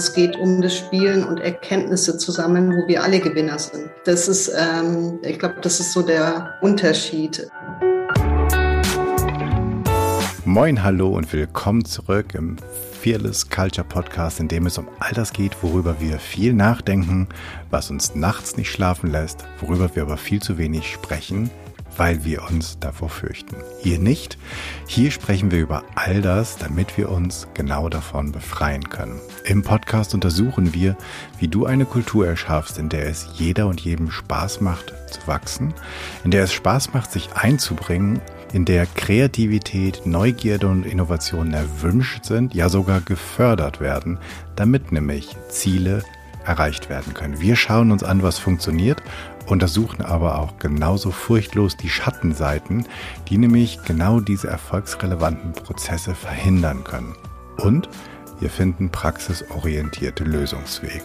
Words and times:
es 0.00 0.14
geht 0.14 0.34
um 0.38 0.62
das 0.62 0.78
Spielen 0.78 1.24
und 1.24 1.40
Erkenntnisse 1.40 2.16
zu 2.16 2.32
sammeln, 2.32 2.74
wo 2.74 2.88
wir 2.88 3.02
alle 3.02 3.20
Gewinner 3.20 3.58
sind. 3.58 3.90
Das 4.06 4.28
ist, 4.28 4.48
ähm, 4.48 5.18
ich 5.22 5.38
glaube, 5.38 5.56
das 5.60 5.78
ist 5.78 5.92
so 5.92 6.00
der 6.00 6.54
Unterschied. 6.62 7.46
Moin, 10.46 10.82
hallo 10.82 11.10
und 11.10 11.30
willkommen 11.34 11.84
zurück 11.84 12.34
im 12.34 12.56
Fearless 13.02 13.50
Culture 13.50 13.86
Podcast, 13.86 14.40
in 14.40 14.48
dem 14.48 14.64
es 14.64 14.78
um 14.78 14.88
all 15.00 15.12
das 15.12 15.34
geht, 15.34 15.62
worüber 15.62 15.96
wir 16.00 16.18
viel 16.18 16.54
nachdenken, 16.54 17.28
was 17.68 17.90
uns 17.90 18.14
nachts 18.14 18.56
nicht 18.56 18.70
schlafen 18.70 19.10
lässt, 19.10 19.44
worüber 19.60 19.90
wir 19.94 20.04
aber 20.04 20.16
viel 20.16 20.40
zu 20.40 20.56
wenig 20.56 20.90
sprechen, 20.90 21.50
weil 21.96 22.24
wir 22.24 22.42
uns 22.48 22.78
davor 22.78 23.08
fürchten. 23.08 23.56
Hier 23.80 23.98
nicht. 23.98 24.38
Hier 24.86 25.10
sprechen 25.10 25.50
wir 25.50 25.60
über 25.60 25.84
all 25.94 26.22
das, 26.22 26.56
damit 26.56 26.96
wir 26.96 27.10
uns 27.10 27.48
genau 27.54 27.88
davon 27.88 28.32
befreien 28.32 28.88
können. 28.88 29.20
Im 29.44 29.62
Podcast 29.62 30.14
untersuchen 30.14 30.74
wir, 30.74 30.96
wie 31.38 31.48
du 31.48 31.66
eine 31.66 31.84
Kultur 31.84 32.26
erschaffst, 32.26 32.78
in 32.78 32.88
der 32.88 33.06
es 33.06 33.28
jeder 33.34 33.66
und 33.66 33.80
jedem 33.80 34.10
Spaß 34.10 34.60
macht 34.60 34.94
zu 35.10 35.26
wachsen, 35.26 35.74
in 36.24 36.30
der 36.30 36.44
es 36.44 36.52
Spaß 36.52 36.92
macht, 36.92 37.12
sich 37.12 37.32
einzubringen, 37.34 38.20
in 38.52 38.64
der 38.64 38.86
Kreativität, 38.86 40.06
Neugierde 40.06 40.68
und 40.68 40.84
Innovationen 40.84 41.54
erwünscht 41.54 42.24
sind, 42.24 42.54
ja 42.54 42.68
sogar 42.68 43.00
gefördert 43.00 43.80
werden, 43.80 44.18
damit 44.56 44.92
nämlich 44.92 45.36
Ziele 45.48 46.02
erreicht 46.44 46.88
werden 46.88 47.14
können. 47.14 47.40
Wir 47.40 47.54
schauen 47.54 47.92
uns 47.92 48.02
an, 48.02 48.22
was 48.22 48.38
funktioniert 48.38 49.02
untersuchen 49.50 50.02
aber 50.02 50.38
auch 50.38 50.58
genauso 50.58 51.10
furchtlos 51.10 51.76
die 51.76 51.88
Schattenseiten, 51.88 52.86
die 53.28 53.38
nämlich 53.38 53.80
genau 53.84 54.20
diese 54.20 54.48
erfolgsrelevanten 54.48 55.52
Prozesse 55.52 56.14
verhindern 56.14 56.84
können. 56.84 57.14
Und 57.58 57.88
wir 58.38 58.50
finden 58.50 58.90
praxisorientierte 58.90 60.24
Lösungswege. 60.24 61.04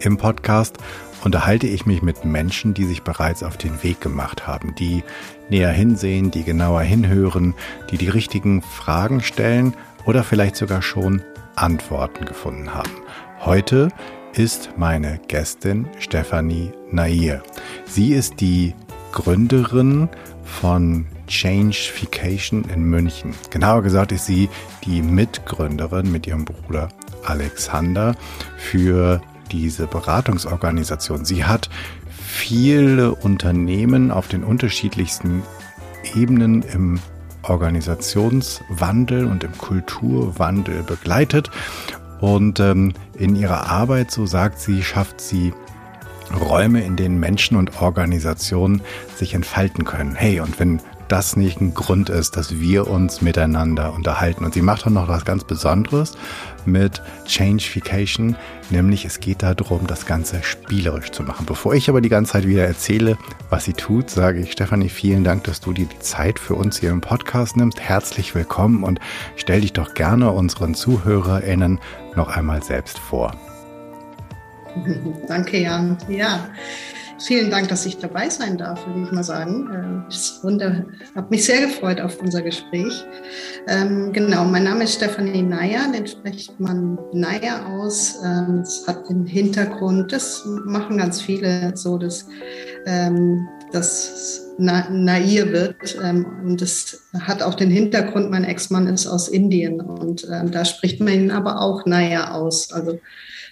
Im 0.00 0.18
Podcast 0.18 0.78
unterhalte 1.24 1.66
ich 1.66 1.86
mich 1.86 2.02
mit 2.02 2.24
Menschen, 2.24 2.74
die 2.74 2.84
sich 2.84 3.02
bereits 3.02 3.42
auf 3.42 3.56
den 3.56 3.82
Weg 3.82 4.00
gemacht 4.00 4.46
haben, 4.46 4.74
die 4.74 5.02
näher 5.48 5.72
hinsehen, 5.72 6.30
die 6.30 6.44
genauer 6.44 6.82
hinhören, 6.82 7.54
die 7.90 7.98
die 7.98 8.08
richtigen 8.08 8.62
Fragen 8.62 9.22
stellen 9.22 9.74
oder 10.04 10.22
vielleicht 10.22 10.56
sogar 10.56 10.82
schon 10.82 11.22
Antworten 11.56 12.26
gefunden 12.26 12.74
haben. 12.74 12.90
Heute 13.40 13.88
ist 14.38 14.70
meine 14.76 15.18
Gästin 15.28 15.88
Stefanie 15.98 16.70
Nair. 16.90 17.42
Sie 17.86 18.12
ist 18.12 18.40
die 18.40 18.74
Gründerin 19.12 20.10
von 20.44 21.06
Changefication 21.26 22.64
in 22.64 22.84
München. 22.84 23.34
Genauer 23.50 23.82
gesagt 23.82 24.12
ist 24.12 24.26
sie 24.26 24.50
die 24.84 25.00
Mitgründerin 25.00 26.12
mit 26.12 26.26
ihrem 26.26 26.44
Bruder 26.44 26.90
Alexander 27.24 28.14
für 28.58 29.22
diese 29.50 29.86
Beratungsorganisation. 29.86 31.24
Sie 31.24 31.44
hat 31.44 31.70
viele 32.20 33.14
Unternehmen 33.14 34.10
auf 34.10 34.28
den 34.28 34.44
unterschiedlichsten 34.44 35.42
Ebenen 36.14 36.62
im 36.62 37.00
Organisationswandel 37.42 39.24
und 39.24 39.44
im 39.44 39.56
Kulturwandel 39.56 40.82
begleitet 40.82 41.50
und 42.20 42.60
ähm, 42.60 42.92
in 43.14 43.36
ihrer 43.36 43.66
Arbeit, 43.68 44.10
so 44.10 44.26
sagt 44.26 44.60
sie, 44.60 44.82
schafft 44.82 45.20
sie 45.20 45.52
Räume, 46.34 46.82
in 46.82 46.96
denen 46.96 47.20
Menschen 47.20 47.56
und 47.56 47.80
Organisationen 47.80 48.82
sich 49.14 49.34
entfalten 49.34 49.84
können. 49.84 50.14
Hey, 50.14 50.40
und 50.40 50.58
wenn 50.58 50.80
das 51.08 51.36
nicht 51.36 51.60
ein 51.60 51.74
Grund 51.74 52.10
ist, 52.10 52.36
dass 52.36 52.58
wir 52.58 52.88
uns 52.88 53.22
miteinander 53.22 53.92
unterhalten. 53.92 54.44
Und 54.44 54.54
sie 54.54 54.62
macht 54.62 54.86
auch 54.86 54.90
noch 54.90 55.08
was 55.08 55.24
ganz 55.24 55.44
Besonderes 55.44 56.12
mit 56.64 57.02
Changefication, 57.26 58.36
nämlich 58.70 59.04
es 59.04 59.20
geht 59.20 59.42
darum, 59.42 59.86
das 59.86 60.06
Ganze 60.06 60.42
spielerisch 60.42 61.10
zu 61.10 61.22
machen. 61.22 61.46
Bevor 61.46 61.74
ich 61.74 61.88
aber 61.88 62.00
die 62.00 62.08
ganze 62.08 62.32
Zeit 62.32 62.46
wieder 62.46 62.64
erzähle, 62.64 63.16
was 63.50 63.64
sie 63.64 63.72
tut, 63.72 64.10
sage 64.10 64.40
ich 64.40 64.52
Stefanie, 64.52 64.88
vielen 64.88 65.24
Dank, 65.24 65.44
dass 65.44 65.60
du 65.60 65.72
dir 65.72 65.86
die 65.86 65.98
Zeit 66.00 66.38
für 66.38 66.54
uns 66.54 66.78
hier 66.78 66.90
im 66.90 67.00
Podcast 67.00 67.56
nimmst. 67.56 67.80
Herzlich 67.80 68.34
willkommen 68.34 68.82
und 68.82 69.00
stell 69.36 69.60
dich 69.60 69.72
doch 69.72 69.94
gerne 69.94 70.32
unseren 70.32 70.74
ZuhörerInnen 70.74 71.78
noch 72.16 72.28
einmal 72.28 72.62
selbst 72.62 72.98
vor. 72.98 73.32
Danke, 75.28 75.58
Jan. 75.58 75.96
Ja, 76.08 76.48
Vielen 77.18 77.50
Dank, 77.50 77.68
dass 77.68 77.86
ich 77.86 77.96
dabei 77.96 78.28
sein 78.28 78.58
darf, 78.58 78.86
würde 78.86 79.04
ich 79.04 79.12
mal 79.12 79.24
sagen. 79.24 80.04
Ich 80.10 80.32
äh, 80.44 80.82
habe 81.14 81.26
mich 81.30 81.44
sehr 81.44 81.62
gefreut 81.62 82.00
auf 82.00 82.20
unser 82.20 82.42
Gespräch. 82.42 83.04
Ähm, 83.66 84.12
genau, 84.12 84.44
mein 84.44 84.64
Name 84.64 84.84
ist 84.84 84.96
Stefanie 84.96 85.42
Neier, 85.42 85.90
den 85.92 86.06
spricht 86.06 86.60
man 86.60 86.98
Neier 87.12 87.66
aus. 87.66 88.16
Ähm, 88.22 88.60
es 88.60 88.86
hat 88.86 89.08
den 89.08 89.24
Hintergrund, 89.24 90.12
das 90.12 90.44
machen 90.46 90.98
ganz 90.98 91.22
viele 91.22 91.74
so, 91.74 91.96
dass 91.96 92.26
ähm, 92.84 93.48
das 93.72 94.52
na, 94.58 94.88
Nair 94.90 95.52
wird. 95.52 95.96
Und 95.96 96.60
das 96.60 97.00
hat 97.18 97.42
auch 97.42 97.54
den 97.54 97.70
Hintergrund, 97.70 98.30
mein 98.30 98.44
Ex-Mann 98.44 98.88
ist 98.88 99.06
aus 99.06 99.28
Indien 99.28 99.80
und 99.80 100.28
da 100.28 100.64
spricht 100.64 101.00
man 101.00 101.14
ihn 101.14 101.30
aber 101.30 101.60
auch 101.60 101.86
Nair 101.86 102.34
aus. 102.34 102.72
Also 102.72 103.00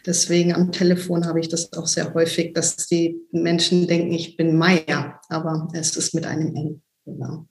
Deswegen 0.06 0.54
am 0.54 0.70
Telefon 0.70 1.26
habe 1.26 1.40
ich 1.40 1.48
das 1.48 1.72
auch 1.72 1.86
sehr 1.86 2.12
häufig, 2.14 2.52
dass 2.52 2.76
die 2.76 3.16
Menschen 3.32 3.86
denken, 3.86 4.12
ich 4.12 4.36
bin 4.36 4.56
Meier, 4.56 5.20
aber 5.28 5.68
es 5.72 5.96
ist 5.96 6.14
mit 6.14 6.26
einem 6.26 6.54
N. 6.54 6.82
Genau. 7.06 7.46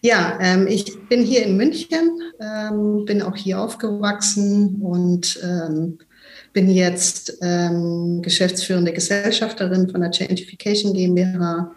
Ja, 0.00 0.38
ähm, 0.40 0.66
ich 0.66 1.08
bin 1.08 1.22
hier 1.22 1.44
in 1.44 1.56
München, 1.56 2.18
ähm, 2.40 3.04
bin 3.04 3.22
auch 3.22 3.36
hier 3.36 3.60
aufgewachsen 3.60 4.76
und 4.82 5.40
ähm, 5.42 5.98
bin 6.52 6.68
jetzt 6.68 7.38
ähm, 7.42 8.22
geschäftsführende 8.22 8.92
Gesellschafterin 8.92 9.88
von 9.88 10.00
der 10.00 10.10
Changification 10.10 10.94
GmbH 10.94 11.72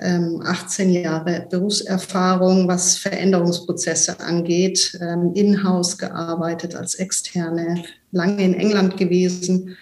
18 0.00 0.88
ähm, 0.88 1.02
Jahre 1.02 1.46
Berufserfahrung, 1.48 2.66
was 2.66 2.98
Veränderungsprozesse 2.98 4.18
angeht, 4.20 4.98
ähm, 5.00 5.32
in-house 5.34 5.96
gearbeitet 5.98 6.74
als 6.74 6.96
Externe, 6.96 7.84
lange 8.10 8.42
in 8.42 8.54
England 8.54 8.96
gewesen. 8.96 9.76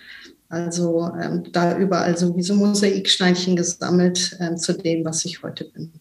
Also 0.48 1.10
ähm, 1.21 1.44
da 1.53 1.78
überall 1.78 2.19
sowieso 2.19 2.54
Mosaiksteinchen 2.54 3.56
gesammelt 3.56 4.37
zu 4.56 4.72
dem, 4.72 5.04
was 5.04 5.25
ich 5.25 5.43
heute 5.43 5.65
bin. 5.65 5.93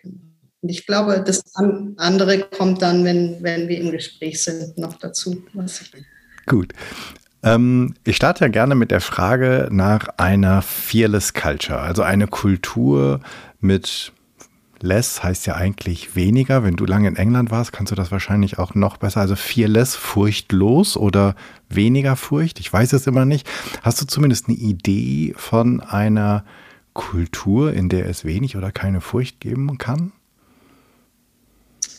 Genau. 0.00 0.20
Und 0.62 0.68
ich 0.68 0.86
glaube, 0.86 1.22
das 1.24 1.42
andere 1.54 2.40
kommt 2.56 2.80
dann, 2.80 3.04
wenn, 3.04 3.42
wenn 3.42 3.68
wir 3.68 3.80
im 3.80 3.90
Gespräch 3.90 4.42
sind, 4.42 4.78
noch 4.78 4.94
dazu. 4.94 5.42
Gut. 6.46 6.72
Ähm, 7.42 7.94
ich 8.04 8.16
starte 8.16 8.44
ja 8.44 8.48
gerne 8.48 8.74
mit 8.74 8.90
der 8.90 9.00
Frage 9.00 9.68
nach 9.70 10.08
einer 10.16 10.62
Fearless 10.62 11.34
Culture, 11.34 11.80
also 11.80 12.02
eine 12.02 12.26
Kultur 12.26 13.20
mit 13.60 14.12
less 14.80 15.22
heißt 15.22 15.46
ja 15.46 15.54
eigentlich 15.56 16.14
weniger. 16.14 16.62
Wenn 16.62 16.76
du 16.76 16.84
lange 16.84 17.08
in 17.08 17.16
England 17.16 17.50
warst, 17.50 17.72
kannst 17.72 17.90
du 17.90 17.96
das 17.96 18.10
wahrscheinlich 18.10 18.58
auch 18.58 18.74
noch 18.74 18.96
besser. 18.96 19.20
Also 19.20 19.36
fearless, 19.36 19.94
furchtlos 19.94 20.96
oder 20.96 21.34
weniger 21.68 22.16
Furcht. 22.16 22.60
Ich 22.60 22.72
weiß 22.72 22.92
es 22.92 23.06
immer 23.06 23.24
nicht. 23.24 23.48
Hast 23.82 24.00
du 24.00 24.06
zumindest 24.06 24.48
eine 24.48 24.56
Idee 24.56 25.34
von 25.36 25.80
einer 25.80 26.44
Kultur, 26.92 27.72
in 27.72 27.88
der 27.88 28.08
es 28.08 28.24
wenig 28.24 28.56
oder 28.56 28.72
keine 28.72 29.00
Furcht 29.00 29.40
geben 29.40 29.78
kann? 29.78 30.12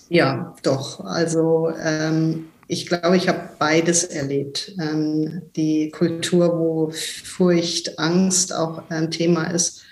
Ja, 0.10 0.56
doch. 0.64 1.06
Also 1.06 1.72
ähm, 1.82 2.46
ich 2.68 2.88
glaube, 2.88 3.16
ich 3.16 3.28
habe 3.28 3.50
beides 3.60 4.04
erlebt. 4.04 4.74
Ähm, 4.80 5.44
die 5.56 5.92
Kultur, 5.92 6.58
wo 6.58 6.92
Furcht, 6.92 8.00
Angst 8.00 8.54
auch 8.54 8.90
ein 8.90 9.12
Thema 9.12 9.46
ist, 9.46 9.84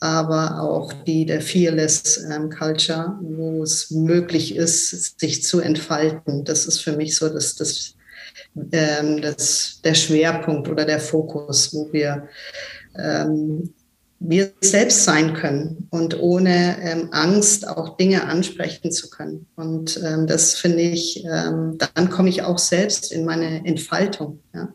aber 0.00 0.60
auch 0.60 0.92
die 0.92 1.24
der 1.26 1.40
Fearless 1.40 2.24
ähm, 2.30 2.50
Culture, 2.50 3.18
wo 3.22 3.62
es 3.62 3.90
möglich 3.90 4.54
ist, 4.54 5.18
sich 5.18 5.42
zu 5.42 5.60
entfalten. 5.60 6.44
Das 6.44 6.66
ist 6.66 6.80
für 6.80 6.92
mich 6.92 7.16
so 7.16 7.28
das, 7.28 7.56
das, 7.56 7.94
ähm, 8.72 9.20
das, 9.22 9.80
der 9.82 9.94
Schwerpunkt 9.94 10.68
oder 10.68 10.84
der 10.84 11.00
Fokus, 11.00 11.72
wo 11.72 11.92
wir 11.92 12.28
ähm, 12.98 13.72
wir 14.18 14.52
selbst 14.62 15.04
sein 15.04 15.34
können 15.34 15.88
und 15.90 16.18
ohne 16.18 16.78
ähm, 16.80 17.08
Angst 17.12 17.68
auch 17.68 17.96
Dinge 17.96 18.24
ansprechen 18.24 18.90
zu 18.90 19.10
können. 19.10 19.46
Und 19.56 20.00
ähm, 20.02 20.26
das 20.26 20.54
finde 20.54 20.82
ich, 20.82 21.24
ähm, 21.24 21.76
dann 21.94 22.08
komme 22.08 22.30
ich 22.30 22.42
auch 22.42 22.58
selbst 22.58 23.12
in 23.12 23.26
meine 23.26 23.66
Entfaltung. 23.66 24.40
Ja. 24.54 24.72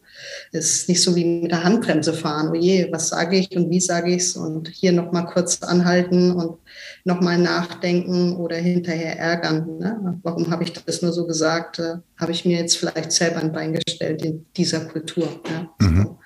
Es 0.51 0.71
ist 0.71 0.89
nicht 0.89 1.01
so 1.01 1.15
wie 1.15 1.25
mit 1.25 1.51
der 1.51 1.63
Handbremse 1.63 2.13
fahren. 2.13 2.49
Oh 2.51 2.55
je, 2.55 2.91
was 2.91 3.09
sage 3.09 3.38
ich 3.38 3.55
und 3.55 3.71
wie 3.71 3.81
sage 3.81 4.11
ich 4.11 4.23
es? 4.23 4.35
Und 4.35 4.67
hier 4.67 4.91
nochmal 4.91 5.25
kurz 5.25 5.63
anhalten 5.63 6.31
und 6.31 6.59
nochmal 7.03 7.39
nachdenken 7.39 8.35
oder 8.35 8.57
hinterher 8.57 9.17
ärgern. 9.17 9.79
Ne? 9.79 10.19
Warum 10.21 10.51
habe 10.51 10.63
ich 10.63 10.73
das 10.73 11.01
nur 11.01 11.13
so 11.13 11.25
gesagt? 11.25 11.79
Äh, 11.79 11.95
habe 12.17 12.31
ich 12.31 12.45
mir 12.45 12.59
jetzt 12.59 12.77
vielleicht 12.77 13.11
selber 13.11 13.38
ein 13.38 13.51
Bein 13.51 13.73
gestellt 13.73 14.23
in 14.23 14.45
dieser 14.55 14.81
Kultur. 14.81 15.41
Ja? 15.49 15.88
Mhm. 15.88 16.17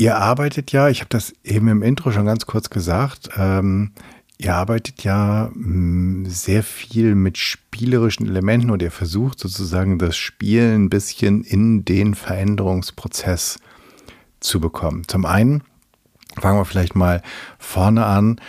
Ihr 0.00 0.16
arbeitet 0.16 0.72
ja, 0.72 0.88
ich 0.88 1.00
habe 1.00 1.10
das 1.10 1.34
eben 1.44 1.68
im 1.68 1.82
Intro 1.82 2.10
schon 2.10 2.24
ganz 2.24 2.46
kurz 2.46 2.70
gesagt, 2.70 3.28
ähm, 3.36 3.90
ihr 4.38 4.54
arbeitet 4.54 5.04
ja 5.04 5.50
mh, 5.52 6.22
mm, 6.22 6.24
sehr 6.24 6.62
viel 6.62 7.14
mit 7.14 7.36
spielerischen 7.36 8.26
Elementen 8.26 8.70
und 8.70 8.82
er 8.82 8.92
versucht 8.92 9.38
sozusagen 9.38 9.98
das 9.98 10.16
Spiel 10.16 10.72
ein 10.74 10.88
bisschen 10.88 11.44
in 11.44 11.84
den 11.84 12.14
Veränderungsprozess 12.14 13.58
zu 14.40 14.58
bekommen. 14.58 15.06
Zum 15.06 15.26
einen 15.26 15.64
fangen 16.40 16.58
wir 16.58 16.64
vielleicht 16.64 16.96
mal 16.96 17.20
vorne 17.58 18.06
an. 18.06 18.40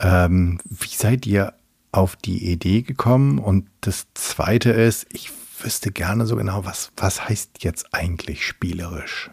Ähm, 0.00 0.58
wie 0.66 0.94
seid 0.94 1.26
ihr 1.26 1.54
auf 1.90 2.16
die 2.16 2.52
Idee 2.52 2.82
gekommen? 2.82 3.38
Und 3.38 3.66
das 3.80 4.08
zweite 4.12 4.72
ist, 4.72 5.06
ich 5.10 5.32
wüsste 5.58 5.90
gerne 5.90 6.26
so 6.26 6.36
genau, 6.36 6.66
was, 6.66 6.92
was 6.98 7.30
heißt 7.30 7.64
jetzt 7.64 7.94
eigentlich 7.94 8.46
spielerisch? 8.46 9.30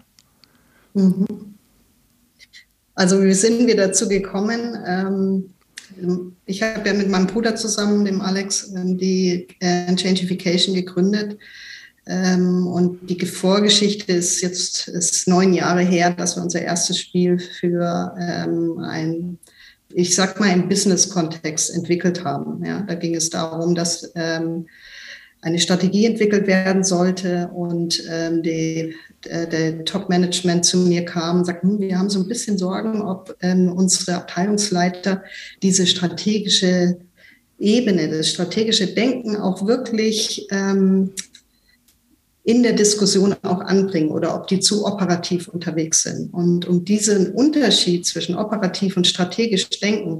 Mhm. 0.93 1.55
Also 2.95 3.21
wie 3.21 3.33
sind 3.33 3.67
wir 3.67 3.75
dazu 3.75 4.07
gekommen? 4.07 4.77
Ähm, 4.87 5.49
ich 6.45 6.63
habe 6.63 6.87
ja 6.87 6.93
mit 6.93 7.09
meinem 7.09 7.27
Bruder 7.27 7.55
zusammen, 7.55 8.05
dem 8.05 8.21
Alex, 8.21 8.71
ähm, 8.75 8.97
die 8.97 9.47
äh, 9.59 9.93
Changification 9.95 10.73
gegründet. 10.73 11.37
Ähm, 12.07 12.67
und 12.67 13.09
die 13.09 13.23
Vorgeschichte 13.25 14.13
ist 14.13 14.41
jetzt 14.41 14.87
ist 14.87 15.27
neun 15.27 15.53
Jahre 15.53 15.81
her, 15.81 16.11
dass 16.11 16.37
wir 16.37 16.43
unser 16.43 16.61
erstes 16.61 16.99
Spiel 16.99 17.39
für 17.39 18.13
ein, 18.15 19.39
ich 19.93 20.15
sag 20.15 20.39
mal, 20.39 20.51
im 20.51 20.69
Business-Kontext 20.69 21.73
entwickelt 21.73 22.23
haben. 22.23 22.63
Ja, 22.63 22.81
da 22.81 22.93
ging 22.95 23.15
es 23.15 23.31
darum, 23.31 23.73
dass 23.73 24.13
eine 24.13 24.65
Strategie 25.57 26.05
entwickelt 26.05 26.45
werden 26.45 26.83
sollte 26.83 27.49
und 27.55 27.97
die, 27.97 28.49
äh, 28.51 28.93
der 29.25 29.85
Top-Management 29.85 30.65
zu 30.65 30.77
mir 30.77 31.05
kam 31.05 31.39
und 31.39 31.45
sagte, 31.45 31.67
hm, 31.67 31.79
wir 31.79 31.97
haben 31.97 32.09
so 32.09 32.19
ein 32.19 32.27
bisschen 32.27 32.57
Sorgen, 32.57 33.01
ob 33.01 33.35
ähm, 33.41 33.71
unsere 33.71 34.17
Abteilungsleiter 34.17 35.23
diese 35.61 35.87
strategische 35.87 36.97
Ebene, 37.57 38.09
das 38.09 38.29
strategische 38.29 38.87
Denken 38.87 39.37
auch 39.37 39.65
wirklich 39.65 40.47
ähm, 40.51 41.11
in 42.43 42.61
der 42.61 42.73
Diskussion 42.73 43.35
auch 43.41 43.61
anbringen 43.61 44.11
oder 44.11 44.35
ob 44.35 44.47
die 44.47 44.59
zu 44.59 44.85
operativ 44.85 45.47
unterwegs 45.47 46.03
sind. 46.03 46.31
Und 46.31 46.67
um 46.67 46.85
diesen 46.85 47.33
Unterschied 47.33 48.05
zwischen 48.05 48.35
operativ 48.35 48.95
und 48.97 49.07
strategisch 49.07 49.67
denken 49.69 50.19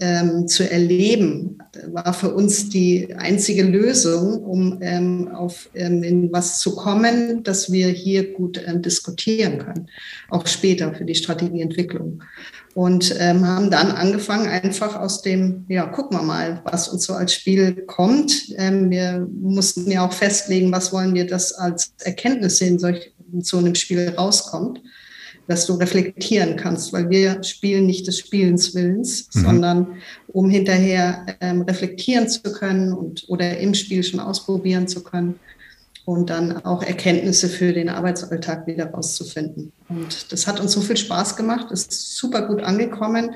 ähm, 0.00 0.48
zu 0.48 0.70
erleben, 0.70 1.58
war 1.88 2.14
für 2.14 2.32
uns 2.34 2.70
die 2.70 3.14
einzige 3.14 3.62
Lösung, 3.62 4.42
um 4.42 4.78
ähm, 4.80 5.28
auf 5.28 5.68
ähm, 5.74 6.02
in 6.02 6.32
was 6.32 6.60
zu 6.60 6.74
kommen, 6.74 7.42
dass 7.42 7.70
wir 7.70 7.88
hier 7.88 8.32
gut 8.32 8.60
ähm, 8.66 8.80
diskutieren 8.80 9.58
können, 9.58 9.88
auch 10.30 10.46
später 10.46 10.94
für 10.94 11.04
die 11.04 11.14
Strategieentwicklung. 11.14 12.22
Und 12.74 13.14
ähm, 13.18 13.46
haben 13.46 13.70
dann 13.70 13.90
angefangen, 13.90 14.48
einfach 14.48 14.98
aus 14.98 15.20
dem, 15.20 15.66
ja, 15.68 15.84
gucken 15.84 16.16
wir 16.16 16.22
mal, 16.22 16.62
was 16.64 16.88
uns 16.88 17.04
so 17.04 17.12
als 17.12 17.34
Spiel 17.34 17.84
kommt. 17.86 18.32
Ähm, 18.56 18.90
wir 18.90 19.28
mussten 19.30 19.90
ja 19.90 20.06
auch 20.06 20.12
festlegen, 20.14 20.72
was 20.72 20.90
wollen 20.90 21.14
wir, 21.14 21.26
dass 21.26 21.52
als 21.52 21.92
Erkenntnisse 22.00 22.64
in 22.64 22.78
solch, 22.78 23.12
in 23.30 23.42
so 23.42 23.58
einem 23.58 23.74
Spiel 23.74 24.08
rauskommt 24.16 24.80
dass 25.48 25.66
du 25.66 25.74
reflektieren 25.74 26.56
kannst, 26.56 26.92
weil 26.92 27.10
wir 27.10 27.42
spielen 27.42 27.86
nicht 27.86 28.06
des 28.06 28.18
Spielens 28.18 28.74
Willens, 28.74 29.28
mhm. 29.34 29.40
sondern 29.40 29.86
um 30.28 30.48
hinterher 30.48 31.26
ähm, 31.40 31.62
reflektieren 31.62 32.28
zu 32.28 32.40
können 32.42 32.92
und 32.92 33.24
oder 33.28 33.58
im 33.58 33.74
Spiel 33.74 34.02
schon 34.02 34.20
ausprobieren 34.20 34.88
zu 34.88 35.02
können 35.02 35.38
und 36.04 36.30
dann 36.30 36.64
auch 36.64 36.82
Erkenntnisse 36.82 37.48
für 37.48 37.72
den 37.72 37.88
Arbeitsalltag 37.88 38.66
wieder 38.66 38.90
rauszufinden. 38.90 39.72
Und 39.88 40.32
das 40.32 40.46
hat 40.46 40.60
uns 40.60 40.72
so 40.72 40.80
viel 40.80 40.96
Spaß 40.96 41.36
gemacht, 41.36 41.70
ist 41.70 42.16
super 42.16 42.46
gut 42.46 42.62
angekommen. 42.62 43.30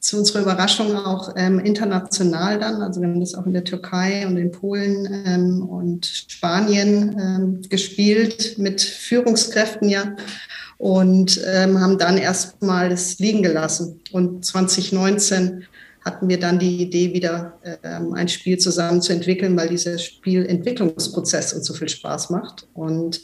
Zu 0.00 0.18
unserer 0.18 0.42
Überraschung 0.42 0.96
auch 0.96 1.32
ähm, 1.34 1.60
international 1.60 2.58
dann. 2.58 2.82
Also 2.82 3.00
wir 3.00 3.08
haben 3.08 3.20
das 3.20 3.34
auch 3.34 3.46
in 3.46 3.54
der 3.54 3.64
Türkei 3.64 4.26
und 4.26 4.36
in 4.36 4.50
Polen 4.50 5.24
ähm, 5.26 5.62
und 5.66 6.04
Spanien 6.04 7.16
ähm, 7.18 7.62
gespielt 7.70 8.58
mit 8.58 8.82
Führungskräften 8.82 9.88
ja 9.88 10.14
und 10.78 11.40
ähm, 11.46 11.80
haben 11.80 11.98
dann 11.98 12.18
erstmal 12.18 12.88
das 12.88 13.18
liegen 13.18 13.42
gelassen. 13.42 14.00
Und 14.12 14.44
2019 14.44 15.64
hatten 16.04 16.28
wir 16.28 16.38
dann 16.38 16.58
die 16.58 16.82
Idee, 16.82 17.14
wieder 17.14 17.58
ähm, 17.82 18.12
ein 18.12 18.28
Spiel 18.28 18.58
zusammen 18.58 19.00
zu 19.00 19.12
entwickeln, 19.12 19.56
weil 19.56 19.68
dieser 19.68 19.96
Spielentwicklungsprozess 19.98 21.54
uns 21.54 21.66
so 21.66 21.72
viel 21.72 21.88
Spaß 21.88 22.28
macht. 22.28 22.66
Und 22.74 23.22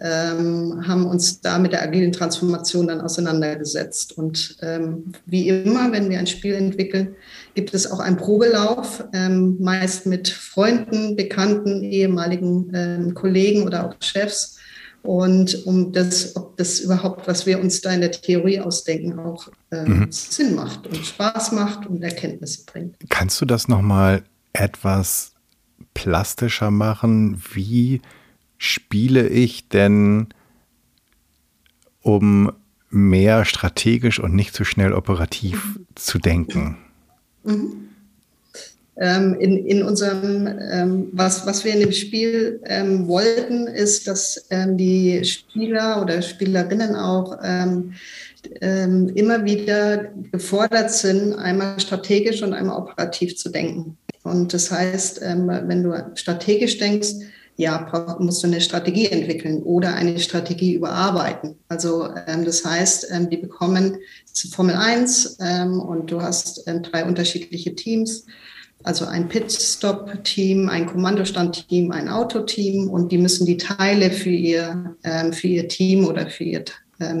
ähm, 0.00 0.82
haben 0.86 1.06
uns 1.06 1.40
da 1.40 1.58
mit 1.58 1.72
der 1.72 1.82
agilen 1.82 2.12
Transformation 2.12 2.86
dann 2.86 3.00
auseinandergesetzt. 3.00 4.16
Und 4.16 4.56
ähm, 4.62 5.12
wie 5.26 5.48
immer, 5.48 5.92
wenn 5.92 6.08
wir 6.08 6.18
ein 6.18 6.26
Spiel 6.26 6.54
entwickeln, 6.54 7.16
gibt 7.54 7.74
es 7.74 7.90
auch 7.90 7.98
einen 7.98 8.16
Probelauf, 8.16 9.04
ähm, 9.12 9.56
meist 9.60 10.06
mit 10.06 10.28
Freunden, 10.28 11.16
Bekannten, 11.16 11.82
ehemaligen 11.82 12.70
ähm, 12.74 13.14
Kollegen 13.14 13.64
oder 13.64 13.88
auch 13.88 13.94
Chefs 14.00 14.59
und 15.02 15.66
um 15.66 15.92
das, 15.92 16.36
ob 16.36 16.56
das 16.56 16.80
überhaupt, 16.80 17.26
was 17.26 17.46
wir 17.46 17.60
uns 17.60 17.80
da 17.80 17.92
in 17.92 18.00
der 18.00 18.12
Theorie 18.12 18.60
ausdenken, 18.60 19.18
auch 19.18 19.48
äh, 19.70 19.84
mhm. 19.84 20.12
Sinn 20.12 20.54
macht 20.54 20.86
und 20.86 21.04
Spaß 21.04 21.52
macht 21.52 21.86
und 21.86 22.02
Erkenntnisse 22.02 22.64
bringt. 22.66 22.96
Kannst 23.08 23.40
du 23.40 23.46
das 23.46 23.68
nochmal 23.68 24.24
etwas 24.52 25.32
plastischer 25.94 26.70
machen? 26.70 27.42
Wie 27.52 28.02
spiele 28.58 29.28
ich 29.28 29.68
denn, 29.68 30.28
um 32.02 32.52
mehr 32.90 33.44
strategisch 33.44 34.18
und 34.18 34.34
nicht 34.34 34.54
zu 34.54 34.64
so 34.64 34.64
schnell 34.64 34.92
operativ 34.92 35.78
mhm. 35.78 35.86
zu 35.94 36.18
denken? 36.18 36.76
Mhm 37.44 37.89
ähm, 38.96 39.34
in, 39.40 39.66
in 39.66 39.82
unserem, 39.82 40.46
ähm, 40.46 41.08
was, 41.12 41.46
was 41.46 41.64
wir 41.64 41.72
in 41.74 41.80
dem 41.80 41.92
Spiel 41.92 42.60
ähm, 42.66 43.06
wollten, 43.08 43.66
ist, 43.66 44.06
dass 44.06 44.46
ähm, 44.50 44.76
die 44.76 45.24
Spieler 45.24 46.02
oder 46.02 46.20
Spielerinnen 46.20 46.96
auch 46.96 47.38
ähm, 47.42 47.94
ähm, 48.60 49.10
immer 49.14 49.44
wieder 49.44 50.10
gefordert 50.32 50.90
sind, 50.90 51.34
einmal 51.34 51.78
strategisch 51.80 52.42
und 52.42 52.52
einmal 52.52 52.76
operativ 52.76 53.36
zu 53.36 53.50
denken. 53.50 53.96
Und 54.22 54.52
das 54.52 54.70
heißt, 54.70 55.22
wenn 55.22 55.82
du 55.82 55.94
strategisch 56.14 56.76
denkst, 56.76 57.14
ja, 57.56 58.16
musst 58.18 58.42
du 58.42 58.46
eine 58.46 58.60
Strategie 58.60 59.06
entwickeln 59.06 59.62
oder 59.62 59.94
eine 59.94 60.18
Strategie 60.18 60.74
überarbeiten. 60.74 61.56
Also 61.68 62.08
ähm, 62.26 62.44
das 62.44 62.64
heißt, 62.64 63.08
ähm, 63.10 63.28
die 63.28 63.36
bekommen 63.36 63.98
Formel 64.52 64.76
1 64.76 65.38
ähm, 65.40 65.78
und 65.78 66.10
du 66.10 66.22
hast 66.22 66.64
drei 66.66 67.04
unterschiedliche 67.04 67.74
Teams 67.74 68.24
also 68.82 69.06
ein 69.06 69.28
Pitstop-Team, 69.28 70.68
ein 70.68 70.86
Kommandostand-Team, 70.86 71.92
ein 71.92 72.08
Autoteam 72.08 72.88
und 72.88 73.12
die 73.12 73.18
müssen 73.18 73.46
die 73.46 73.56
Teile 73.56 74.10
für 74.10 74.30
ihr, 74.30 74.96
ähm, 75.04 75.32
für 75.32 75.48
ihr 75.48 75.68
Team 75.68 76.06
oder 76.06 76.28
für 76.28 76.44
ihr 76.44 76.64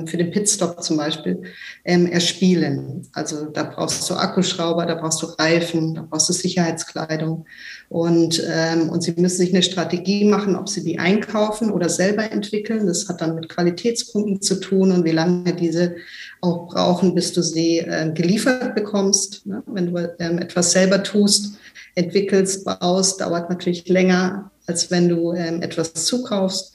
für 0.06 0.16
den 0.16 0.30
Pitstop 0.30 0.82
zum 0.82 0.96
Beispiel 0.96 1.42
ähm, 1.84 2.06
erspielen. 2.06 3.06
Also 3.12 3.46
da 3.46 3.64
brauchst 3.64 4.08
du 4.08 4.14
Akkuschrauber, 4.14 4.86
da 4.86 4.94
brauchst 4.94 5.22
du 5.22 5.26
Reifen, 5.26 5.94
da 5.94 6.06
brauchst 6.08 6.28
du 6.28 6.32
Sicherheitskleidung. 6.32 7.46
Und, 7.88 8.42
ähm, 8.52 8.90
und 8.90 9.02
sie 9.02 9.14
müssen 9.16 9.38
sich 9.38 9.52
eine 9.52 9.62
Strategie 9.62 10.24
machen, 10.24 10.54
ob 10.54 10.68
sie 10.68 10.84
die 10.84 10.98
einkaufen 10.98 11.70
oder 11.70 11.88
selber 11.88 12.30
entwickeln. 12.30 12.86
Das 12.86 13.08
hat 13.08 13.20
dann 13.20 13.34
mit 13.34 13.48
Qualitätspunkten 13.48 14.42
zu 14.42 14.60
tun 14.60 14.92
und 14.92 15.04
wie 15.04 15.10
lange 15.10 15.54
diese 15.54 15.96
auch 16.40 16.68
brauchen, 16.68 17.14
bis 17.14 17.32
du 17.32 17.42
sie 17.42 17.78
äh, 17.78 18.10
geliefert 18.14 18.74
bekommst. 18.74 19.46
Ne? 19.46 19.62
Wenn 19.66 19.92
du 19.92 20.14
ähm, 20.18 20.38
etwas 20.38 20.72
selber 20.72 21.02
tust, 21.02 21.54
entwickelst, 21.94 22.64
baust, 22.64 23.20
dauert 23.20 23.50
natürlich 23.50 23.88
länger, 23.88 24.50
als 24.66 24.90
wenn 24.90 25.08
du 25.08 25.32
ähm, 25.32 25.62
etwas 25.62 25.92
zukaufst. 25.94 26.74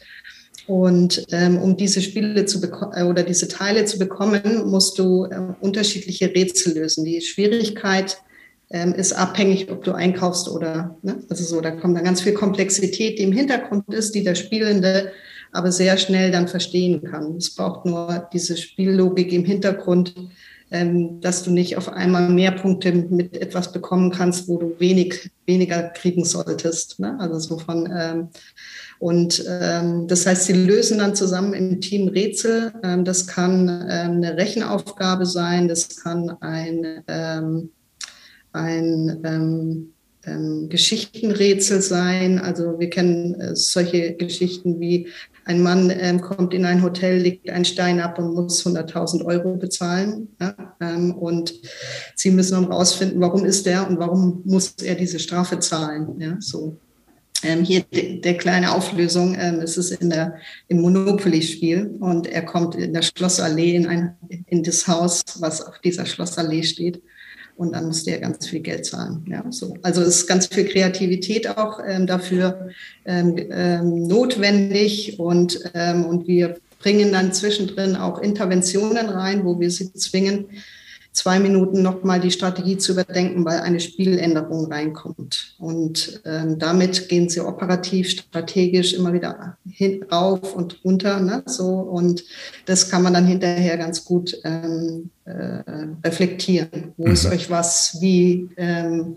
Und 0.68 1.26
ähm, 1.32 1.58
um 1.60 1.78
diese 1.78 2.02
Spiele 2.02 2.46
zu 2.46 2.62
äh, 2.94 3.04
oder 3.04 3.24
diese 3.24 3.48
Teile 3.48 3.86
zu 3.86 4.00
bekommen, 4.00 4.66
musst 4.66 4.98
du 4.98 5.26
äh, 5.26 5.54
unterschiedliche 5.62 6.34
Rätsel 6.34 6.74
lösen. 6.74 7.06
Die 7.06 7.22
Schwierigkeit 7.22 8.18
ähm, 8.72 8.94
ist 8.94 9.14
abhängig, 9.14 9.70
ob 9.70 9.84
du 9.84 9.92
einkaufst 9.92 10.50
oder, 10.50 10.98
ne? 11.04 11.24
also 11.30 11.44
so, 11.44 11.62
da 11.62 11.72
kommt 11.72 11.96
dann 11.96 12.04
ganz 12.04 12.22
viel 12.22 12.34
Komplexität, 12.34 13.20
die 13.20 13.24
im 13.24 13.32
Hintergrund 13.32 13.94
ist, 13.94 14.16
die 14.16 14.24
der 14.24 14.36
Spielende 14.36 15.12
aber 15.52 15.72
sehr 15.72 15.98
schnell 15.98 16.32
dann 16.32 16.48
verstehen 16.48 17.04
kann. 17.04 17.38
Es 17.38 17.56
braucht 17.56 17.86
nur 17.86 18.28
diese 18.34 18.58
Spiellogik 18.58 19.32
im 19.32 19.46
Hintergrund, 19.46 20.14
ähm, 20.72 21.22
dass 21.22 21.44
du 21.44 21.52
nicht 21.52 21.78
auf 21.78 21.90
einmal 21.90 22.30
mehr 22.30 22.52
Punkte 22.52 22.92
mit 22.92 23.38
etwas 23.38 23.72
bekommen 23.72 24.12
kannst, 24.12 24.48
wo 24.48 24.58
du 24.58 24.76
wenig, 24.80 25.30
weniger 25.46 25.84
kriegen 25.90 26.26
solltest. 26.26 27.00
Ne? 27.00 27.16
Also 27.20 27.40
so 27.40 27.60
von, 27.60 27.90
ähm, 27.96 28.30
und 29.00 29.44
ähm, 29.48 30.08
das 30.08 30.26
heißt, 30.26 30.46
sie 30.46 30.54
lösen 30.54 31.00
dann 31.00 31.16
zusammen 31.16 31.54
im 31.54 31.82
Team 31.82 32.08
Rätsel. 32.08 32.74
Ähm, 32.84 33.04
das 33.04 33.28
kann 33.28 33.68
ähm, 33.90 34.12
eine 34.18 34.38
Rechenaufgabe 34.38 35.26
sein, 35.26 35.68
das 35.68 35.98
kann 35.98 36.30
ein, 36.42 37.04
ähm, 37.08 37.70
ein 38.54 39.20
ähm, 39.24 39.94
ähm, 40.26 40.70
Geschichtenrätsel 40.70 41.82
sein. 41.82 42.40
Also 42.40 42.80
wir 42.80 42.90
kennen 42.90 43.40
äh, 43.40 43.56
solche 43.56 44.14
Geschichten 44.14 44.80
wie 44.80 45.08
ein 45.46 45.62
Mann 45.62 45.92
ähm, 45.96 46.22
kommt 46.22 46.56
in 46.56 46.66
ein 46.66 46.82
Hotel, 46.82 47.20
legt 47.20 47.50
einen 47.52 47.66
Stein 47.66 48.00
ab 48.00 48.18
und 48.18 48.34
muss 48.34 48.66
100.000 48.66 49.24
Euro 49.26 49.56
bezahlen. 49.58 50.30
Ja? 50.42 50.56
Ähm, 50.82 51.14
und 51.14 51.54
Sie 52.16 52.32
müssen 52.32 52.56
dann 52.56 52.72
rausfinden, 52.72 53.22
warum 53.22 53.46
ist 53.46 53.68
der 53.68 53.88
und 53.88 54.00
warum 54.00 54.42
muss 54.46 54.74
er 54.82 54.96
diese 54.96 55.20
Strafe 55.20 55.60
zahlen. 55.60 56.20
Ja? 56.20 56.38
So. 56.40 56.78
Ähm, 57.44 57.64
hier 57.64 57.82
de, 57.82 58.22
der 58.22 58.38
kleine 58.38 58.74
Auflösung, 58.74 59.36
ähm, 59.40 59.60
es 59.60 59.78
ist 59.78 59.92
in 59.92 60.10
der, 60.10 60.36
im 60.68 60.82
Monopoly-Spiel 60.82 61.98
und 62.00 62.28
er 62.28 62.44
kommt 62.44 62.76
in 62.76 62.94
der 62.94 63.02
Schlossallee 63.02 63.76
in, 63.76 63.88
ein, 63.88 64.16
in 64.48 64.64
das 64.64 64.88
Haus, 64.88 65.22
was 65.40 65.62
auf 65.62 65.80
dieser 65.80 66.06
Schlossallee 66.06 66.64
steht 66.64 67.02
und 67.58 67.74
dann 67.74 67.88
musste 67.88 68.12
er 68.12 68.20
ganz 68.20 68.48
viel 68.48 68.60
Geld 68.60 68.86
zahlen. 68.86 69.26
Ja, 69.28 69.44
so. 69.50 69.76
Also 69.82 70.02
es 70.02 70.18
ist 70.18 70.28
ganz 70.28 70.48
viel 70.48 70.66
Kreativität 70.66 71.48
auch 71.48 71.80
ähm, 71.86 72.06
dafür 72.06 72.70
ähm, 73.06 73.36
ähm, 73.50 74.08
notwendig 74.08 75.20
und, 75.20 75.60
ähm, 75.74 76.06
und 76.06 76.28
wir 76.28 76.58
bringen 76.80 77.12
dann 77.12 77.34
zwischendrin 77.34 77.96
auch 77.96 78.20
Interventionen 78.20 79.08
rein, 79.10 79.46
wo 79.46 79.60
wir 79.60 79.72
sie 79.72 79.92
zwingen, 79.94 80.46
zwei 81.16 81.40
Minuten 81.40 81.82
nochmal 81.82 82.20
die 82.20 82.30
Strategie 82.30 82.78
zu 82.78 82.92
überdenken, 82.92 83.46
weil 83.46 83.62
eine 83.62 83.80
Spieländerung 83.80 84.72
reinkommt. 84.72 85.56
Und 85.58 86.22
ähm, 86.26 86.60
damit 86.60 87.08
gehen 87.08 87.30
sie 87.30 87.40
operativ, 87.40 88.10
strategisch 88.10 88.94
immer 88.94 89.14
wieder 89.14 89.58
hin, 89.68 90.04
rauf 90.12 90.54
und 90.54 90.84
runter. 90.84 91.22
Ne? 91.22 91.42
So, 91.46 91.68
und 91.70 92.26
das 92.66 92.90
kann 92.90 93.02
man 93.02 93.14
dann 93.14 93.26
hinterher 93.26 93.78
ganz 93.78 94.04
gut 94.04 94.38
ähm, 94.44 95.10
äh, 95.24 95.64
reflektieren. 96.04 96.94
Wo 96.98 97.08
mhm. 97.08 97.14
ist 97.14 97.26
euch 97.26 97.50
was 97.50 97.98
wie 98.02 98.50
ähm, 98.58 99.16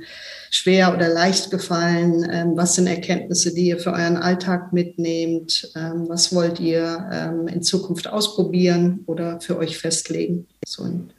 schwer 0.51 0.95
oder 0.95 1.09
leicht 1.09 1.51
gefallen? 1.51 2.25
Ähm, 2.31 2.53
was 2.55 2.77
sind 2.77 2.87
Erkenntnisse, 2.87 3.53
die 3.53 3.67
ihr 3.67 3.79
für 3.79 3.93
euren 3.93 4.17
Alltag 4.17 4.73
mitnehmt? 4.73 5.73
Ähm, 5.75 6.05
was 6.09 6.33
wollt 6.33 6.61
ihr 6.61 7.09
ähm, 7.13 7.49
in 7.49 7.63
Zukunft 7.63 8.07
ausprobieren 8.07 9.01
oder 9.07 9.41
für 9.41 9.59
euch 9.59 9.79
festlegen? 9.79 10.47
So 10.65 10.85
ein 10.85 11.11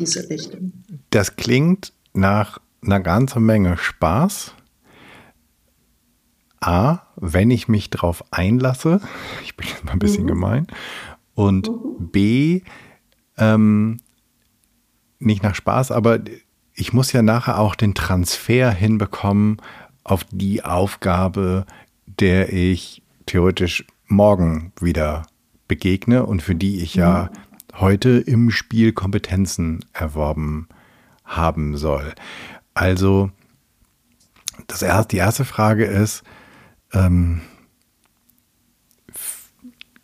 diese 0.00 0.28
Richtung. 0.28 0.72
Das 1.10 1.36
klingt 1.36 1.92
nach 2.12 2.58
einer 2.82 3.00
ganzen 3.00 3.44
Menge 3.44 3.76
Spaß. 3.76 4.54
A, 6.60 7.00
wenn 7.16 7.50
ich 7.50 7.68
mich 7.68 7.90
darauf 7.90 8.24
einlasse, 8.32 9.00
ich 9.44 9.56
bin 9.56 9.68
jetzt 9.68 9.84
mal 9.84 9.92
ein 9.92 9.98
bisschen 9.98 10.24
mhm. 10.24 10.28
gemein, 10.28 10.66
und 11.34 11.68
mhm. 11.68 12.10
B, 12.10 12.62
ähm, 13.38 13.98
nicht 15.18 15.42
nach 15.42 15.54
Spaß, 15.54 15.90
aber 15.90 16.18
ich 16.74 16.92
muss 16.92 17.12
ja 17.12 17.22
nachher 17.22 17.58
auch 17.58 17.74
den 17.74 17.94
Transfer 17.94 18.70
hinbekommen 18.70 19.58
auf 20.02 20.24
die 20.30 20.64
Aufgabe, 20.64 21.66
der 22.06 22.52
ich 22.52 23.02
theoretisch 23.26 23.84
morgen 24.06 24.72
wieder 24.80 25.26
begegne 25.68 26.24
und 26.24 26.42
für 26.42 26.54
die 26.54 26.82
ich 26.82 26.94
ja 26.94 27.30
mhm 27.32 27.49
heute 27.80 28.10
im 28.18 28.50
Spiel 28.50 28.92
Kompetenzen 28.92 29.84
erworben 29.92 30.68
haben 31.24 31.76
soll. 31.76 32.14
Also 32.74 33.30
das 34.66 34.82
erste, 34.82 35.08
die 35.08 35.18
erste 35.18 35.44
Frage 35.44 35.84
ist, 35.84 36.22
ähm, 36.92 37.40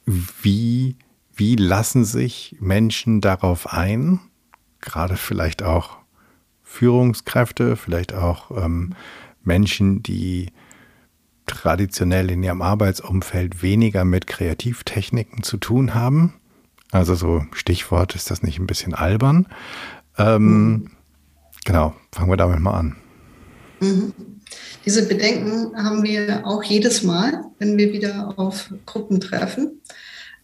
wie, 0.05 0.97
wie 1.35 1.57
lassen 1.57 2.05
sich 2.05 2.57
Menschen 2.61 3.21
darauf 3.21 3.73
ein, 3.73 4.21
gerade 4.81 5.17
vielleicht 5.17 5.63
auch 5.63 5.99
Führungskräfte, 6.63 7.77
vielleicht 7.77 8.15
auch 8.15 8.51
ähm, 8.51 8.95
Menschen, 9.43 10.03
die 10.03 10.53
traditionell 11.47 12.31
in 12.31 12.43
ihrem 12.43 12.63
Arbeitsumfeld 12.63 13.63
weniger 13.63 14.05
mit 14.05 14.27
Kreativtechniken 14.27 15.43
zu 15.43 15.57
tun 15.59 15.95
haben, 15.95 16.35
also 16.93 17.15
so 17.15 17.45
Stichwort, 17.53 18.15
ist 18.15 18.31
das 18.31 18.43
nicht 18.43 18.59
ein 18.59 18.67
bisschen 18.67 18.95
albern? 18.95 19.47
Ähm, 20.19 20.43
mhm. 20.43 20.91
Genau, 21.65 21.95
fangen 22.13 22.31
wir 22.31 22.37
damit 22.37 22.61
mal 22.61 22.75
an. 22.75 22.97
Mhm. 23.81 24.13
Diese 24.85 25.07
Bedenken 25.07 25.77
haben 25.77 26.05
wir 26.05 26.47
auch 26.47 26.63
jedes 26.63 27.03
Mal, 27.03 27.45
wenn 27.59 27.77
wir 27.77 27.93
wieder 27.93 28.35
auf 28.37 28.73
Gruppen 28.87 29.21
treffen. 29.21 29.81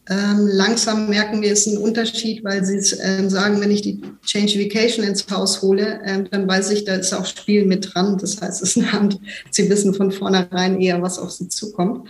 Ähm, 0.08 0.48
langsam 0.48 1.08
merken 1.08 1.42
wir, 1.42 1.52
es 1.52 1.66
ist 1.66 1.74
ein 1.74 1.78
Unterschied, 1.78 2.42
weil 2.42 2.64
sie 2.64 2.96
ähm, 3.02 3.30
sagen, 3.30 3.60
wenn 3.60 3.70
ich 3.70 3.82
die 3.82 4.02
Changification 4.24 5.04
ins 5.04 5.30
Haus 5.30 5.62
hole, 5.62 6.00
ähm, 6.04 6.26
dann 6.28 6.48
weiß 6.48 6.70
ich, 6.70 6.84
da 6.84 6.96
ist 6.96 7.12
auch 7.12 7.24
Spiel 7.24 7.66
mit 7.66 7.94
dran. 7.94 8.18
Das 8.18 8.40
heißt, 8.40 8.62
es 8.62 8.70
ist 8.70 8.78
eine 8.78 8.92
Hand. 8.92 9.20
Sie 9.50 9.70
wissen 9.70 9.94
von 9.94 10.10
vornherein 10.10 10.80
eher, 10.80 11.00
was 11.02 11.20
auf 11.20 11.30
sie 11.30 11.48
zukommt. 11.48 12.08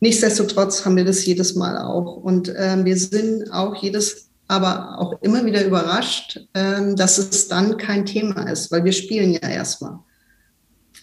Nichtsdestotrotz 0.00 0.84
haben 0.84 0.96
wir 0.96 1.04
das 1.04 1.24
jedes 1.24 1.54
Mal 1.54 1.78
auch. 1.78 2.16
Und 2.16 2.52
ähm, 2.56 2.84
wir 2.84 2.96
sind 2.96 3.52
auch 3.52 3.80
jedes, 3.80 4.30
aber 4.48 4.98
auch 4.98 5.22
immer 5.22 5.44
wieder 5.44 5.64
überrascht, 5.64 6.40
ähm, 6.54 6.96
dass 6.96 7.18
es 7.18 7.46
dann 7.46 7.76
kein 7.76 8.04
Thema 8.04 8.50
ist, 8.50 8.72
weil 8.72 8.84
wir 8.84 8.92
spielen 8.92 9.32
ja 9.32 9.48
erstmal. 9.48 10.00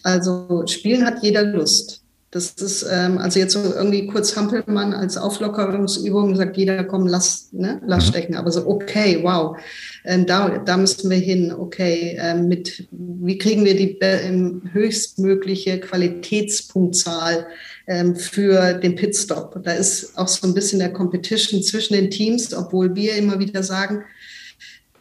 Also 0.02 0.64
spielen 0.66 1.06
hat 1.06 1.22
jeder 1.22 1.44
Lust. 1.44 2.02
Das 2.36 2.50
ist 2.50 2.86
ähm, 2.92 3.16
also 3.16 3.38
jetzt 3.38 3.54
so 3.54 3.62
irgendwie 3.62 4.06
kurz 4.08 4.36
Hampelmann 4.36 4.92
als 4.92 5.16
Auflockerungsübung 5.16 6.36
sagt 6.36 6.58
jeder, 6.58 6.84
komm, 6.84 7.06
lass, 7.06 7.48
ne, 7.52 7.80
lass 7.86 8.04
mhm. 8.04 8.08
stecken. 8.10 8.34
Aber 8.36 8.52
so, 8.52 8.66
okay, 8.66 9.20
wow, 9.22 9.56
ähm, 10.04 10.26
da, 10.26 10.58
da 10.58 10.76
müssen 10.76 11.08
wir 11.08 11.16
hin. 11.16 11.50
Okay, 11.50 12.18
ähm, 12.20 12.48
mit 12.48 12.88
wie 12.90 13.38
kriegen 13.38 13.64
wir 13.64 13.74
die 13.74 13.98
äh, 14.02 14.30
höchstmögliche 14.70 15.80
Qualitätspunktzahl 15.80 17.46
ähm, 17.86 18.14
für 18.14 18.74
den 18.74 18.96
Pitstop? 18.96 19.58
Da 19.64 19.72
ist 19.72 20.18
auch 20.18 20.28
so 20.28 20.46
ein 20.46 20.52
bisschen 20.52 20.80
der 20.80 20.92
Competition 20.92 21.62
zwischen 21.62 21.94
den 21.94 22.10
Teams, 22.10 22.52
obwohl 22.52 22.94
wir 22.94 23.16
immer 23.16 23.38
wieder 23.38 23.62
sagen, 23.62 24.04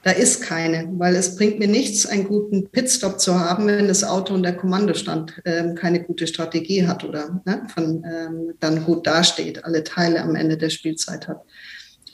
da 0.05 0.11
ist 0.11 0.43
keine, 0.43 0.87
weil 0.99 1.15
es 1.15 1.35
bringt 1.35 1.57
mir 1.57 1.67
nichts, 1.67 2.05
einen 2.05 2.27
guten 2.27 2.69
Pitstop 2.69 3.19
zu 3.19 3.39
haben, 3.39 3.65
wenn 3.65 3.87
das 3.87 4.03
Auto 4.03 4.35
und 4.35 4.43
der 4.43 4.55
Kommandostand 4.55 5.41
ähm, 5.45 5.73
keine 5.73 6.03
gute 6.03 6.27
Strategie 6.27 6.85
hat 6.85 7.03
oder 7.03 7.41
ne, 7.43 7.65
von, 7.73 8.05
ähm, 8.05 8.53
dann 8.59 8.85
gut 8.85 9.07
dasteht, 9.07 9.65
alle 9.65 9.83
Teile 9.83 10.21
am 10.21 10.35
Ende 10.35 10.57
der 10.57 10.69
Spielzeit 10.69 11.27
hat. 11.27 11.41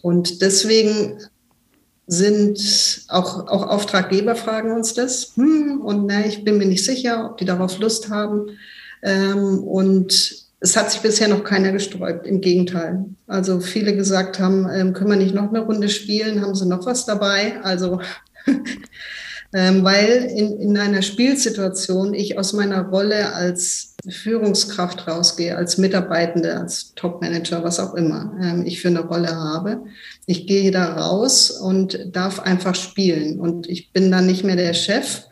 Und 0.01 0.41
deswegen 0.41 1.17
sind 2.07 3.03
auch, 3.09 3.47
auch 3.47 3.67
Auftraggeber 3.67 4.35
fragen 4.35 4.71
uns 4.71 4.93
das. 4.93 5.33
Hm, 5.35 5.81
und 5.81 6.05
ne, 6.05 6.25
ich 6.29 6.45
bin 6.45 6.59
mir 6.59 6.67
nicht 6.67 6.85
sicher, 6.85 7.29
ob 7.29 7.39
die 7.39 7.45
darauf 7.45 7.77
Lust 7.77 8.07
haben. 8.07 8.57
Ähm, 9.03 9.59
und 9.59 10.45
es 10.63 10.77
hat 10.77 10.91
sich 10.91 11.01
bisher 11.01 11.27
noch 11.27 11.43
keiner 11.43 11.71
gesträubt, 11.71 12.27
im 12.27 12.39
Gegenteil. 12.39 13.05
Also 13.25 13.59
viele 13.59 13.95
gesagt 13.95 14.39
haben, 14.39 14.69
ähm, 14.71 14.93
können 14.93 15.09
wir 15.09 15.17
nicht 15.17 15.33
noch 15.33 15.49
eine 15.49 15.61
Runde 15.61 15.89
spielen, 15.89 16.41
haben 16.41 16.53
sie 16.53 16.67
noch 16.67 16.85
was 16.85 17.05
dabei? 17.07 17.59
Also, 17.63 17.99
ähm, 19.53 19.83
weil 19.83 20.29
in, 20.35 20.59
in 20.59 20.77
einer 20.77 21.01
Spielsituation 21.01 22.13
ich 22.13 22.37
aus 22.37 22.53
meiner 22.53 22.83
Rolle 22.89 23.33
als 23.33 23.95
Führungskraft 24.07 25.07
rausgehe, 25.07 25.57
als 25.57 25.79
Mitarbeitende, 25.79 26.55
als 26.55 26.93
Topmanager, 26.93 27.63
was 27.63 27.79
auch 27.79 27.95
immer 27.95 28.37
ähm, 28.39 28.63
ich 28.63 28.81
für 28.81 28.89
eine 28.89 29.01
Rolle 29.01 29.35
habe. 29.35 29.81
Ich 30.27 30.45
gehe 30.45 30.69
da 30.69 30.93
raus 30.93 31.49
und 31.49 32.15
darf 32.15 32.39
einfach 32.39 32.75
spielen. 32.75 33.39
Und 33.39 33.67
ich 33.67 33.91
bin 33.93 34.11
dann 34.11 34.27
nicht 34.27 34.43
mehr 34.43 34.57
der 34.57 34.75
Chef, 34.75 35.23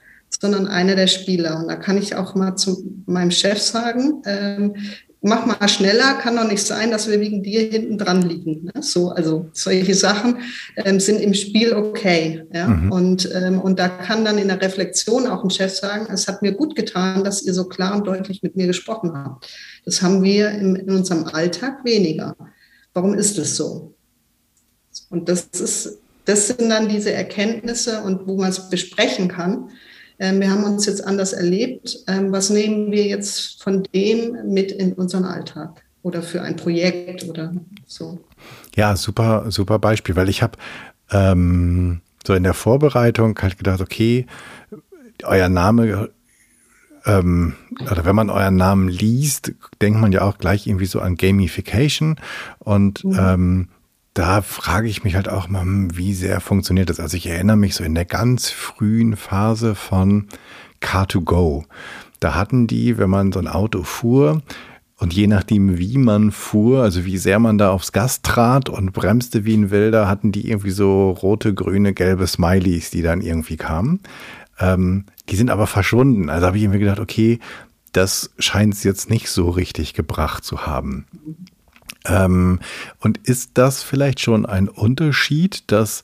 sondern 0.42 0.66
einer 0.66 0.96
der 0.96 1.08
Spieler. 1.08 1.60
Und 1.60 1.68
da 1.68 1.76
kann 1.76 2.00
ich 2.00 2.16
auch 2.16 2.34
mal 2.34 2.56
zu 2.56 2.84
meinem 3.06 3.32
Chef 3.32 3.60
sagen, 3.60 4.24
ähm, 4.26 4.76
mach 5.22 5.46
mal 5.46 5.68
schneller, 5.68 6.14
kann 6.16 6.38
doch 6.38 6.48
nicht 6.48 6.66
sein, 6.66 6.92
dass 6.92 7.10
wir 7.10 7.20
wegen 7.20 7.44
dir 7.44 7.62
hinten 7.70 7.98
dran 7.98 8.22
liegen. 8.22 8.66
Ne? 8.66 8.82
So, 8.82 9.10
also 9.10 9.50
solche 9.52 9.94
Sachen 9.94 10.38
ähm, 10.78 11.00
sind 11.00 11.20
im 11.20 11.34
Spiel 11.34 11.74
okay. 11.74 12.46
Ja? 12.54 12.68
Mhm. 12.68 12.92
Und, 12.92 13.30
ähm, 13.34 13.60
und 13.60 13.80
da 13.80 13.90
kann 13.90 14.24
dann 14.24 14.38
in 14.38 14.48
der 14.48 14.62
Reflexion 14.62 15.28
auch 15.28 15.44
ein 15.44 15.50
Chef 15.50 15.74
sagen, 15.74 16.08
es 16.12 16.28
hat 16.28 16.42
mir 16.42 16.54
gut 16.54 16.76
getan, 16.76 17.24
dass 17.24 17.42
ihr 17.42 17.54
so 17.54 17.66
klar 17.66 17.96
und 17.96 18.08
deutlich 18.08 18.42
mit 18.42 18.56
mir 18.56 18.68
gesprochen 18.68 19.12
habt. 19.14 19.48
Das 19.86 20.02
haben 20.02 20.24
wir 20.24 20.52
im, 20.52 20.76
in 20.76 20.90
unserem 20.90 21.26
Alltag 21.26 21.84
weniger. 21.84 22.36
Warum 22.94 23.14
ist 23.14 23.38
es 23.38 23.58
so? 23.58 23.94
Und 25.10 25.28
das 25.28 25.48
ist, 25.54 25.98
das 26.26 26.48
sind 26.48 26.70
dann 26.70 26.88
diese 26.88 27.12
Erkenntnisse 27.12 28.02
und 28.04 28.26
wo 28.26 28.38
man 28.38 28.50
es 28.50 28.70
besprechen 28.70 29.28
kann 29.28 29.70
wir 30.20 30.52
haben 30.52 30.66
uns 30.66 30.86
jetzt 30.86 31.06
anders 31.06 31.34
erlebt. 31.34 32.00
Ähm, 32.08 32.32
was 32.32 32.50
nehmen 32.50 32.92
wir 32.92 33.06
jetzt 33.08 33.64
von 33.64 33.84
dem 33.94 34.52
mit 34.52 34.72
in 34.72 34.94
unseren 34.94 35.24
Alltag 35.24 35.82
oder 36.04 36.22
für 36.22 36.42
ein 36.42 36.56
Projekt 36.56 37.28
oder 37.28 37.54
so? 37.88 38.20
Ja, 38.76 38.96
super, 38.96 39.46
super 39.50 39.80
Beispiel, 39.80 40.16
weil 40.16 40.30
ich 40.30 40.42
habe 40.42 40.58
ähm, 41.12 42.02
so 42.26 42.34
in 42.34 42.44
der 42.44 42.54
Vorbereitung 42.54 43.38
halt 43.42 43.58
gedacht, 43.58 43.82
okay, 43.82 44.26
euer 45.24 45.50
Name 45.50 46.10
ähm, 47.06 47.56
oder 47.80 48.06
wenn 48.06 48.16
man 48.16 48.30
euren 48.30 48.56
Namen 48.56 48.90
liest, 48.90 49.54
denkt 49.82 50.00
man 50.00 50.12
ja 50.12 50.22
auch 50.22 50.38
gleich 50.38 50.68
irgendwie 50.68 50.86
so 50.86 51.00
an 51.00 51.16
Gamification 51.16 52.18
und 52.60 53.04
mhm. 53.04 53.18
ähm, 53.20 53.68
da 54.13 54.42
frage 54.42 54.88
ich 54.88 55.04
mich 55.04 55.16
halt 55.16 55.30
auch 55.30 55.48
mal, 55.48 55.62
hm, 55.62 55.98
wie 55.98 56.13
sehr 56.13 56.42
funktioniert 56.42 56.89
das? 56.89 57.00
Also 57.00 57.18
ich 57.18 57.28
erinnere 57.28 57.58
mich 57.58 57.75
so 57.75 57.84
in 57.84 57.96
der 57.96 58.06
ganz 58.06 58.50
frühen 58.50 59.16
Phase 59.16 59.75
von 59.75 60.28
Car2Go. 60.82 61.66
Da 62.20 62.36
hatten 62.36 62.68
die, 62.68 62.98
wenn 62.98 63.10
man 63.10 63.32
so 63.32 63.39
ein 63.39 63.48
Auto 63.48 63.84
fuhr 63.84 64.42
Und 64.98 65.13
je 65.13 65.28
nachdem, 65.28 65.78
wie 65.78 65.98
man 65.98 66.32
fuhr, 66.32 66.84
also 66.84 67.06
wie 67.06 67.18
sehr 67.18 67.39
man 67.39 67.58
da 67.58 67.72
aufs 67.72 67.94
Gas 67.94 68.22
trat 68.22 68.68
und 68.68 68.92
bremste 68.92 69.46
wie 69.46 69.56
ein 69.56 69.72
Wilder, 69.72 70.10
hatten 70.10 70.34
die 70.34 70.50
irgendwie 70.50 70.72
so 70.72 71.12
rote, 71.12 71.54
grüne, 71.54 71.94
gelbe 71.94 72.28
Smileys, 72.28 72.89
die 72.89 73.01
dann 73.01 73.22
irgendwie 73.22 73.56
kamen. 73.56 74.01
Ähm, 74.60 75.06
die 75.30 75.38
sind 75.38 75.51
aber 75.51 75.68
verschwunden. 75.68 76.30
Also 76.30 76.48
habe 76.48 76.58
ich 76.58 76.68
mir 76.68 76.80
gedacht, 76.80 77.00
okay, 77.00 77.39
das 77.94 78.32
scheint 78.39 78.74
es 78.74 78.84
jetzt 78.84 79.10
nicht 79.10 79.30
so 79.30 79.50
richtig 79.50 79.94
gebracht 79.94 80.44
zu 80.44 80.66
haben. 80.66 81.06
Ähm, 82.05 82.60
und 83.00 83.17
ist 83.27 83.51
das 83.55 83.84
vielleicht 83.84 84.19
schon 84.19 84.46
ein 84.46 84.69
Unterschied, 84.69 85.72
dass 85.72 86.03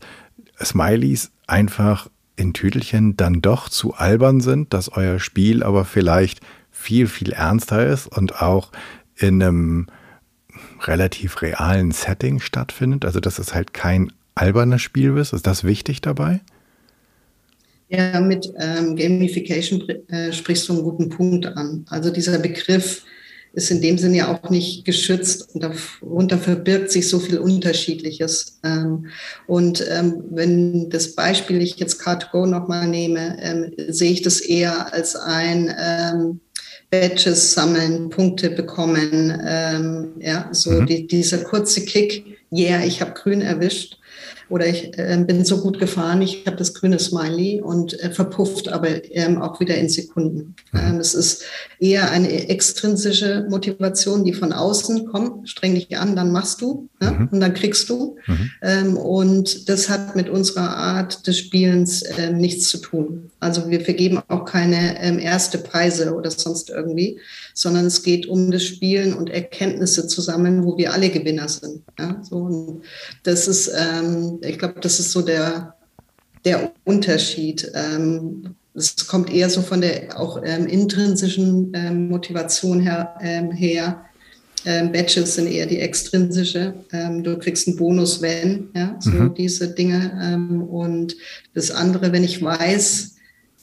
Smileys 0.63 1.31
einfach 1.47 2.09
in 2.35 2.53
Tüdelchen 2.53 3.15
dann 3.17 3.41
doch 3.41 3.69
zu 3.69 3.93
albern 3.93 4.41
sind, 4.41 4.73
dass 4.73 4.89
euer 4.89 5.19
Spiel 5.19 5.63
aber 5.63 5.85
vielleicht 5.85 6.41
viel, 6.71 7.07
viel 7.07 7.31
ernster 7.31 7.87
ist 7.87 8.07
und 8.07 8.41
auch 8.41 8.71
in 9.15 9.41
einem 9.41 9.87
relativ 10.81 11.41
realen 11.41 11.91
Setting 11.91 12.39
stattfindet? 12.39 13.05
Also, 13.05 13.19
dass 13.19 13.39
es 13.39 13.53
halt 13.53 13.73
kein 13.73 14.11
albernes 14.35 14.81
Spiel 14.81 15.17
ist? 15.17 15.33
Ist 15.33 15.47
das 15.47 15.63
wichtig 15.63 16.01
dabei? 16.01 16.41
Ja, 17.87 18.19
mit 18.19 18.51
ähm, 18.59 18.95
Gamification 18.95 19.87
äh, 20.09 20.33
sprichst 20.33 20.67
du 20.67 20.73
einen 20.73 20.83
guten 20.83 21.09
Punkt 21.09 21.45
an. 21.45 21.85
Also 21.89 22.11
dieser 22.11 22.39
Begriff 22.39 23.03
ist 23.55 23.71
in 23.71 23.81
dem 23.81 23.97
Sinne 23.97 24.17
ja 24.17 24.33
auch 24.33 24.49
nicht 24.49 24.85
geschützt 24.85 25.53
und 25.53 25.63
darunter 25.63 26.37
verbirgt 26.37 26.91
sich 26.91 27.07
so 27.07 27.19
viel 27.19 27.39
Unterschiedliches. 27.39 28.59
Ähm, 28.63 29.07
und 29.47 29.85
ähm, 29.89 30.23
wenn 30.29 30.89
das 30.89 31.15
Beispiel 31.15 31.61
ich 31.61 31.77
jetzt 31.77 32.01
Card2Go 32.01 32.45
nochmal 32.45 32.87
nehme, 32.87 33.37
ähm, 33.41 33.71
sehe 33.87 34.11
ich 34.11 34.21
das 34.21 34.41
eher 34.41 34.93
als 34.93 35.15
ein 35.15 36.39
Badges 36.91 37.53
sammeln, 37.53 38.09
Punkte 38.09 38.51
bekommen, 38.51 40.15
ja, 40.19 40.49
so 40.51 40.71
mhm. 40.71 40.85
die, 40.85 41.07
dieser 41.07 41.39
kurze 41.39 41.83
Kick, 41.83 42.37
yeah, 42.51 42.85
ich 42.85 43.01
habe 43.01 43.13
grün 43.13 43.41
erwischt 43.41 43.97
oder 44.49 44.67
ich 44.67 44.97
äh, 44.97 45.23
bin 45.25 45.43
so 45.45 45.61
gut 45.61 45.79
gefahren, 45.79 46.21
ich 46.21 46.45
habe 46.45 46.57
das 46.57 46.73
grüne 46.73 46.99
Smiley 46.99 47.61
und 47.61 47.99
äh, 47.99 48.11
verpufft 48.11 48.69
aber 48.69 48.87
ähm, 49.11 49.41
auch 49.41 49.59
wieder 49.59 49.75
in 49.75 49.89
Sekunden. 49.89 50.55
Mhm. 50.71 50.79
Ähm, 50.79 50.99
es 50.99 51.13
ist 51.13 51.43
eher 51.79 52.11
eine 52.11 52.49
extrinsische 52.49 53.45
Motivation, 53.49 54.23
die 54.23 54.33
von 54.33 54.53
außen 54.53 55.07
kommt, 55.07 55.49
streng 55.49 55.75
dich 55.75 55.97
an, 55.97 56.15
dann 56.15 56.31
machst 56.31 56.61
du 56.61 56.89
ja, 57.01 57.11
mhm. 57.11 57.29
und 57.31 57.39
dann 57.39 57.53
kriegst 57.53 57.89
du. 57.89 58.17
Mhm. 58.27 58.51
Ähm, 58.61 58.97
und 58.97 59.69
das 59.69 59.89
hat 59.89 60.15
mit 60.15 60.29
unserer 60.29 60.75
Art 60.75 61.25
des 61.27 61.37
Spielens 61.37 62.01
äh, 62.03 62.31
nichts 62.31 62.69
zu 62.69 62.77
tun. 62.77 63.31
Also 63.39 63.69
wir 63.69 63.81
vergeben 63.81 64.21
auch 64.27 64.45
keine 64.45 65.01
ähm, 65.01 65.19
erste 65.19 65.57
Preise 65.57 66.15
oder 66.15 66.31
sonst 66.31 66.69
irgendwie, 66.69 67.19
sondern 67.53 67.85
es 67.85 68.03
geht 68.03 68.27
um 68.27 68.51
das 68.51 68.63
Spielen 68.63 69.13
und 69.13 69.29
Erkenntnisse 69.29 70.07
zusammen, 70.07 70.65
wo 70.65 70.77
wir 70.77 70.93
alle 70.93 71.09
Gewinner 71.09 71.47
sind. 71.47 71.83
Ja, 71.99 72.21
so, 72.23 72.81
das 73.23 73.47
ist, 73.47 73.71
ähm, 73.75 74.34
ich 74.41 74.59
glaube, 74.59 74.79
das 74.79 74.99
ist 74.99 75.11
so 75.11 75.21
der, 75.21 75.75
der 76.43 76.71
Unterschied. 76.83 77.71
Ähm, 77.73 78.55
es 78.73 79.07
kommt 79.07 79.31
eher 79.33 79.49
so 79.49 79.61
von 79.61 79.81
der 79.81 80.19
auch 80.19 80.41
ähm, 80.43 80.67
intrinsischen 80.67 81.71
ähm, 81.73 82.09
Motivation 82.09 82.81
her, 82.81 83.15
her 83.53 84.01
Badges 84.63 85.35
sind 85.35 85.45
eher 85.45 85.67
die 85.67 85.77
extrinsische. 85.77 86.73
Du 87.21 87.37
kriegst 87.37 87.67
einen 87.67 87.77
Bonus, 87.77 88.23
wenn, 88.23 88.69
ja, 88.75 88.95
so 88.99 89.11
mhm. 89.11 89.35
diese 89.35 89.75
Dinge. 89.75 90.39
Und 90.71 91.15
das 91.53 91.69
andere, 91.69 92.11
wenn 92.11 92.23
ich 92.23 92.41
weiß, 92.41 93.14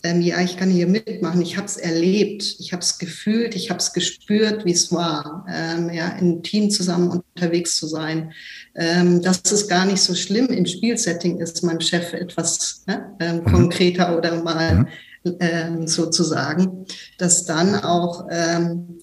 ähm, 0.04 0.20
ja, 0.20 0.40
ich 0.40 0.56
kann 0.56 0.70
hier 0.70 0.86
mitmachen, 0.86 1.40
ich 1.42 1.56
habe 1.56 1.66
es 1.66 1.76
erlebt, 1.76 2.56
ich 2.58 2.72
habe 2.72 2.82
es 2.82 2.98
gefühlt, 2.98 3.54
ich 3.54 3.70
habe 3.70 3.78
es 3.78 3.92
gespürt, 3.92 4.64
wie 4.64 4.72
es 4.72 4.92
war, 4.92 5.46
ähm, 5.48 5.90
ja, 5.90 6.08
im 6.18 6.42
Team 6.42 6.70
zusammen 6.70 7.08
unterwegs 7.10 7.76
zu 7.76 7.86
sein. 7.86 8.32
Ähm, 8.74 9.22
dass 9.22 9.40
es 9.50 9.68
gar 9.68 9.84
nicht 9.84 10.02
so 10.02 10.14
schlimm 10.14 10.46
im 10.46 10.66
Spielsetting 10.66 11.38
ist, 11.38 11.62
meinem 11.62 11.80
Chef 11.80 12.12
etwas 12.14 12.84
ne, 12.86 13.14
ähm, 13.20 13.36
mhm. 13.36 13.44
konkreter 13.44 14.16
oder 14.16 14.42
mal 14.42 14.74
mhm. 14.74 14.86
Ähm, 15.38 15.86
sozusagen, 15.86 16.84
dass 17.16 17.44
dann 17.44 17.76
auch 17.76 18.26
ähm, 18.28 18.98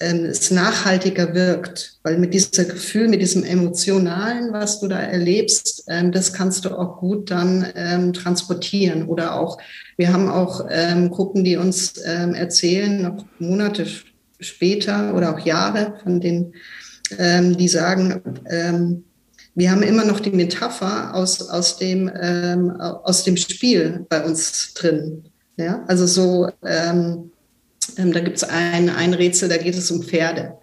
ähm, 0.00 0.24
es 0.24 0.50
nachhaltiger 0.50 1.34
wirkt, 1.34 1.98
weil 2.02 2.16
mit 2.16 2.32
diesem 2.32 2.66
Gefühl, 2.68 3.08
mit 3.08 3.20
diesem 3.20 3.44
Emotionalen, 3.44 4.52
was 4.52 4.80
du 4.80 4.88
da 4.88 4.98
erlebst, 4.98 5.84
ähm, 5.88 6.10
das 6.10 6.32
kannst 6.32 6.64
du 6.64 6.70
auch 6.70 6.98
gut 6.98 7.30
dann 7.30 7.66
ähm, 7.74 8.14
transportieren. 8.14 9.06
Oder 9.06 9.38
auch, 9.38 9.58
wir 9.98 10.12
haben 10.12 10.28
auch 10.28 10.66
Gruppen, 11.10 11.44
die 11.44 11.56
uns 11.56 11.98
erzählen, 11.98 13.02
noch 13.02 13.26
Monate 13.38 13.86
später 14.38 15.14
oder 15.14 15.34
auch 15.34 15.40
Jahre 15.40 15.94
von 16.02 16.20
den, 16.20 16.54
ähm, 17.18 17.58
die 17.58 17.68
sagen, 17.68 18.22
wir 19.54 19.70
haben 19.70 19.82
immer 19.82 20.04
noch 20.06 20.20
die 20.20 20.30
Metapher 20.30 21.14
aus, 21.14 21.50
aus, 21.50 21.76
dem, 21.76 22.08
aus 22.08 23.24
dem 23.24 23.36
Spiel 23.36 24.06
bei 24.08 24.24
uns 24.24 24.72
drin. 24.72 25.24
Ja, 25.58 25.84
also 25.86 26.06
so, 26.06 26.48
da 27.96 28.20
gibt 28.20 28.36
es 28.36 28.44
ein, 28.44 28.90
ein 28.90 29.14
Rätsel, 29.14 29.48
da 29.48 29.56
geht 29.56 29.76
es 29.76 29.90
um 29.90 30.02
Pferde. 30.02 30.58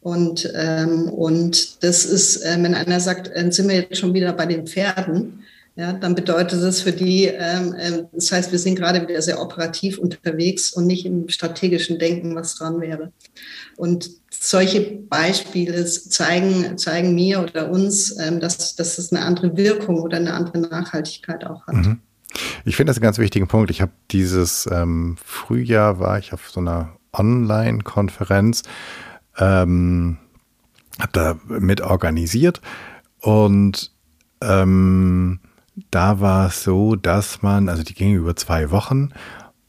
Und, 0.00 0.50
ähm, 0.54 1.08
und 1.10 1.82
das 1.84 2.06
ist, 2.06 2.38
äh, 2.38 2.56
wenn 2.60 2.74
einer 2.74 3.00
sagt, 3.00 3.30
äh, 3.34 3.50
sind 3.52 3.68
wir 3.68 3.76
jetzt 3.76 3.98
schon 3.98 4.14
wieder 4.14 4.32
bei 4.32 4.46
den 4.46 4.66
Pferden, 4.66 5.44
ja, 5.76 5.92
dann 5.92 6.14
bedeutet 6.14 6.62
das 6.62 6.80
für 6.80 6.92
die, 6.92 7.26
ähm, 7.26 7.74
äh, 7.74 8.02
das 8.12 8.32
heißt, 8.32 8.50
wir 8.50 8.58
sind 8.58 8.74
gerade 8.76 9.00
wieder 9.00 9.22
sehr 9.22 9.40
operativ 9.40 9.98
unterwegs 9.98 10.72
und 10.72 10.86
nicht 10.86 11.06
im 11.06 11.28
strategischen 11.28 11.98
Denken, 11.98 12.34
was 12.34 12.56
dran 12.56 12.80
wäre. 12.80 13.12
Und 13.76 14.10
solche 14.30 14.80
Beispiele 14.80 15.84
zeigen, 15.86 16.76
zeigen 16.76 17.14
mir 17.14 17.40
oder 17.42 17.70
uns, 17.70 18.18
ähm, 18.18 18.40
dass, 18.40 18.74
dass 18.74 18.98
es 18.98 19.12
eine 19.12 19.24
andere 19.24 19.56
Wirkung 19.56 20.00
oder 20.00 20.16
eine 20.16 20.34
andere 20.34 20.58
Nachhaltigkeit 20.58 21.44
auch 21.44 21.66
hat. 21.66 21.76
Mhm. 21.76 22.00
Ich 22.64 22.76
finde 22.76 22.90
das 22.90 22.96
einen 22.96 23.04
ganz 23.04 23.18
wichtigen 23.18 23.48
Punkt. 23.48 23.70
Ich 23.70 23.80
habe 23.80 23.92
dieses 24.10 24.68
ähm, 24.70 25.16
Frühjahr 25.24 25.98
war 25.98 26.18
ich 26.18 26.32
auf 26.32 26.50
so 26.50 26.60
einer 26.60 26.96
Online-Konferenz, 27.12 28.62
ähm, 29.38 30.18
habe 30.98 31.12
da 31.12 31.36
mit 31.48 31.80
organisiert 31.80 32.60
und 33.20 33.92
ähm, 34.42 35.40
da 35.90 36.20
war 36.20 36.48
es 36.48 36.62
so, 36.62 36.96
dass 36.96 37.42
man, 37.42 37.68
also 37.68 37.82
die 37.82 37.94
ging 37.94 38.14
über 38.14 38.36
zwei 38.36 38.70
Wochen 38.70 39.10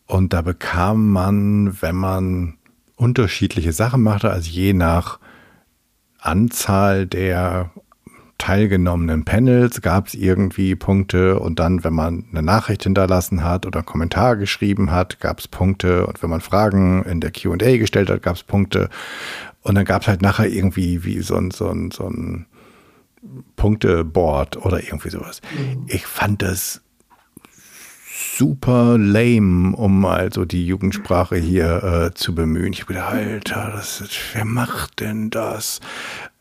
und 0.06 0.34
da 0.34 0.42
bekam 0.42 1.12
man, 1.12 1.82
wenn 1.82 1.96
man 1.96 2.58
unterschiedliche 2.96 3.74
Sachen 3.74 4.04
machte, 4.04 4.30
also 4.30 4.50
je 4.50 4.74
nach 4.74 5.20
Anzahl 6.20 7.08
der 7.08 7.72
teilgenommenen 8.42 9.24
Panels 9.24 9.82
gab 9.82 10.08
es 10.08 10.16
irgendwie 10.16 10.74
Punkte 10.74 11.40
und 11.40 11.60
dann, 11.60 11.84
wenn 11.84 11.94
man 11.94 12.26
eine 12.32 12.42
Nachricht 12.42 12.82
hinterlassen 12.82 13.44
hat 13.44 13.68
oder 13.68 13.82
einen 13.82 13.86
Kommentar 13.86 14.36
geschrieben 14.36 14.90
hat, 14.90 15.20
gab 15.20 15.38
es 15.38 15.48
Punkte 15.48 16.08
und 16.08 16.24
wenn 16.24 16.32
man 16.32 16.42
Fragen 16.42 17.04
in 17.04 17.22
der 17.22 17.32
Q&A 17.32 17.78
gestellt 17.78 18.10
hat, 18.10 18.24
gab 18.24 18.36
es 18.36 18.44
Punkte 18.44 18.90
und 19.62 19.76
dann 19.76 19.86
gab 19.86 20.02
es 20.02 20.08
halt 20.08 20.24
nachher 20.24 20.48
irgendwie 20.48 21.04
wie 21.04 21.22
so 21.22 21.36
ein, 21.36 21.52
so 21.52 21.70
ein, 21.70 21.92
so 21.92 22.10
ein 22.10 22.48
Punkteboard 23.58 24.58
oder 24.58 24.82
irgendwie 24.82 25.12
sowas. 25.12 25.42
Mhm. 25.56 25.86
Ich 25.86 26.08
fand 26.08 26.42
das 26.42 26.82
super 28.38 28.98
lame, 28.98 29.76
um 29.76 30.00
mal 30.00 30.32
so 30.32 30.46
die 30.46 30.66
Jugendsprache 30.66 31.36
hier 31.36 31.84
äh, 31.84 32.14
zu 32.14 32.34
bemühen. 32.34 32.74
Ich 32.74 32.82
habe 32.82 32.94
gedacht, 32.94 33.14
Alter, 33.14 33.72
das 33.76 34.02
ist, 34.02 34.18
wer 34.34 34.46
macht 34.46 35.00
denn 35.00 35.30
das? 35.30 35.80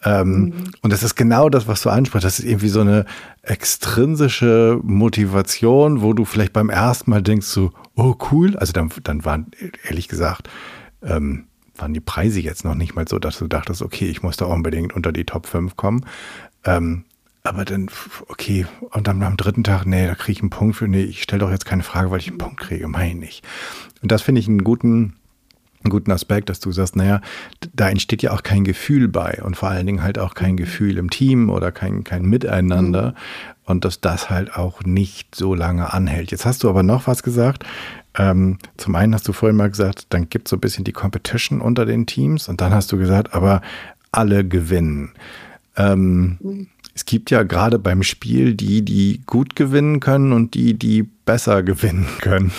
Ähm, 0.05 0.41
mhm. 0.41 0.53
Und 0.83 0.93
das 0.93 1.03
ist 1.03 1.15
genau 1.15 1.49
das, 1.49 1.67
was 1.67 1.83
du 1.83 1.91
ansprichst. 1.91 2.25
Das 2.25 2.39
ist 2.39 2.45
irgendwie 2.47 2.69
so 2.69 2.81
eine 2.81 3.07
extrinsische 3.43 4.79
Motivation, 4.83 6.03
wo 6.03 6.13
du 6.13 6.25
vielleicht 6.25 6.53
beim 6.53 6.71
ersten 6.71 7.11
Mal 7.11 7.23
denkst 7.23 7.47
so, 7.47 7.73
oh 7.97 8.15
cool. 8.31 8.57
Also 8.57 8.73
dann, 8.73 8.91
dann 9.03 9.25
waren, 9.25 9.51
ehrlich 9.85 10.09
gesagt, 10.09 10.49
ähm, 11.03 11.47
waren 11.77 11.95
die 11.95 12.01
Preise 12.01 12.41
jetzt 12.41 12.65
noch 12.65 12.75
nicht 12.75 12.95
mal 12.95 13.09
so, 13.09 13.19
dass 13.19 13.39
du 13.39 13.49
dachtest, 13.49 13.83
okay, 13.83 14.07
ich 14.07 14.23
muss 14.23 14.37
da 14.37 14.47
unbedingt 14.47 14.93
unter 14.93 15.13
die 15.13 15.25
Top 15.25 15.47
5 15.47 15.77
kommen. 15.77 16.05
Ähm, 16.65 17.05
aber 17.43 17.65
dann, 17.65 17.89
okay, 18.29 18.67
und 18.91 19.07
dann 19.07 19.23
am 19.23 19.37
dritten 19.37 19.65
Tag, 19.65 19.87
nee, 19.87 20.07
da 20.07 20.15
kriege 20.15 20.33
ich 20.33 20.41
einen 20.41 20.51
Punkt 20.51 20.77
für, 20.77 20.89
nee, 20.89 21.03
ich 21.03 21.23
stelle 21.23 21.41
doch 21.41 21.51
jetzt 21.51 21.65
keine 21.65 21.83
Frage, 21.83 22.11
weil 22.11 22.19
ich 22.19 22.29
einen 22.29 22.39
Punkt 22.39 22.61
kriege, 22.61 22.87
meine 22.87 23.25
ich. 23.25 23.43
Und 24.03 24.13
das 24.13 24.23
finde 24.23 24.41
ich 24.41 24.49
einen 24.49 24.63
guten, 24.63 25.15
einen 25.83 25.91
guten 25.91 26.11
Aspekt, 26.11 26.51
dass 26.51 26.61
du 26.61 26.71
sagst, 26.71 26.97
naja, 26.97 27.23
da 27.73 27.89
entsteht 27.89 28.23
ja 28.23 28.33
auch 28.33 28.43
kein 28.43 28.65
Gefühl 28.65 29.09
bei 29.09 29.41
und 29.43 29.57
vor 29.57 29.71
allen 29.71 29.87
Dingen 29.87 30.03
halt 30.03 30.19
auch 30.19 30.35
kein 30.35 30.59
Gefühl 30.59 30.99
im 30.99 31.09
Team 31.09 31.49
oder 31.49 31.73
kein, 31.73 32.05
kein 32.05 32.23
Miteinander 32.23 33.13
mhm. 33.13 33.15
und 33.65 33.85
dass 33.87 34.03
das 34.03 34.29
halt 34.29 34.57
auch 34.57 34.83
nicht 34.83 35.35
so 35.35 35.55
lange 35.55 35.93
anhält. 35.95 36.33
Jetzt 36.33 36.45
hast 36.45 36.63
du 36.63 36.69
aber 36.69 36.83
noch 36.83 37.07
was 37.07 37.23
gesagt. 37.23 37.65
Ähm, 38.19 38.59
zum 38.77 38.95
einen 38.97 39.15
hast 39.15 39.27
du 39.29 39.33
vorhin 39.33 39.57
mal 39.57 39.71
gesagt, 39.71 40.07
dann 40.11 40.29
gibt 40.29 40.49
es 40.49 40.51
so 40.51 40.57
ein 40.57 40.61
bisschen 40.61 40.85
die 40.85 40.93
Competition 40.93 41.63
unter 41.63 41.87
den 41.87 42.07
Teams 42.07 42.49
und 42.49 42.61
dann 42.61 42.75
hast 42.75 42.93
du 42.93 42.99
gesagt, 42.99 43.33
aber 43.33 43.63
alle 44.13 44.47
gewinnen. 44.47 45.13
Ähm, 45.81 46.39
mhm. 46.41 46.67
Es 46.95 47.05
gibt 47.05 47.31
ja 47.31 47.45
gerade 47.45 47.79
beim 47.79 48.03
Spiel 48.03 48.55
die, 48.55 48.83
die 48.83 49.23
gut 49.25 49.57
gewinnen 49.57 50.01
können 50.01 50.33
und 50.33 50.55
die, 50.55 50.75
die 50.75 51.03
besser 51.03 51.63
gewinnen 51.63 52.07
können. 52.21 52.53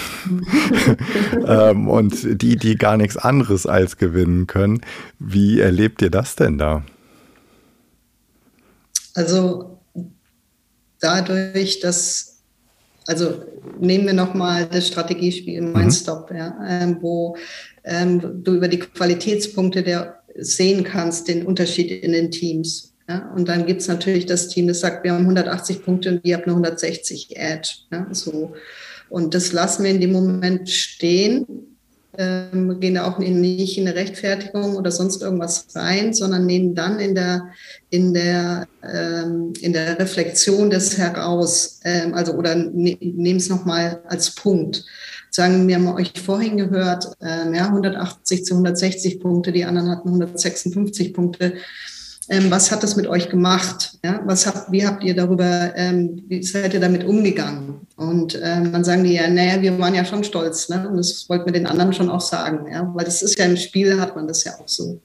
ähm, 1.46 1.88
und 1.88 2.42
die, 2.42 2.56
die 2.56 2.76
gar 2.76 2.98
nichts 2.98 3.18
anderes 3.18 3.66
als 3.66 3.98
gewinnen 3.98 4.48
können. 4.48 4.82
Wie 5.20 5.60
erlebt 5.60 6.02
ihr 6.02 6.10
das 6.10 6.36
denn 6.36 6.58
da? 6.58 6.84
Also 9.14 9.80
dadurch, 11.00 11.82
dass, 11.82 12.42
also 13.06 13.44
nehmen 13.80 14.06
wir 14.06 14.14
nochmal 14.14 14.68
das 14.68 14.88
Strategiespiel 14.88 15.62
Mindstop, 15.62 16.32
mhm. 16.32 16.38
ja, 16.38 16.58
ähm, 16.68 16.98
wo 17.02 17.36
ähm, 17.84 18.44
du 18.44 18.56
über 18.56 18.70
die 18.70 18.80
Qualitätspunkte 18.80 19.84
der 19.84 20.22
sehen 20.38 20.84
kannst, 20.84 21.28
den 21.28 21.46
Unterschied 21.46 21.92
in 21.92 22.14
den 22.14 22.32
Teams. 22.32 22.91
Ja? 23.12 23.32
Und 23.36 23.50
dann 23.50 23.66
gibt 23.66 23.82
es 23.82 23.88
natürlich 23.88 24.26
das 24.26 24.48
Team, 24.48 24.68
das 24.68 24.80
sagt, 24.80 25.04
wir 25.04 25.14
haben 25.14 25.22
180 25.22 25.84
Punkte 25.84 26.10
und 26.10 26.22
ihr 26.24 26.38
habt 26.38 26.48
nur 26.48 26.56
160 26.56 27.36
Edge. 27.36 27.70
Ja? 27.92 28.08
So. 28.12 28.54
Und 29.10 29.34
das 29.34 29.52
lassen 29.52 29.84
wir 29.84 29.92
in 29.92 30.02
dem 30.02 30.14
Moment 30.14 30.70
stehen 30.70 31.46
ähm, 32.18 32.80
gehen 32.80 32.96
da 32.96 33.06
auch 33.06 33.20
nicht 33.20 33.78
in 33.78 33.88
eine 33.88 33.96
Rechtfertigung 33.96 34.76
oder 34.76 34.92
sonst 34.92 35.22
irgendwas 35.22 35.68
rein, 35.76 36.14
sondern 36.14 36.46
nehmen 36.46 36.76
dann 36.76 37.00
in 37.00 37.16
der, 37.16 37.48
in 37.90 38.14
der, 38.14 38.68
ähm, 38.84 39.54
in 39.62 39.74
der 39.74 39.98
Reflexion 39.98 40.70
des 40.70 40.98
heraus, 40.98 41.80
ähm, 41.84 42.14
also 42.14 42.34
oder 42.34 42.56
ne, 42.56 42.98
nehmen 43.00 43.38
es 43.38 43.50
nochmal 43.50 44.02
als 44.08 44.32
Punkt. 44.32 44.84
Sagen, 45.30 45.66
wir 45.68 45.76
haben 45.76 45.88
euch 45.88 46.12
vorhin 46.20 46.58
gehört, 46.58 47.06
ähm, 47.22 47.54
ja, 47.54 47.68
180 47.68 48.44
zu 48.44 48.56
160 48.56 49.22
Punkte, 49.22 49.54
die 49.54 49.64
anderen 49.64 49.90
hatten 49.90 50.10
156 50.10 51.14
Punkte 51.14 51.54
ähm, 52.32 52.50
was 52.50 52.72
hat 52.72 52.82
das 52.82 52.96
mit 52.96 53.08
euch 53.08 53.30
gemacht? 53.30 54.00
Ja, 54.06 54.22
was 54.26 54.48
habt, 54.48 54.72
wie 54.72 54.88
habt 54.88 55.04
ihr 55.04 55.14
darüber, 55.14 55.74
ähm, 55.76 56.24
wie 56.30 56.42
seid 56.42 56.74
ihr 56.74 56.80
damit 56.80 57.04
umgegangen? 57.04 57.82
Und 57.98 58.40
ähm, 58.42 58.72
dann 58.72 58.86
sagen 58.86 59.04
die 59.04 59.16
ja, 59.16 59.30
naja, 59.30 59.62
wir 59.62 59.78
waren 59.78 59.94
ja 59.94 60.06
schon 60.06 60.24
stolz, 60.24 60.70
ne? 60.70 60.88
Und 60.90 60.96
das 60.96 61.28
wollten 61.28 61.46
wir 61.46 61.52
den 61.52 61.68
anderen 61.68 61.92
schon 61.92 62.10
auch 62.10 62.22
sagen, 62.22 62.72
ja, 62.72 62.90
weil 62.94 63.04
das 63.04 63.22
ist 63.22 63.38
ja 63.38 63.44
im 63.44 63.58
Spiel, 63.58 64.00
hat 64.00 64.16
man 64.16 64.30
das 64.30 64.46
ja 64.46 64.54
auch 64.54 64.68
so. 64.70 65.02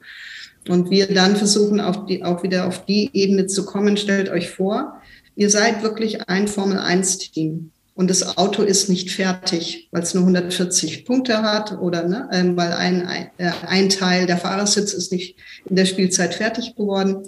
Und 0.69 0.89
wir 0.89 1.13
dann 1.13 1.35
versuchen, 1.35 1.81
auf 1.81 2.05
die, 2.05 2.23
auch 2.23 2.43
wieder 2.43 2.65
auf 2.65 2.85
die 2.85 3.09
Ebene 3.11 3.45
zu 3.47 3.65
kommen. 3.65 3.97
Stellt 3.97 4.29
euch 4.29 4.49
vor, 4.49 5.01
ihr 5.35 5.49
seid 5.49 5.83
wirklich 5.83 6.29
ein 6.29 6.47
Formel-1-Team 6.47 7.71
und 7.97 8.11
das 8.11 8.37
Auto 8.37 8.61
ist 8.61 8.89
nicht 8.89 9.09
fertig, 9.09 9.87
weil 9.91 10.03
es 10.03 10.13
nur 10.13 10.21
140 10.21 11.03
Punkte 11.03 11.41
hat 11.41 11.79
oder 11.79 12.07
ne, 12.07 12.29
weil 12.55 12.71
ein, 12.73 13.07
ein, 13.07 13.31
äh, 13.39 13.51
ein, 13.65 13.89
Teil 13.89 14.27
der 14.27 14.37
Fahrersitz 14.37 14.93
ist 14.93 15.11
nicht 15.11 15.35
in 15.65 15.75
der 15.75 15.85
Spielzeit 15.85 16.35
fertig 16.35 16.75
geworden. 16.75 17.23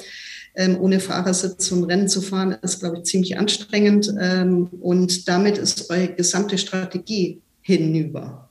Ähm, 0.53 0.79
ohne 0.79 0.99
Fahrersitz 0.99 1.71
und 1.71 1.85
Rennen 1.85 2.07
zu 2.07 2.21
fahren, 2.21 2.55
ist, 2.61 2.81
glaube 2.81 2.97
ich, 2.97 3.05
ziemlich 3.05 3.39
anstrengend. 3.39 4.13
Ähm, 4.21 4.67
und 4.79 5.27
damit 5.27 5.57
ist 5.57 5.89
eure 5.89 6.09
gesamte 6.09 6.59
Strategie 6.59 7.41
hinüber. 7.61 8.47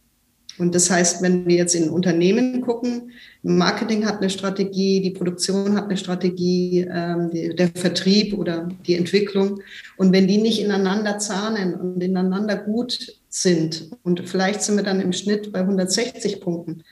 Und 0.58 0.74
das 0.74 0.90
heißt, 0.90 1.22
wenn 1.22 1.46
wir 1.46 1.54
jetzt 1.54 1.76
in 1.76 1.88
Unternehmen 1.88 2.62
gucken, 2.62 3.12
Marketing 3.48 4.04
hat 4.04 4.18
eine 4.18 4.28
Strategie, 4.28 5.00
die 5.00 5.10
Produktion 5.10 5.74
hat 5.74 5.84
eine 5.84 5.96
Strategie, 5.96 6.86
ähm, 6.90 7.30
die, 7.30 7.54
der 7.54 7.68
Vertrieb 7.68 8.34
oder 8.34 8.68
die 8.86 8.94
Entwicklung. 8.94 9.60
Und 9.96 10.12
wenn 10.12 10.28
die 10.28 10.38
nicht 10.38 10.60
ineinander 10.60 11.18
zahnen 11.18 11.74
und 11.74 12.02
ineinander 12.02 12.56
gut 12.56 13.14
sind, 13.30 13.90
und 14.02 14.28
vielleicht 14.28 14.62
sind 14.62 14.76
wir 14.76 14.84
dann 14.84 15.00
im 15.00 15.14
Schnitt 15.14 15.50
bei 15.50 15.60
160 15.60 16.40
Punkten, 16.40 16.84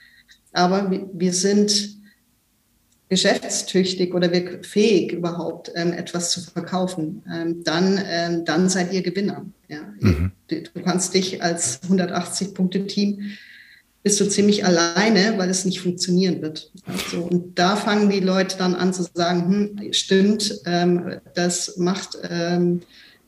aber 0.52 0.90
wir, 0.90 1.08
wir 1.12 1.32
sind 1.34 1.96
geschäftstüchtig 3.08 4.14
oder 4.14 4.32
wir 4.32 4.64
fähig 4.64 5.12
überhaupt 5.12 5.70
ähm, 5.74 5.92
etwas 5.92 6.30
zu 6.32 6.40
verkaufen, 6.40 7.22
ähm, 7.32 7.62
dann, 7.64 8.00
ähm, 8.04 8.44
dann 8.44 8.68
seid 8.68 8.92
ihr 8.92 9.02
Gewinner. 9.02 9.44
Ja? 9.68 9.80
Mhm. 10.00 10.32
Du, 10.48 10.62
du, 10.62 10.82
kannst 10.82 11.14
dich 11.14 11.42
als 11.42 11.82
180 11.82 12.54
Punkte 12.54 12.86
Team 12.86 13.20
bist 14.06 14.20
du 14.20 14.28
ziemlich 14.28 14.64
alleine, 14.64 15.36
weil 15.36 15.50
es 15.50 15.64
nicht 15.64 15.80
funktionieren 15.80 16.40
wird. 16.40 16.70
Also, 16.86 17.22
und 17.24 17.58
da 17.58 17.74
fangen 17.74 18.08
die 18.08 18.20
Leute 18.20 18.56
dann 18.56 18.76
an 18.76 18.92
zu 18.92 19.04
sagen, 19.12 19.48
hm, 19.80 19.92
stimmt, 19.92 20.60
ähm, 20.64 21.16
das 21.34 21.76
macht, 21.76 22.16
ähm, 22.30 22.82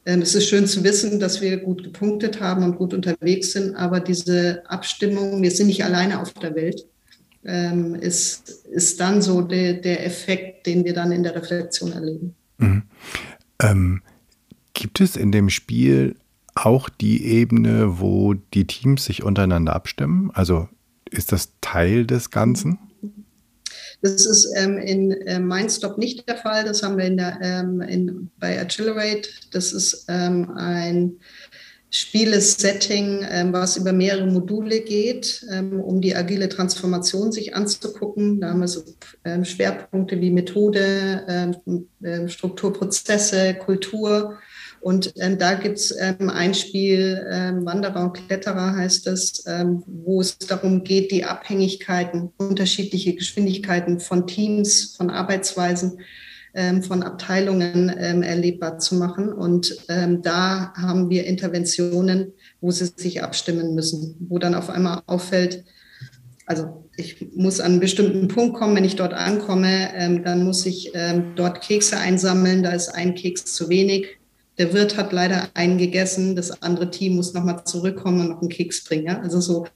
ähm, 0.06 0.22
es 0.22 0.36
ist 0.36 0.48
schön 0.48 0.68
zu 0.68 0.84
wissen, 0.84 1.18
dass 1.18 1.40
wir 1.40 1.56
gut 1.56 1.82
gepunktet 1.82 2.40
haben 2.40 2.62
und 2.62 2.76
gut 2.76 2.94
unterwegs 2.94 3.50
sind, 3.54 3.74
aber 3.74 3.98
diese 3.98 4.62
Abstimmung, 4.70 5.42
wir 5.42 5.50
sind 5.50 5.66
nicht 5.66 5.82
alleine 5.82 6.20
auf 6.20 6.32
der 6.34 6.54
Welt, 6.54 6.86
ähm, 7.44 7.96
ist, 7.96 8.64
ist 8.70 9.00
dann 9.00 9.20
so 9.20 9.42
der, 9.42 9.72
der 9.72 10.06
Effekt, 10.06 10.68
den 10.68 10.84
wir 10.84 10.94
dann 10.94 11.10
in 11.10 11.24
der 11.24 11.34
Reflexion 11.34 11.90
erleben. 11.90 12.36
Mhm. 12.58 12.82
Ähm, 13.60 14.02
gibt 14.74 15.00
es 15.00 15.16
in 15.16 15.32
dem 15.32 15.50
Spiel 15.50 16.14
auch 16.64 16.88
die 16.88 17.24
Ebene, 17.24 18.00
wo 18.00 18.34
die 18.34 18.66
Teams 18.66 19.04
sich 19.04 19.22
untereinander 19.22 19.74
abstimmen? 19.74 20.30
Also 20.34 20.68
ist 21.10 21.32
das 21.32 21.52
Teil 21.60 22.06
des 22.06 22.30
Ganzen? 22.30 22.78
Das 24.00 24.26
ist 24.26 24.52
ähm, 24.56 24.78
in 24.78 25.10
äh, 25.10 25.40
Mindstop 25.40 25.98
nicht 25.98 26.28
der 26.28 26.36
Fall. 26.36 26.64
Das 26.64 26.82
haben 26.82 26.98
wir 26.98 27.04
in 27.04 27.16
der, 27.16 27.38
ähm, 27.42 27.80
in, 27.80 28.30
bei 28.38 28.60
Accelerate. 28.60 29.28
Das 29.50 29.72
ist 29.72 30.06
ähm, 30.08 30.50
ein 30.56 31.16
Spielesetting, 31.90 33.26
ähm, 33.28 33.52
was 33.52 33.76
über 33.76 33.92
mehrere 33.92 34.26
Module 34.26 34.80
geht, 34.80 35.44
ähm, 35.50 35.80
um 35.80 36.00
die 36.00 36.14
agile 36.14 36.48
Transformation 36.48 37.32
sich 37.32 37.56
anzugucken. 37.56 38.40
Da 38.40 38.50
haben 38.50 38.60
wir 38.60 38.68
so 38.68 38.84
ähm, 39.24 39.44
Schwerpunkte 39.44 40.20
wie 40.20 40.30
Methode, 40.30 41.24
ähm, 41.28 42.28
Strukturprozesse, 42.28 43.54
Kultur 43.54 44.38
und 44.80 45.12
ähm, 45.16 45.38
da 45.38 45.54
gibt 45.54 45.78
es 45.78 45.94
ähm, 45.98 46.30
ein 46.30 46.54
Spiel, 46.54 47.26
ähm, 47.30 47.64
Wanderer 47.64 48.04
und 48.04 48.14
Kletterer 48.14 48.76
heißt 48.76 49.06
es, 49.08 49.44
ähm, 49.46 49.82
wo 49.86 50.20
es 50.20 50.38
darum 50.38 50.84
geht, 50.84 51.10
die 51.10 51.24
Abhängigkeiten, 51.24 52.30
unterschiedliche 52.36 53.14
Geschwindigkeiten 53.14 53.98
von 53.98 54.26
Teams, 54.26 54.94
von 54.96 55.10
Arbeitsweisen, 55.10 56.00
ähm, 56.54 56.82
von 56.82 57.02
Abteilungen 57.02 57.94
ähm, 57.98 58.22
erlebbar 58.22 58.78
zu 58.78 58.94
machen. 58.96 59.32
Und 59.32 59.76
da 59.88 60.72
haben 60.74 61.10
wir 61.10 61.26
Interventionen, 61.26 62.32
wo 62.60 62.70
sie 62.70 62.86
sich 62.96 63.22
abstimmen 63.22 63.74
müssen, 63.74 64.16
wo 64.28 64.38
dann 64.38 64.54
auf 64.54 64.70
einmal 64.70 65.02
auffällt, 65.06 65.64
also 66.46 66.88
ich 66.96 67.28
muss 67.34 67.60
an 67.60 67.72
einen 67.72 67.80
bestimmten 67.80 68.28
Punkt 68.28 68.56
kommen, 68.56 68.74
wenn 68.74 68.84
ich 68.84 68.96
dort 68.96 69.12
ankomme, 69.12 70.22
dann 70.24 70.44
muss 70.44 70.64
ich 70.64 70.92
dort 71.36 71.60
Kekse 71.60 71.98
einsammeln, 71.98 72.62
da 72.62 72.70
ist 72.70 72.88
ein 72.88 73.14
Keks 73.14 73.44
zu 73.54 73.68
wenig 73.68 74.17
der 74.58 74.72
Wirt 74.72 74.96
hat 74.96 75.12
leider 75.12 75.48
einen 75.54 75.78
gegessen, 75.78 76.36
das 76.36 76.62
andere 76.62 76.90
Team 76.90 77.16
muss 77.16 77.32
nochmal 77.32 77.64
zurückkommen 77.64 78.20
und 78.20 78.28
noch 78.28 78.40
einen 78.40 78.50
Keks 78.50 78.84
bringen. 78.84 79.06
Ja? 79.06 79.20
Also 79.20 79.40
so. 79.40 79.66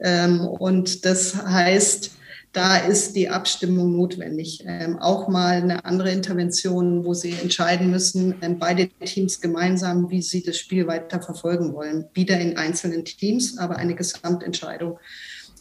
Ähm, 0.00 0.40
und 0.40 1.04
das 1.04 1.34
heißt, 1.34 2.12
da 2.52 2.78
ist 2.78 3.14
die 3.14 3.28
Abstimmung 3.28 3.94
notwendig. 3.96 4.64
Ähm, 4.66 4.98
auch 4.98 5.28
mal 5.28 5.62
eine 5.62 5.84
andere 5.84 6.10
Intervention, 6.10 7.04
wo 7.04 7.12
sie 7.14 7.32
entscheiden 7.32 7.90
müssen, 7.90 8.36
ähm, 8.40 8.58
beide 8.58 8.88
Teams 8.88 9.40
gemeinsam, 9.40 10.10
wie 10.10 10.22
sie 10.22 10.42
das 10.42 10.56
Spiel 10.56 10.86
weiter 10.86 11.20
verfolgen 11.20 11.74
wollen. 11.74 12.06
Wieder 12.14 12.40
in 12.40 12.56
einzelnen 12.56 13.04
Teams, 13.04 13.58
aber 13.58 13.76
eine 13.76 13.94
Gesamtentscheidung. 13.94 14.98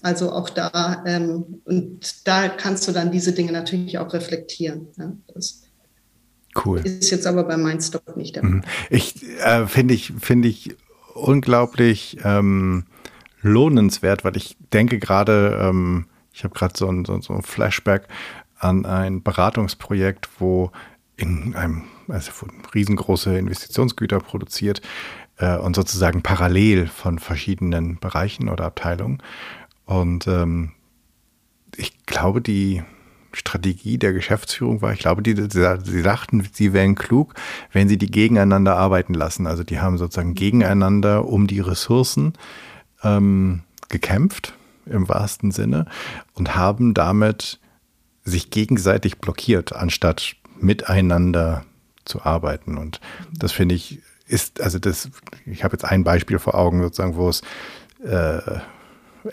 Also 0.02 0.32
auch 0.32 0.50
da, 0.50 1.04
ähm, 1.06 1.62
und 1.66 2.28
da 2.28 2.48
kannst 2.48 2.88
du 2.88 2.92
dann 2.92 3.12
diese 3.12 3.34
Dinge 3.34 3.52
natürlich 3.52 3.98
auch 3.98 4.14
reflektieren. 4.14 4.88
Ja? 4.98 5.12
Das, 5.34 5.67
Cool. 6.66 6.80
Ist 6.80 7.12
jetzt 7.12 7.28
aber 7.28 7.44
bei 7.44 7.58
Mindstop 7.58 8.18
nicht 8.18 8.36
der 8.36 8.44
mhm. 8.44 8.64
Fall. 8.64 8.72
Ich 8.90 9.24
äh, 9.40 9.68
finde 9.68 9.94
ich, 9.94 10.14
finde 10.20 10.48
ich 10.48 10.76
unglaublich 11.14 12.18
ähm, 12.24 12.86
lohnenswert, 13.42 14.24
weil 14.24 14.38
ich 14.38 14.58
denke 14.74 15.00
gerade, 15.00 15.60
ähm, 15.62 16.06
ich 16.34 16.44
habe 16.44 16.54
gerade 16.54 16.74
so 16.78 16.88
ein, 16.88 17.06
so, 17.06 17.20
so 17.22 17.34
ein 17.34 17.42
Flashback 17.42 18.08
an 18.60 18.86
ein 18.86 19.24
Beratungsprojekt, 19.24 20.30
wo 20.40 20.72
in 21.16 21.56
einem, 21.56 21.84
also 22.08 22.32
riesengroße 22.74 23.38
Investitionsgüter 23.38 24.20
produziert 24.20 24.82
äh, 25.38 25.58
und 25.58 25.76
sozusagen 25.76 26.22
parallel 26.22 26.88
von 26.88 27.20
verschiedenen 27.20 28.00
Bereichen 28.00 28.50
oder 28.50 28.66
Abteilungen. 28.66 29.22
Und 29.86 30.28
ähm, 30.28 30.72
ich 31.76 32.06
glaube, 32.06 32.42
die, 32.42 32.84
Strategie 33.34 33.98
der 33.98 34.14
Geschäftsführung 34.14 34.82
war. 34.82 34.94
Ich 34.94 35.00
glaube, 35.00 35.22
die, 35.22 35.36
sie 35.36 36.02
dachten, 36.02 36.48
sie 36.52 36.74
wären 36.74 36.96
klug, 36.96 37.34
wenn 37.72 37.90
sie 37.90 37.98
die 37.98 38.10
gegeneinander 38.10 38.78
arbeiten 38.78 39.14
lassen. 39.14 39.48
Also 39.48 39.64
die 39.64 39.80
haben 39.80 39.98
sozusagen 39.98 40.34
gegeneinander 40.34 41.26
um 41.26 41.48
die 41.48 41.60
Ressourcen 41.60 42.34
ähm, 43.04 43.62
gekämpft, 43.90 44.54
im 44.86 45.08
wahrsten 45.10 45.52
Sinne, 45.52 45.86
und 46.34 46.56
haben 46.56 46.94
damit 46.94 47.60
sich 48.24 48.50
gegenseitig 48.50 49.20
blockiert, 49.20 49.74
anstatt 49.74 50.36
miteinander 50.60 51.66
zu 52.06 52.24
arbeiten. 52.24 52.78
Und 52.78 53.00
das 53.32 53.52
finde 53.52 53.76
ich 53.76 54.02
ist, 54.28 54.62
also 54.62 54.78
das, 54.78 55.10
ich 55.46 55.64
habe 55.64 55.74
jetzt 55.74 55.86
ein 55.86 56.04
Beispiel 56.04 56.40
vor 56.40 56.56
Augen 56.56 56.82
sozusagen, 56.82 57.16
wo 57.16 57.30
es 57.30 57.42
äh, 58.04 58.40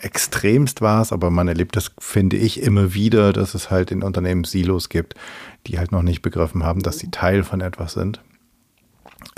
extremst 0.01 0.81
war 0.81 1.01
es, 1.01 1.11
aber 1.11 1.29
man 1.31 1.47
erlebt 1.47 1.75
das, 1.75 1.91
finde 1.99 2.37
ich, 2.37 2.61
immer 2.61 2.93
wieder, 2.93 3.33
dass 3.33 3.53
es 3.53 3.69
halt 3.69 3.91
in 3.91 4.03
Unternehmen 4.03 4.43
Silos 4.43 4.89
gibt, 4.89 5.15
die 5.67 5.79
halt 5.79 5.91
noch 5.91 6.03
nicht 6.03 6.21
begriffen 6.21 6.63
haben, 6.63 6.81
dass 6.81 6.99
sie 6.99 7.11
Teil 7.11 7.43
von 7.43 7.61
etwas 7.61 7.93
sind 7.93 8.21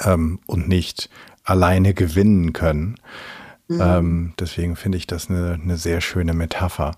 ähm, 0.03 0.39
und 0.45 0.67
nicht 0.67 1.09
alleine 1.43 1.93
gewinnen 1.93 2.53
können. 2.53 2.95
Mhm. 3.67 3.81
Ähm, 3.81 4.33
deswegen 4.39 4.75
finde 4.75 4.97
ich 4.97 5.07
das 5.07 5.29
eine, 5.29 5.59
eine 5.61 5.77
sehr 5.77 6.01
schöne 6.01 6.33
Metapher. 6.33 6.95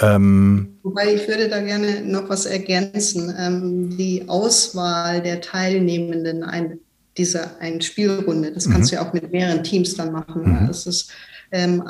Ähm, 0.00 0.78
Wobei 0.82 1.14
ich 1.14 1.28
würde 1.28 1.48
da 1.48 1.60
gerne 1.60 2.02
noch 2.02 2.28
was 2.28 2.46
ergänzen. 2.46 3.32
Ähm, 3.38 3.96
die 3.96 4.28
Auswahl 4.28 5.22
der 5.22 5.40
Teilnehmenden 5.40 6.42
ein, 6.42 6.78
dieser 7.16 7.60
einen 7.60 7.80
Spielrunde, 7.80 8.50
das 8.50 8.68
kannst 8.68 8.90
mhm. 8.90 8.96
du 8.96 9.02
ja 9.02 9.08
auch 9.08 9.12
mit 9.12 9.30
mehreren 9.30 9.62
Teams 9.62 9.94
dann 9.94 10.12
machen. 10.12 10.62
Mhm. 10.62 10.66
Das 10.66 10.86
ist 10.86 11.12
ähm, 11.54 11.84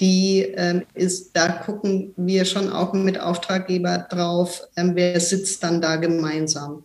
die 0.00 0.40
ähm, 0.56 0.82
ist, 0.94 1.30
da 1.32 1.48
gucken 1.48 2.12
wir 2.16 2.44
schon 2.44 2.68
auch 2.70 2.92
mit 2.92 3.20
Auftraggeber 3.20 3.98
drauf, 4.10 4.62
ähm, 4.76 4.92
wer 4.94 5.20
sitzt 5.20 5.62
dann 5.62 5.80
da 5.80 5.94
gemeinsam. 5.94 6.82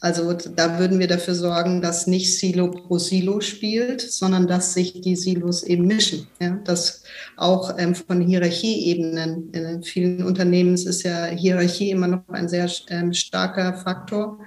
Also 0.00 0.32
da 0.32 0.80
würden 0.80 0.98
wir 0.98 1.06
dafür 1.06 1.34
sorgen, 1.34 1.82
dass 1.82 2.06
nicht 2.06 2.36
Silo 2.36 2.70
pro 2.70 2.98
Silo 2.98 3.40
spielt, 3.40 4.00
sondern 4.00 4.48
dass 4.48 4.74
sich 4.74 5.00
die 5.00 5.14
Silos 5.14 5.62
eben 5.62 5.86
mischen. 5.86 6.26
Ja? 6.40 6.58
Dass 6.64 7.04
auch 7.36 7.78
ähm, 7.78 7.94
von 7.94 8.20
Hierarchieebenen, 8.22 9.52
in 9.52 9.82
vielen 9.82 10.24
Unternehmen 10.24 10.74
ist 10.74 11.02
ja 11.02 11.26
Hierarchie 11.26 11.90
immer 11.90 12.08
noch 12.08 12.28
ein 12.30 12.48
sehr 12.48 12.68
ähm, 12.88 13.12
starker 13.12 13.74
Faktor, 13.74 14.40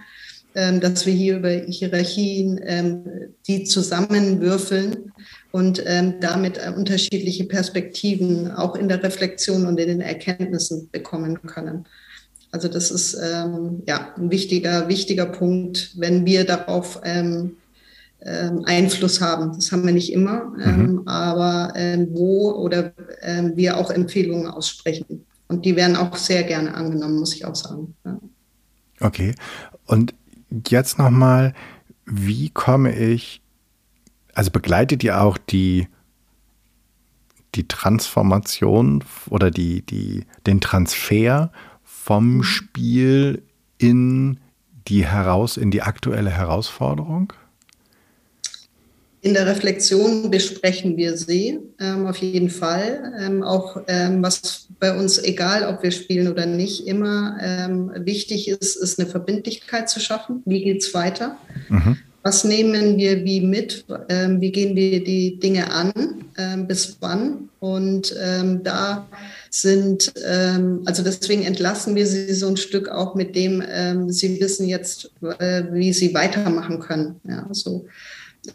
ähm, 0.55 0.79
dass 0.79 1.05
wir 1.05 1.13
hier 1.13 1.37
über 1.37 1.51
Hierarchien 1.51 2.59
ähm, 2.63 3.05
die 3.47 3.63
zusammenwürfeln 3.63 5.13
und 5.55 5.81
ähm, 5.85 6.15
damit 6.19 6.57
äh, 6.57 6.73
unterschiedliche 6.75 7.45
Perspektiven 7.45 8.51
auch 8.51 8.75
in 8.75 8.89
der 8.89 9.01
Reflexion 9.01 9.65
und 9.65 9.79
in 9.79 9.87
den 9.87 10.01
Erkenntnissen 10.01 10.89
bekommen 10.91 11.41
können. 11.43 11.85
Also 12.51 12.67
das 12.67 12.91
ist 12.91 13.13
ähm, 13.13 13.81
ja 13.87 14.13
ein 14.17 14.31
wichtiger, 14.31 14.89
wichtiger 14.89 15.25
Punkt, 15.25 15.93
wenn 15.95 16.25
wir 16.25 16.43
darauf 16.43 16.99
ähm, 17.05 17.55
ähm, 18.21 18.63
Einfluss 18.65 19.21
haben. 19.21 19.53
Das 19.53 19.71
haben 19.71 19.85
wir 19.85 19.93
nicht 19.93 20.11
immer, 20.11 20.51
ähm, 20.61 20.81
mhm. 20.81 21.07
aber 21.07 21.71
ähm, 21.77 22.09
wo 22.11 22.51
oder 22.51 22.91
wir 23.55 23.77
auch 23.77 23.91
Empfehlungen 23.91 24.47
aussprechen. 24.47 25.25
Und 25.47 25.63
die 25.63 25.77
werden 25.77 25.95
auch 25.95 26.17
sehr 26.17 26.43
gerne 26.43 26.73
angenommen, 26.73 27.17
muss 27.17 27.33
ich 27.33 27.45
auch 27.45 27.55
sagen. 27.55 27.95
Ja. 28.03 28.19
Okay. 28.99 29.33
Und 29.85 30.13
jetzt 30.67 30.97
nochmal, 30.97 31.53
wie 32.05 32.49
komme 32.49 32.93
ich, 32.93 33.41
also 34.35 34.51
begleitet 34.51 35.03
ihr 35.03 35.21
auch 35.21 35.37
die, 35.37 35.87
die 37.55 37.67
Transformation 37.67 39.03
oder 39.29 39.49
die, 39.49 39.81
die, 39.81 40.25
den 40.45 40.61
Transfer 40.61 41.51
vom 41.83 42.43
Spiel 42.43 43.41
in 43.77 44.39
die 44.87 45.05
heraus, 45.05 45.57
in 45.57 45.71
die 45.71 45.81
aktuelle 45.81 46.29
Herausforderung? 46.29 47.33
In 49.21 49.33
der 49.33 49.47
Reflexion 49.47 50.29
besprechen 50.29 50.97
wir 50.97 51.17
sie 51.17 51.57
ähm, 51.79 52.05
auf 52.05 52.17
jeden 52.17 52.51
Fall. 52.51 53.11
Ähm, 53.19 53.41
auch 53.41 53.81
ähm, 53.87 54.21
was 54.21 54.67
bei 54.79 54.95
uns, 54.95 55.17
egal 55.17 55.67
ob 55.67 55.81
wir 55.81 55.89
spielen 55.89 56.27
oder 56.27 56.45
nicht, 56.45 56.85
immer 56.85 57.35
ähm, 57.41 57.91
wichtig 57.95 58.47
ist, 58.49 58.75
ist 58.75 58.99
eine 58.99 59.09
Verbindlichkeit 59.09 59.89
zu 59.89 59.99
schaffen. 59.99 60.43
Wie 60.45 60.63
geht 60.63 60.83
es 60.83 60.93
weiter? 60.93 61.37
Mhm. 61.69 61.97
Was 62.25 62.43
nehmen 62.43 62.97
wir 62.97 63.23
wie 63.23 63.39
mit? 63.39 63.85
Ähm, 64.09 64.41
wie 64.41 64.51
gehen 64.51 64.75
wir 64.75 65.03
die 65.03 65.37
Dinge 65.37 65.71
an? 65.71 65.93
Ähm, 66.39 66.65
bis 66.65 66.97
wann? 66.99 67.49
Und 67.59 68.15
ähm, 68.19 68.63
da 68.63 69.05
sind, 69.51 70.11
ähm, 70.27 70.81
also 70.85 71.03
deswegen 71.03 71.43
entlassen 71.43 71.93
wir 71.93 72.07
sie 72.07 72.33
so 72.33 72.47
ein 72.47 72.57
Stück 72.57 72.89
auch 72.89 73.13
mit 73.13 73.35
dem, 73.35 73.63
ähm, 73.71 74.09
sie 74.09 74.41
wissen 74.41 74.67
jetzt, 74.67 75.11
äh, 75.37 75.65
wie 75.71 75.93
sie 75.93 76.15
weitermachen 76.15 76.79
können. 76.79 77.21
Ja, 77.29 77.47
so. 77.51 77.85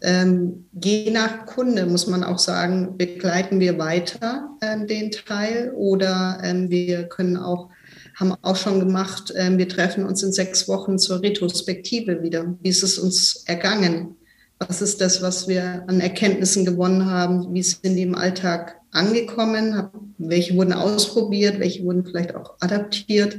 Ähm, 0.01 0.65
je 0.83 1.09
nach 1.09 1.45
Kunde 1.45 1.85
muss 1.85 2.07
man 2.07 2.25
auch 2.25 2.39
sagen, 2.39 2.97
begleiten 2.97 3.61
wir 3.61 3.77
weiter 3.77 4.49
äh, 4.59 4.85
den 4.85 5.11
Teil 5.11 5.71
oder 5.77 6.41
wir 6.67 7.03
können 7.03 7.37
auch 7.37 7.69
haben 8.21 8.35
auch 8.43 8.55
schon 8.55 8.79
gemacht. 8.79 9.33
Ähm, 9.35 9.57
wir 9.57 9.67
treffen 9.67 10.05
uns 10.05 10.23
in 10.23 10.31
sechs 10.31 10.67
Wochen 10.67 10.97
zur 10.99 11.21
Retrospektive 11.21 12.21
wieder. 12.21 12.55
Wie 12.61 12.69
ist 12.69 12.83
es 12.83 12.99
uns 12.99 13.43
ergangen? 13.47 14.15
Was 14.59 14.81
ist 14.81 15.01
das, 15.01 15.23
was 15.23 15.47
wir 15.47 15.83
an 15.87 15.99
Erkenntnissen 15.99 16.63
gewonnen 16.63 17.07
haben? 17.07 17.51
Wie 17.53 17.63
sind 17.63 17.95
die 17.95 18.03
im 18.03 18.15
Alltag 18.15 18.79
angekommen? 18.91 19.89
Welche 20.19 20.55
wurden 20.55 20.73
ausprobiert? 20.73 21.59
Welche 21.59 21.83
wurden 21.83 22.05
vielleicht 22.05 22.35
auch 22.35 22.53
adaptiert? 22.59 23.37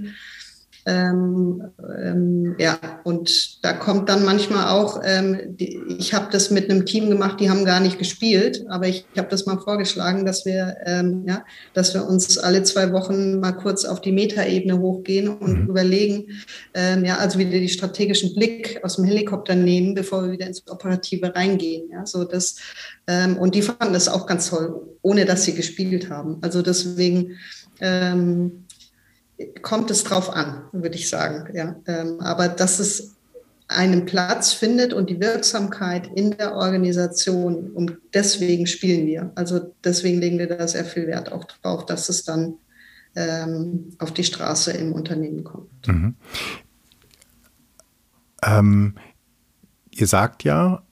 Ähm, 0.84 1.62
ähm, 2.02 2.56
ja, 2.58 2.78
und 3.04 3.64
da 3.64 3.72
kommt 3.72 4.08
dann 4.08 4.24
manchmal 4.24 4.68
auch, 4.68 5.00
ähm, 5.04 5.38
die, 5.56 5.80
ich 5.98 6.12
habe 6.12 6.26
das 6.32 6.50
mit 6.50 6.68
einem 6.68 6.86
Team 6.86 7.08
gemacht, 7.08 7.38
die 7.38 7.50
haben 7.50 7.64
gar 7.64 7.78
nicht 7.78 7.98
gespielt, 7.98 8.64
aber 8.68 8.88
ich, 8.88 9.04
ich 9.12 9.18
habe 9.18 9.28
das 9.28 9.46
mal 9.46 9.58
vorgeschlagen, 9.58 10.26
dass 10.26 10.44
wir, 10.44 10.76
ähm, 10.84 11.24
ja, 11.26 11.44
dass 11.72 11.94
wir 11.94 12.04
uns 12.08 12.36
alle 12.36 12.64
zwei 12.64 12.92
Wochen 12.92 13.38
mal 13.38 13.52
kurz 13.52 13.84
auf 13.84 14.00
die 14.00 14.10
Metaebene 14.10 14.80
hochgehen 14.80 15.28
und 15.28 15.62
mhm. 15.62 15.68
überlegen, 15.68 16.26
ähm, 16.74 17.04
ja, 17.04 17.18
also 17.18 17.38
wieder 17.38 17.50
die 17.50 17.68
strategischen 17.68 18.34
Blick 18.34 18.80
aus 18.82 18.96
dem 18.96 19.04
Helikopter 19.04 19.54
nehmen, 19.54 19.94
bevor 19.94 20.24
wir 20.24 20.32
wieder 20.32 20.48
ins 20.48 20.68
Operative 20.68 21.32
reingehen. 21.32 21.90
Ja, 21.92 22.04
so 22.06 22.24
das, 22.24 22.56
ähm, 23.06 23.36
und 23.36 23.54
die 23.54 23.62
fanden 23.62 23.92
das 23.92 24.08
auch 24.08 24.26
ganz 24.26 24.50
toll, 24.50 24.80
ohne 25.02 25.26
dass 25.26 25.44
sie 25.44 25.54
gespielt 25.54 26.10
haben. 26.10 26.38
Also 26.40 26.60
deswegen, 26.60 27.36
ähm, 27.80 28.64
kommt 29.62 29.90
es 29.90 30.04
drauf 30.04 30.30
an, 30.30 30.62
würde 30.72 30.96
ich 30.96 31.08
sagen. 31.08 31.48
Ja. 31.54 31.76
Ähm, 31.86 32.20
aber 32.20 32.48
dass 32.48 32.78
es 32.78 33.16
einen 33.68 34.04
Platz 34.04 34.52
findet 34.52 34.92
und 34.92 35.08
die 35.08 35.20
Wirksamkeit 35.20 36.08
in 36.14 36.32
der 36.32 36.54
Organisation, 36.54 37.70
und 37.70 37.98
deswegen 38.14 38.66
spielen 38.66 39.06
wir. 39.06 39.32
Also 39.34 39.72
deswegen 39.82 40.20
legen 40.20 40.38
wir 40.38 40.46
da 40.46 40.66
sehr 40.68 40.84
viel 40.84 41.06
Wert 41.06 41.32
auch 41.32 41.44
drauf, 41.44 41.86
dass 41.86 42.08
es 42.08 42.24
dann 42.24 42.54
ähm, 43.16 43.90
auf 43.98 44.12
die 44.12 44.24
Straße 44.24 44.72
im 44.72 44.92
Unternehmen 44.92 45.44
kommt. 45.44 45.86
Mhm. 45.86 46.14
Ähm, 48.42 48.94
ihr 49.90 50.06
sagt 50.06 50.44
ja, 50.44 50.82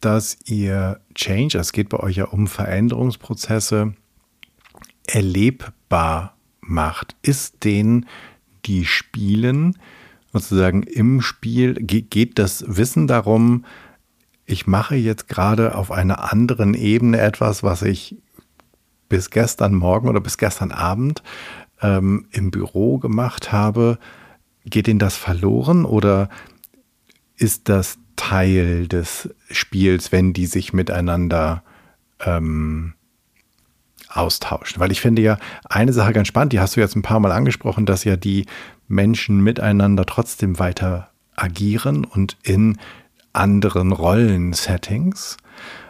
dass 0.00 0.38
ihr 0.46 1.00
Change, 1.14 1.58
es 1.58 1.72
geht 1.72 1.90
bei 1.90 1.98
euch 1.98 2.16
ja 2.16 2.24
um 2.24 2.46
Veränderungsprozesse, 2.46 3.94
erlebbar 5.06 6.36
macht, 6.60 7.16
ist 7.22 7.64
den, 7.64 8.06
die 8.64 8.84
spielen, 8.84 9.76
sozusagen 10.32 10.82
im 10.82 11.20
Spiel, 11.20 11.74
geht 11.74 12.38
das 12.38 12.64
Wissen 12.66 13.06
darum, 13.06 13.64
ich 14.46 14.66
mache 14.66 14.96
jetzt 14.96 15.28
gerade 15.28 15.76
auf 15.76 15.92
einer 15.92 16.32
anderen 16.32 16.74
Ebene 16.74 17.20
etwas, 17.20 17.62
was 17.62 17.82
ich 17.82 18.16
bis 19.08 19.30
gestern 19.30 19.74
Morgen 19.74 20.08
oder 20.08 20.20
bis 20.20 20.38
gestern 20.38 20.72
Abend 20.72 21.22
ähm, 21.80 22.26
im 22.30 22.50
Büro 22.50 22.98
gemacht 22.98 23.52
habe. 23.52 23.98
Geht 24.64 24.88
Ihnen 24.88 24.98
das 24.98 25.16
verloren 25.16 25.84
oder 25.84 26.28
ist 27.36 27.68
das 27.68 27.98
Teil 28.16 28.86
des 28.88 29.30
Spiels, 29.50 30.12
wenn 30.12 30.32
die 30.32 30.46
sich 30.46 30.72
miteinander 30.72 31.62
ähm, 32.20 32.94
austauschen. 34.10 34.80
Weil 34.80 34.92
ich 34.92 35.00
finde 35.00 35.22
ja 35.22 35.38
eine 35.64 35.92
Sache 35.92 36.12
ganz 36.12 36.28
spannend, 36.28 36.52
die 36.52 36.60
hast 36.60 36.76
du 36.76 36.80
jetzt 36.80 36.96
ein 36.96 37.02
paar 37.02 37.20
Mal 37.20 37.32
angesprochen, 37.32 37.86
dass 37.86 38.04
ja 38.04 38.16
die 38.16 38.46
Menschen 38.88 39.40
miteinander 39.40 40.04
trotzdem 40.04 40.58
weiter 40.58 41.10
agieren 41.36 42.04
und 42.04 42.36
in 42.42 42.78
anderen 43.32 43.92
Rollensettings. 43.92 45.36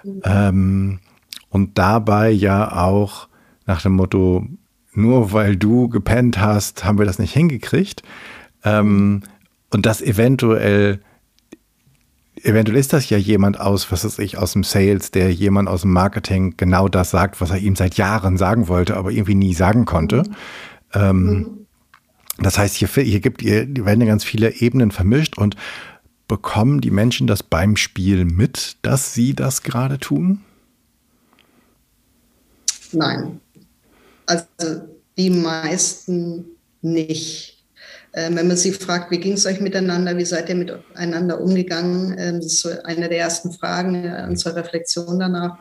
Mhm. 0.05 0.23
Ähm, 0.25 0.99
und 1.49 1.79
dabei 1.79 2.31
ja 2.31 2.73
auch 2.73 3.29
nach 3.67 3.83
dem 3.83 3.93
Motto, 3.93 4.47
nur 4.93 5.33
weil 5.33 5.57
du 5.57 5.89
gepennt 5.89 6.39
hast, 6.39 6.85
haben 6.85 6.99
wir 6.99 7.07
das 7.07 7.19
nicht 7.19 7.33
hingekriegt. 7.33 8.03
Ähm, 8.65 9.23
und 9.71 9.87
das 9.87 10.03
eventuell 10.03 11.01
eventuell 12.43 12.79
ist 12.79 12.93
das 12.93 13.09
ja 13.11 13.19
jemand 13.19 13.61
aus, 13.61 13.91
was 13.91 14.05
weiß 14.05 14.19
ich, 14.21 14.39
aus 14.39 14.53
dem 14.53 14.65
Sales, 14.65 15.11
der 15.11 15.33
jemand 15.33 15.69
aus 15.69 15.83
dem 15.83 15.93
Marketing 15.93 16.55
genau 16.57 16.89
das 16.89 17.11
sagt, 17.11 17.41
was 17.41 17.51
er 17.51 17.59
ihm 17.59 17.77
seit 17.77 17.97
Jahren 17.97 18.37
sagen 18.37 18.69
wollte, 18.69 18.97
aber 18.97 19.11
irgendwie 19.11 19.35
nie 19.35 19.55
sagen 19.55 19.85
konnte. 19.85 20.23
Mhm. 20.23 20.35
Ähm, 20.95 21.23
mhm. 21.23 21.67
Das 22.39 22.59
heißt, 22.59 22.77
hier, 22.77 22.89
hier 22.89 23.21
gibt, 23.21 23.43
hier 23.43 23.67
werden 23.85 24.01
ja 24.01 24.07
ganz 24.07 24.25
viele 24.25 24.55
Ebenen 24.55 24.91
vermischt 24.91 25.37
und 25.37 25.57
bekommen 26.27 26.81
die 26.81 26.91
Menschen 26.91 27.27
das 27.27 27.43
beim 27.43 27.77
Spiel 27.77 28.25
mit, 28.25 28.77
dass 28.83 29.15
sie 29.15 29.35
das 29.35 29.63
gerade 29.63 29.99
tun? 29.99 30.41
Nein. 32.93 33.41
Also 34.27 34.45
die 35.19 35.31
meisten 35.31 36.45
nicht. 36.83 37.60
Ähm, 38.13 38.37
wenn 38.37 38.49
man 38.49 38.57
sie 38.57 38.73
fragt, 38.73 39.11
wie 39.11 39.19
ging 39.19 39.35
es 39.35 39.47
euch 39.47 39.61
miteinander, 39.61 40.17
wie 40.17 40.25
seid 40.25 40.49
ihr 40.49 40.57
miteinander 40.57 41.41
umgegangen, 41.41 42.17
ähm, 42.19 42.37
das 42.37 42.47
ist 42.47 42.61
so 42.63 42.71
eine 42.85 43.09
der 43.09 43.19
ersten 43.19 43.53
Fragen 43.53 44.05
äh, 44.05 44.27
unserer 44.29 44.57
Reflexion 44.57 45.21
danach. 45.21 45.59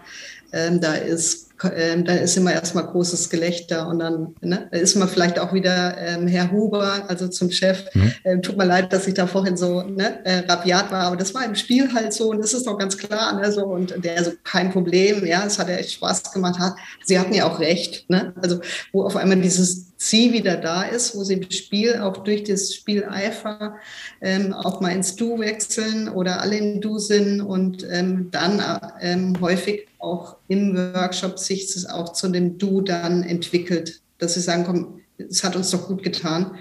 Ähm, 0.52 0.82
da 0.82 0.94
ist 0.94 1.50
da 1.62 2.14
ist 2.14 2.38
immer 2.38 2.54
erstmal 2.54 2.86
großes 2.86 3.30
Gelächter 3.30 3.88
und 3.88 4.00
dann 4.00 4.36
ne, 4.42 4.70
ist 4.72 4.96
man 4.96 5.10
vielleicht 5.10 5.40
auch 5.40 5.54
wieder 5.54 5.98
ähm, 5.98 6.28
Herr 6.28 6.52
Huber, 6.52 7.04
also 7.08 7.28
zum 7.28 7.52
Chef. 7.52 7.84
Mhm. 7.94 8.14
Ähm, 8.24 8.42
tut 8.42 8.58
mir 8.58 8.66
leid, 8.66 8.94
dass 8.94 9.08
ich 9.08 9.14
da 9.14 9.28
vorhin 9.28 9.58
so 9.58 9.82
ne, 9.82 10.26
äh, 10.26 10.40
rabiat 10.48 10.92
war, 10.92 11.04
aber 11.04 11.18
das 11.18 11.34
war 11.34 11.44
im 11.44 11.56
Spiel 11.56 11.94
halt 11.94 12.14
so 12.14 12.30
und 12.30 12.40
das 12.40 12.54
ist 12.54 12.66
doch 12.66 12.78
ganz 12.78 12.98
klar. 12.98 13.40
Ne, 13.40 13.52
so, 13.52 13.66
und 13.66 13.94
der 14.04 14.24
so, 14.24 14.32
kein 14.44 14.72
Problem, 14.72 15.26
ja, 15.26 15.44
es 15.46 15.60
hat 15.60 15.68
ja 15.68 15.76
echt 15.76 15.92
Spaß 15.92 16.32
gemacht. 16.32 16.60
Hat. 16.60 16.76
Sie 17.04 17.20
hatten 17.20 17.34
ja 17.34 17.46
auch 17.46 17.60
recht, 17.60 18.10
ne? 18.10 18.34
also 18.42 18.62
wo 18.92 19.04
auf 19.04 19.16
einmal 19.16 19.40
dieses 19.42 19.89
sie 20.02 20.32
wieder 20.32 20.56
da 20.56 20.84
ist, 20.84 21.14
wo 21.16 21.26
sie 21.26 21.34
im 21.34 21.52
Spiel 21.52 21.98
auch 21.98 22.24
durch 22.24 22.46
das 22.46 22.74
Spieleifer 22.74 23.76
ähm, 24.22 24.54
auch 24.54 24.80
mal 24.80 24.94
ins 24.94 25.18
Du 25.18 25.38
wechseln 25.40 26.08
oder 26.08 26.40
alle 26.40 26.58
im 26.58 26.80
Du 26.80 26.98
sind 27.00 27.42
und 27.42 27.86
ähm, 27.92 28.30
dann 28.32 28.64
ähm, 29.02 29.40
häufig 29.42 29.88
auch 30.00 30.38
im 30.48 30.76
Workshop 30.76 31.38
sich 31.38 31.74
das 31.74 31.86
auch 31.86 32.14
zu 32.14 32.30
dem 32.30 32.58
Du 32.58 32.80
dann 32.80 33.24
entwickelt, 33.24 34.00
dass 34.20 34.36
sie 34.36 34.40
sagen, 34.40 34.64
komm, 34.66 35.02
es 35.18 35.44
hat 35.44 35.58
uns 35.58 35.70
doch 35.72 35.90
gut 35.90 36.02
getan, 36.02 36.56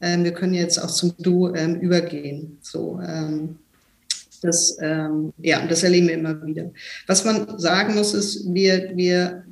ähm, 0.00 0.24
wir 0.24 0.32
können 0.32 0.54
jetzt 0.54 0.78
auch 0.78 0.90
zum 0.90 1.14
Du 1.18 1.54
ähm, 1.54 1.76
übergehen. 1.76 2.58
So, 2.60 3.00
ähm, 3.06 3.56
das, 4.42 4.78
ja, 4.78 5.66
das 5.66 5.82
erleben 5.82 6.08
wir 6.08 6.14
immer 6.14 6.46
wieder. 6.46 6.70
Was 7.06 7.26
man 7.26 7.58
sagen 7.58 7.94
muss, 7.94 8.14
ist, 8.14 8.54
wir, 8.54 8.90
wir 8.96 9.44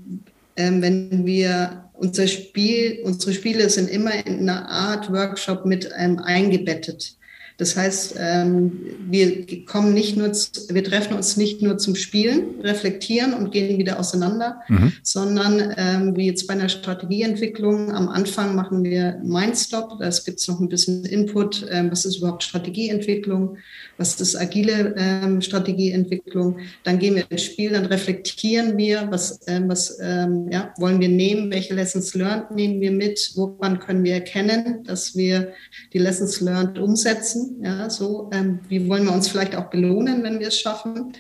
wenn 0.56 1.26
wir 1.26 1.87
unser 1.98 2.26
Spiel, 2.28 3.00
unsere 3.04 3.32
Spiele 3.32 3.68
sind 3.68 3.90
immer 3.90 4.14
in 4.26 4.48
einer 4.48 4.68
Art 4.68 5.12
Workshop 5.12 5.66
mit 5.66 5.90
ähm, 5.96 6.18
eingebettet. 6.18 7.17
Das 7.58 7.76
heißt, 7.76 8.14
ähm, 8.20 8.80
wir 9.10 9.64
kommen 9.66 9.92
nicht 9.92 10.16
nur, 10.16 10.32
zu, 10.32 10.72
wir 10.72 10.84
treffen 10.84 11.16
uns 11.16 11.36
nicht 11.36 11.60
nur 11.60 11.76
zum 11.76 11.96
Spielen, 11.96 12.60
reflektieren 12.62 13.34
und 13.34 13.50
gehen 13.50 13.76
wieder 13.78 13.98
auseinander, 13.98 14.60
mhm. 14.68 14.92
sondern 15.02 15.74
ähm, 15.76 16.16
wie 16.16 16.26
jetzt 16.26 16.46
bei 16.46 16.54
einer 16.54 16.68
Strategieentwicklung 16.68 17.90
am 17.90 18.08
Anfang 18.08 18.54
machen 18.54 18.84
wir 18.84 19.20
Mindstop, 19.24 19.98
da 19.98 20.08
gibt 20.24 20.38
es 20.38 20.46
noch 20.46 20.60
ein 20.60 20.68
bisschen 20.68 21.04
Input, 21.04 21.66
ähm, 21.68 21.90
was 21.90 22.04
ist 22.04 22.18
überhaupt 22.18 22.44
Strategieentwicklung, 22.44 23.58
was 23.96 24.20
ist 24.20 24.36
agile 24.36 24.94
Strategieentwicklung. 25.40 26.58
Dann 26.84 27.00
gehen 27.00 27.16
wir 27.16 27.28
ins 27.28 27.42
Spiel, 27.42 27.70
dann 27.70 27.86
reflektieren 27.86 28.78
wir, 28.78 29.08
was, 29.10 29.40
was 29.66 29.98
ja, 29.98 30.72
wollen 30.78 31.00
wir 31.00 31.08
nehmen, 31.08 31.50
welche 31.50 31.74
Lessons 31.74 32.14
learned 32.14 32.52
nehmen 32.52 32.80
wir 32.80 32.92
mit, 32.92 33.32
woran 33.34 33.80
können 33.80 34.04
wir 34.04 34.14
erkennen, 34.14 34.84
dass 34.84 35.16
wir 35.16 35.52
die 35.92 35.98
Lessons 35.98 36.40
learned 36.40 36.78
umsetzen. 36.78 37.47
Ja, 37.62 37.90
so, 37.90 38.30
ähm, 38.32 38.60
wie 38.68 38.88
wollen 38.88 39.04
wir 39.04 39.12
uns 39.12 39.28
vielleicht 39.28 39.56
auch 39.56 39.70
belohnen, 39.70 40.22
wenn 40.22 40.40
wir 40.40 40.48
es 40.48 40.60
schaffen. 40.60 41.12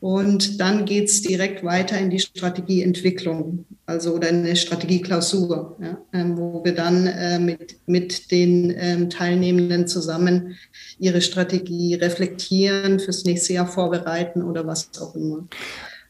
Und 0.00 0.60
dann 0.60 0.84
geht 0.84 1.08
es 1.08 1.22
direkt 1.22 1.64
weiter 1.64 1.98
in 1.98 2.10
die 2.10 2.18
Strategieentwicklung, 2.18 3.64
also 3.86 4.12
oder 4.12 4.28
in 4.28 4.40
eine 4.40 4.54
Strategieklausur, 4.54 5.78
ja, 5.80 5.98
ähm, 6.12 6.36
wo 6.36 6.62
wir 6.62 6.74
dann 6.74 7.06
äh, 7.06 7.38
mit, 7.38 7.76
mit 7.86 8.30
den 8.30 8.74
ähm, 8.76 9.08
Teilnehmenden 9.08 9.86
zusammen 9.86 10.56
ihre 10.98 11.22
Strategie 11.22 11.94
reflektieren, 11.94 13.00
fürs 13.00 13.24
nächste 13.24 13.54
Jahr 13.54 13.66
vorbereiten 13.66 14.42
oder 14.42 14.66
was 14.66 14.90
auch 15.00 15.14
immer. 15.14 15.46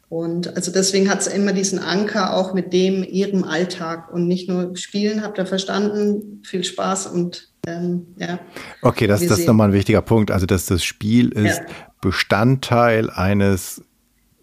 Und 0.08 0.56
also 0.56 0.70
deswegen 0.70 1.08
hat 1.08 1.20
es 1.20 1.26
immer 1.28 1.52
diesen 1.52 1.78
Anker 1.78 2.36
auch 2.36 2.52
mit 2.52 2.72
dem 2.72 3.04
ihrem 3.04 3.44
Alltag 3.44 4.12
und 4.12 4.26
nicht 4.26 4.48
nur 4.48 4.76
Spielen, 4.76 5.22
habt 5.22 5.38
ihr 5.38 5.46
verstanden? 5.46 6.42
Viel 6.44 6.64
Spaß 6.64 7.06
und 7.06 7.48
ähm, 7.66 8.06
ja. 8.16 8.38
Okay, 8.82 9.06
das, 9.06 9.26
das 9.26 9.40
ist 9.40 9.46
nochmal 9.46 9.68
ein 9.68 9.74
wichtiger 9.74 10.02
Punkt. 10.02 10.30
Also, 10.30 10.46
dass 10.46 10.66
das 10.66 10.84
Spiel 10.84 11.28
ist 11.30 11.58
ja. 11.58 11.64
Bestandteil 12.00 13.10
eines 13.10 13.82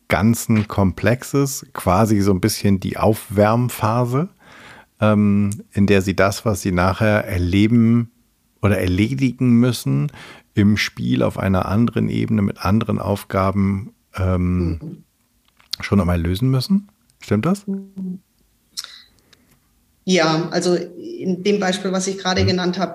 ganzen 0.07 0.67
Komplexes, 0.67 1.65
quasi 1.73 2.19
so 2.21 2.31
ein 2.31 2.41
bisschen 2.41 2.79
die 2.79 2.97
Aufwärmphase, 2.97 4.29
ähm, 4.99 5.63
in 5.71 5.88
der 5.88 6.01
sie 6.01 6.15
das, 6.15 6.45
was 6.45 6.62
sie 6.62 6.71
nachher 6.71 7.25
erleben 7.25 8.12
oder 8.62 8.77
erledigen 8.77 9.53
müssen, 9.53 10.12
im 10.53 10.77
Spiel 10.77 11.23
auf 11.23 11.38
einer 11.38 11.65
anderen 11.65 12.10
Ebene 12.10 12.41
mit 12.41 12.63
anderen 12.63 12.99
Aufgaben 12.99 13.93
ähm, 14.15 14.67
mhm. 14.69 15.03
schon 15.79 16.01
einmal 16.01 16.21
lösen 16.21 16.49
müssen. 16.49 16.89
Stimmt 17.21 17.45
das? 17.45 17.65
Mhm. 17.67 18.19
Ja, 20.03 20.47
also 20.49 20.75
in 20.75 21.43
dem 21.43 21.59
Beispiel, 21.59 21.91
was 21.91 22.07
ich 22.07 22.17
gerade 22.17 22.41
mhm. 22.41 22.47
genannt 22.47 22.79
habe, 22.79 22.91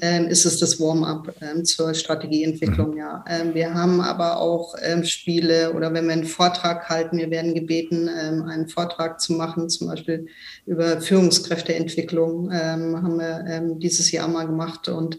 ähm, 0.00 0.28
ist 0.28 0.46
es 0.46 0.58
das 0.58 0.80
Warm-up 0.80 1.34
ähm, 1.42 1.66
zur 1.66 1.92
Strategieentwicklung. 1.92 2.92
Mhm. 2.92 2.96
Ja, 2.96 3.24
ähm, 3.28 3.54
wir 3.54 3.74
haben 3.74 4.00
aber 4.00 4.40
auch 4.40 4.74
ähm, 4.82 5.04
Spiele 5.04 5.74
oder 5.74 5.92
wenn 5.92 6.06
wir 6.06 6.14
einen 6.14 6.24
Vortrag 6.24 6.88
halten, 6.88 7.18
wir 7.18 7.30
werden 7.30 7.54
gebeten, 7.54 8.08
ähm, 8.08 8.44
einen 8.44 8.68
Vortrag 8.68 9.20
zu 9.20 9.34
machen, 9.34 9.68
zum 9.68 9.88
Beispiel 9.88 10.26
über 10.64 11.02
Führungskräfteentwicklung, 11.02 12.50
ähm, 12.50 13.02
haben 13.02 13.18
wir 13.18 13.76
dieses 13.78 14.10
Jahr 14.10 14.28
mal 14.28 14.46
gemacht 14.46 14.88
und 14.88 15.18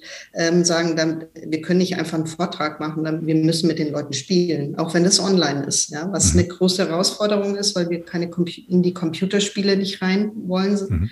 sagen 0.63 0.95
dann, 0.95 1.26
wir 1.34 1.62
können 1.62 1.80
nicht 1.80 1.97
einfach 1.97 2.15
einen 2.15 2.28
Vortrag 2.28 2.80
machen, 2.80 3.04
dann, 3.04 3.26
wir 3.26 3.36
müssen 3.36 3.67
mit 3.67 3.80
den 3.80 3.91
Leuten 3.91 4.13
spielen, 4.13 4.78
auch 4.78 4.93
wenn 4.93 5.04
das 5.04 5.19
online 5.19 5.65
ist. 5.65 5.89
Ja, 5.89 6.12
was 6.12 6.34
mhm. 6.34 6.39
eine 6.39 6.47
große 6.50 6.88
Herausforderung 6.88 7.56
ist, 7.56 7.76
weil 7.76 7.89
wir 7.89 8.04
keine 8.04 8.30
in 8.67 8.84
die 8.84 8.93
Computerspiele 8.93 9.78
nicht 9.78 10.02
rein 10.02 10.32
wollen. 10.36 10.80
Mhm 10.89 11.10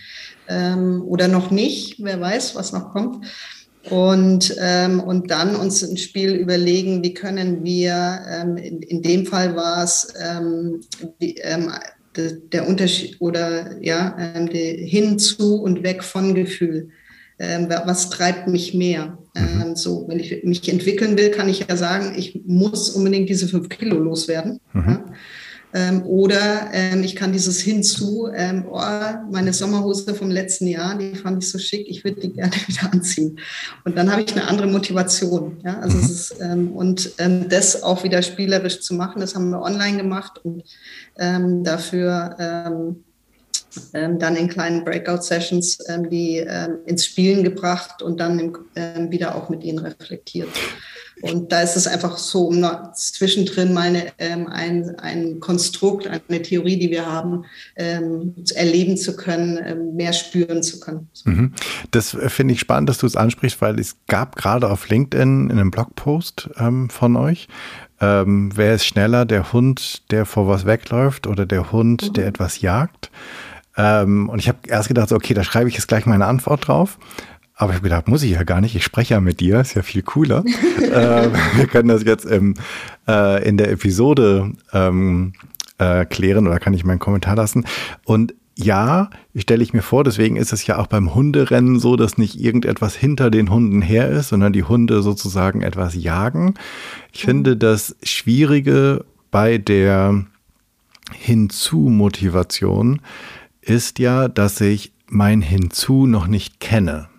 ähm, 0.48 1.04
oder 1.06 1.28
noch 1.28 1.52
nicht, 1.52 2.04
wer 2.04 2.20
weiß, 2.20 2.56
was 2.56 2.74
noch 2.74 2.92
kommt. 2.92 3.26
Und, 3.90 4.56
ähm, 4.60 5.00
und 5.00 5.30
dann 5.30 5.56
uns 5.56 5.84
ein 5.84 5.98
Spiel 5.98 6.34
überlegen, 6.34 7.04
wie 7.04 7.14
können 7.14 7.64
wir, 7.64 8.20
ähm, 8.30 8.58
in, 8.58 8.82
in 8.82 9.02
dem 9.04 9.28
Fall 9.28 9.56
war 9.56 9.84
es 9.84 10.12
ähm, 10.20 10.82
ähm, 11.20 11.72
der, 12.16 12.32
der 12.32 12.68
Unterschied 12.68 13.18
oder 13.20 13.82
ja, 13.84 14.16
ähm, 14.18 14.48
hin 14.48 15.20
zu 15.20 15.62
und 15.62 15.84
weg 15.84 16.04
von 16.04 16.34
Gefühl. 16.34 16.90
Ähm, 17.38 17.68
was 17.70 18.10
treibt 18.10 18.48
mich 18.48 18.74
mehr? 18.74 19.18
Mhm. 19.36 19.62
Ähm, 19.62 19.76
so, 19.76 20.06
wenn 20.08 20.20
ich 20.20 20.44
mich 20.44 20.68
entwickeln 20.68 21.18
will, 21.18 21.30
kann 21.30 21.50
ich 21.50 21.66
ja 21.68 21.76
sagen, 21.76 22.16
ich 22.18 22.42
muss 22.46 22.90
unbedingt 22.90 23.30
diese 23.30 23.48
fünf 23.48 23.70
Kilo 23.70 24.00
loswerden. 24.00 24.60
Mhm. 24.74 24.88
Ja? 24.88 25.06
Ähm, 25.76 26.06
oder 26.06 26.70
ähm, 26.72 27.04
ich 27.04 27.18
kann 27.18 27.34
dieses 27.34 27.60
hinzu, 27.60 28.30
ähm, 28.34 28.66
oh, 28.72 28.80
meine 29.30 29.52
Sommerhose 29.52 30.16
vom 30.16 30.32
letzten 30.32 30.68
Jahr, 30.68 30.98
die 30.98 31.16
fand 31.16 31.44
ich 31.44 31.50
so 31.50 31.60
schick, 31.60 31.90
ich 31.90 32.06
würde 32.06 32.22
die 32.22 32.32
gerne 32.32 32.54
wieder 32.68 32.94
anziehen. 32.94 33.40
Und 33.84 33.98
dann 33.98 34.10
habe 34.10 34.22
ich 34.22 34.32
eine 34.32 34.48
andere 34.48 34.68
Motivation. 34.68 35.58
Ja? 35.66 35.82
Also 35.82 35.98
mhm. 35.98 36.04
ist, 36.06 36.36
ähm, 36.40 36.72
und 36.72 37.12
ähm, 37.18 37.50
das 37.50 37.84
auch 37.84 38.06
wieder 38.06 38.22
spielerisch 38.22 38.80
zu 38.80 38.94
machen, 38.94 39.20
das 39.20 39.36
haben 39.36 39.50
wir 39.50 39.62
online 39.62 39.98
gemacht 39.98 40.40
und 40.46 40.64
ähm, 41.20 41.64
dafür 41.64 42.96
dann 43.94 44.36
in 44.38 44.48
kleinen 44.48 44.86
Breakout-Sessions 44.86 45.80
die 46.10 46.46
ins 46.86 47.06
Spielen 47.06 47.44
gebracht 47.44 48.02
und 48.02 48.22
dann 48.22 48.54
wieder 49.12 49.36
auch 49.36 49.50
mit 49.50 49.66
ihnen 49.66 49.80
reflektiert. 49.80 50.48
Und 51.22 51.52
da 51.52 51.62
ist 51.62 51.76
es 51.76 51.88
einfach 51.88 52.18
so, 52.18 52.48
um 52.48 52.66
zwischendrin 52.94 53.74
mal 53.74 53.88
eine, 53.88 54.06
ähm, 54.20 54.48
ein, 54.48 54.96
ein 55.00 55.40
Konstrukt, 55.40 56.08
eine 56.08 56.42
Theorie, 56.42 56.78
die 56.78 56.92
wir 56.92 57.06
haben, 57.06 57.46
ähm, 57.76 58.36
erleben 58.54 58.98
zu 58.98 59.16
können, 59.16 59.60
ähm, 59.66 59.96
mehr 59.96 60.14
spüren 60.14 60.62
zu 60.62 60.80
können. 60.80 61.10
Mhm. 61.24 61.54
Das 61.92 62.18
finde 62.28 62.54
ich 62.54 62.60
spannend, 62.60 62.90
dass 62.90 62.98
du 62.98 63.08
es 63.08 63.16
ansprichst, 63.16 63.62
weil 63.62 63.80
es 63.80 63.96
gab 64.08 64.36
gerade 64.36 64.70
auf 64.70 64.90
LinkedIn 64.90 65.50
in 65.50 65.52
einem 65.52 65.72
Blogpost 65.72 66.50
ähm, 66.58 66.90
von 66.90 67.16
euch, 67.16 67.48
ähm, 68.02 68.52
wer 68.54 68.76
ist 68.76 68.86
schneller, 68.86 69.26
der 69.26 69.54
Hund, 69.54 70.12
der 70.12 70.26
vor 70.26 70.48
was 70.48 70.66
wegläuft 70.66 71.28
oder 71.28 71.46
der 71.46 71.72
Hund, 71.72 72.10
mhm. 72.10 72.14
der 72.14 72.28
etwas 72.28 72.62
jagt? 72.62 73.10
Ähm, 73.78 74.30
und 74.30 74.40
ich 74.40 74.48
habe 74.48 74.60
erst 74.68 74.88
gedacht, 74.88 75.12
okay, 75.12 75.34
da 75.34 75.44
schreibe 75.44 75.70
ich 75.70 75.76
jetzt 75.76 75.88
gleich 75.88 76.06
meine 76.06 76.26
Antwort 76.26 76.68
drauf. 76.68 76.98
Aber 77.56 77.72
ich 77.72 77.78
habe 77.78 77.84
gedacht, 77.84 78.08
muss 78.08 78.24
ich 78.24 78.32
ja 78.32 78.44
gar 78.44 78.60
nicht. 78.62 78.76
Ich 78.76 78.84
spreche 78.84 79.14
ja 79.14 79.22
mit 79.22 79.40
dir, 79.40 79.62
ist 79.62 79.76
ja 79.76 79.82
viel 79.82 80.02
cooler. 80.02 80.44
äh, 80.82 81.30
wir 81.56 81.68
können 81.68 81.88
das 81.88 82.04
jetzt 82.04 82.26
im, 82.26 82.56
äh, 83.08 83.48
in 83.48 83.58
der 83.58 83.72
Episode 83.72 84.52
ähm, 84.74 85.34
äh, 85.78 86.06
klären 86.06 86.48
oder 86.48 86.60
kann 86.60 86.74
ich 86.74 86.84
meinen 86.84 87.00
Kommentar 87.00 87.36
lassen. 87.36 87.66
Und 88.04 88.34
ja, 88.58 89.10
stelle 89.36 89.64
ich 89.64 89.74
mir 89.74 89.82
vor, 89.82 90.04
deswegen 90.04 90.38
ist 90.38 90.54
es 90.54 90.66
ja 90.66 90.78
auch 90.78 90.88
beim 90.88 91.14
Hunderennen 91.14 91.80
so, 91.80 91.98
dass 91.98 92.18
nicht 92.18 92.40
irgendetwas 92.40 92.96
hinter 92.96 93.30
den 93.30 93.50
Hunden 93.50 93.82
her 93.82 94.10
ist, 94.10 94.30
sondern 94.30 94.54
die 94.54 94.64
Hunde 94.64 95.02
sozusagen 95.02 95.62
etwas 95.62 95.96
jagen. 95.96 96.54
Ich 97.12 97.24
mhm. 97.24 97.30
finde 97.30 97.58
das 97.58 97.96
Schwierige 98.04 99.06
bei 99.32 99.58
der 99.58 100.26
Hinzu-Motivation 101.12 103.02
ist 103.62 104.00
ja, 104.00 104.28
dass 104.28 104.62
ich 104.62 104.94
mein 105.08 105.42
Hinzu 105.42 106.08
noch 106.08 106.28
nicht 106.28 106.60
kenne. 106.60 107.10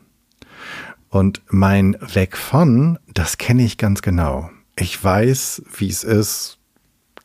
Und 1.17 1.41
mein 1.49 1.97
Weg 2.13 2.37
von, 2.37 2.99
das 3.15 3.39
kenne 3.39 3.65
ich 3.65 3.79
ganz 3.79 4.03
genau. 4.03 4.51
Ich 4.79 5.03
weiß, 5.03 5.63
wie 5.79 5.89
es 5.89 6.05
ist. 6.05 6.59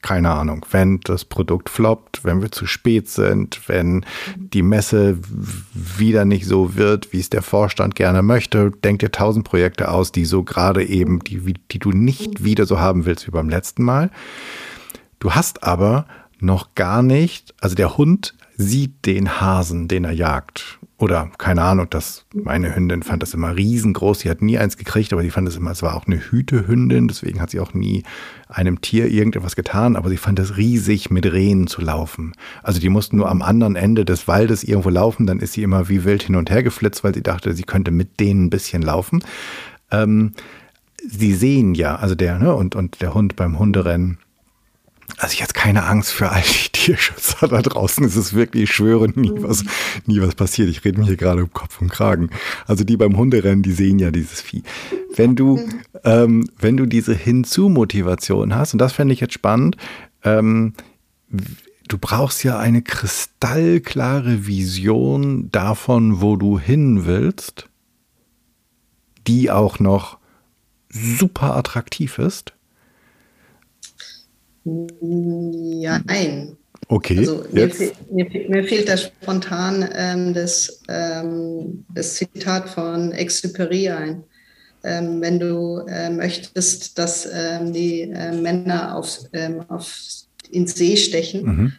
Keine 0.01 0.31
Ahnung, 0.31 0.65
wenn 0.71 1.01
das 1.01 1.25
Produkt 1.25 1.69
floppt, 1.69 2.23
wenn 2.23 2.41
wir 2.41 2.53
zu 2.53 2.65
spät 2.65 3.09
sind, 3.09 3.67
wenn 3.67 4.05
die 4.37 4.63
Messe 4.63 5.19
wieder 5.73 6.23
nicht 6.23 6.45
so 6.45 6.75
wird, 6.75 7.11
wie 7.11 7.19
es 7.19 7.29
der 7.29 7.41
Vorstand 7.41 7.95
gerne 7.95 8.23
möchte, 8.23 8.71
denk 8.83 8.99
dir 8.99 9.11
tausend 9.11 9.45
Projekte 9.45 9.91
aus, 9.91 10.13
die 10.13 10.23
so 10.23 10.43
gerade 10.43 10.85
eben, 10.85 11.19
die, 11.19 11.53
die 11.71 11.79
du 11.79 11.91
nicht 11.91 12.45
wieder 12.45 12.65
so 12.65 12.79
haben 12.79 13.05
willst 13.05 13.27
wie 13.27 13.31
beim 13.31 13.49
letzten 13.49 13.83
Mal. 13.83 14.09
Du 15.19 15.33
hast 15.33 15.63
aber 15.63 16.07
noch 16.39 16.75
gar 16.75 17.03
nicht, 17.03 17.53
also 17.59 17.75
der 17.75 17.97
Hund 17.97 18.35
sieht 18.55 19.05
den 19.05 19.41
Hasen, 19.41 19.89
den 19.89 20.05
er 20.05 20.13
jagt. 20.13 20.79
Oder 21.01 21.31
keine 21.39 21.63
Ahnung, 21.63 21.87
das, 21.89 22.25
meine 22.31 22.75
Hündin 22.75 23.01
fand 23.01 23.23
das 23.23 23.33
immer 23.33 23.55
riesengroß. 23.55 24.19
Sie 24.19 24.29
hat 24.29 24.43
nie 24.43 24.59
eins 24.59 24.77
gekriegt, 24.77 25.11
aber 25.13 25.23
sie 25.23 25.31
fand 25.31 25.47
es 25.47 25.55
immer, 25.55 25.71
es 25.71 25.81
war 25.81 25.95
auch 25.95 26.05
eine 26.05 26.19
Hütehündin, 26.19 27.07
deswegen 27.07 27.41
hat 27.41 27.49
sie 27.49 27.59
auch 27.59 27.73
nie 27.73 28.03
einem 28.47 28.81
Tier 28.81 29.07
irgendetwas 29.07 29.55
getan, 29.55 29.95
aber 29.95 30.09
sie 30.09 30.17
fand 30.17 30.37
es 30.37 30.57
riesig, 30.57 31.09
mit 31.09 31.25
Rehen 31.25 31.65
zu 31.65 31.81
laufen. 31.81 32.33
Also 32.61 32.79
die 32.79 32.89
mussten 32.89 33.17
nur 33.17 33.31
am 33.31 33.41
anderen 33.41 33.75
Ende 33.75 34.05
des 34.05 34.27
Waldes 34.27 34.63
irgendwo 34.63 34.89
laufen, 34.89 35.25
dann 35.25 35.39
ist 35.39 35.53
sie 35.53 35.63
immer 35.63 35.89
wie 35.89 36.03
wild 36.03 36.21
hin 36.21 36.35
und 36.35 36.51
her 36.51 36.61
geflitzt, 36.61 37.03
weil 37.03 37.15
sie 37.15 37.23
dachte, 37.23 37.53
sie 37.53 37.63
könnte 37.63 37.89
mit 37.89 38.19
denen 38.19 38.45
ein 38.45 38.49
bisschen 38.51 38.83
laufen. 38.83 39.23
Ähm, 39.89 40.33
sie 41.03 41.33
sehen 41.33 41.73
ja, 41.73 41.95
also 41.95 42.13
der, 42.13 42.37
ne, 42.37 42.53
und, 42.53 42.75
und 42.75 43.01
der 43.01 43.15
Hund 43.15 43.35
beim 43.35 43.57
Hunderennen, 43.57 44.19
also 45.17 45.33
ich 45.33 45.43
hatte 45.43 45.53
keine 45.53 45.85
Angst 45.85 46.11
für 46.11 46.29
all 46.31 46.41
die 46.41 46.69
Tierschützer 46.71 47.47
da 47.47 47.61
draußen. 47.61 48.05
Es 48.05 48.15
ist 48.15 48.33
wirklich, 48.33 48.63
ich 48.63 48.71
schwöre, 48.71 49.09
nie 49.09 49.31
mhm. 49.31 49.43
was, 49.43 49.63
nie 50.05 50.21
was 50.21 50.35
passiert. 50.35 50.69
Ich 50.69 50.83
rede 50.83 50.99
mir 50.99 51.05
hier 51.05 51.17
gerade 51.17 51.43
um 51.43 51.51
Kopf 51.51 51.81
und 51.81 51.89
Kragen. 51.89 52.29
Also 52.67 52.83
die 52.83 52.97
beim 52.97 53.17
Hunderennen, 53.17 53.63
die 53.63 53.71
sehen 53.71 53.99
ja 53.99 54.11
dieses 54.11 54.41
Vieh. 54.41 54.63
Wenn 55.15 55.35
du, 55.35 55.57
mhm. 55.57 55.81
ähm, 56.03 56.49
wenn 56.59 56.77
du 56.77 56.85
diese 56.85 57.13
Hinzu-Motivation 57.13 58.55
hast, 58.55 58.73
und 58.73 58.79
das 58.79 58.93
fände 58.93 59.13
ich 59.13 59.19
jetzt 59.19 59.33
spannend, 59.33 59.77
ähm, 60.23 60.73
du 61.87 61.97
brauchst 61.97 62.43
ja 62.43 62.57
eine 62.57 62.81
kristallklare 62.81 64.47
Vision 64.47 65.49
davon, 65.51 66.21
wo 66.21 66.35
du 66.35 66.59
hin 66.59 67.05
willst, 67.05 67.67
die 69.27 69.51
auch 69.51 69.79
noch 69.79 70.17
super 70.89 71.55
attraktiv 71.55 72.17
ist. 72.17 72.53
Ja, 74.63 75.99
nein. 76.05 76.57
Okay. 76.87 77.19
Also 77.19 77.45
mir, 77.51 77.71
mir, 78.11 78.49
mir, 78.49 78.63
fehlt 78.63 78.89
da 78.89 78.97
spontan 78.97 79.87
ähm, 79.93 80.33
das, 80.33 80.81
ähm, 80.89 81.85
das 81.93 82.15
Zitat 82.15 82.69
von 82.69 83.13
Exupéry 83.13 83.89
ein. 83.95 84.23
Ähm, 84.83 85.21
wenn 85.21 85.39
du 85.39 85.85
äh, 85.87 86.09
möchtest, 86.09 86.97
dass 86.97 87.29
ähm, 87.31 87.71
die 87.71 88.01
äh, 88.01 88.31
Männer 88.33 88.95
auf, 88.95 89.19
ähm, 89.31 89.61
auf, 89.69 89.95
ins 90.51 90.75
See 90.75 90.97
stechen, 90.97 91.45
mhm. 91.45 91.73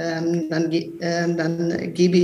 Ähm, 0.00 0.48
dann, 0.48 0.70
äh, 0.70 1.34
dann 1.34 1.92
gebe 1.92 2.16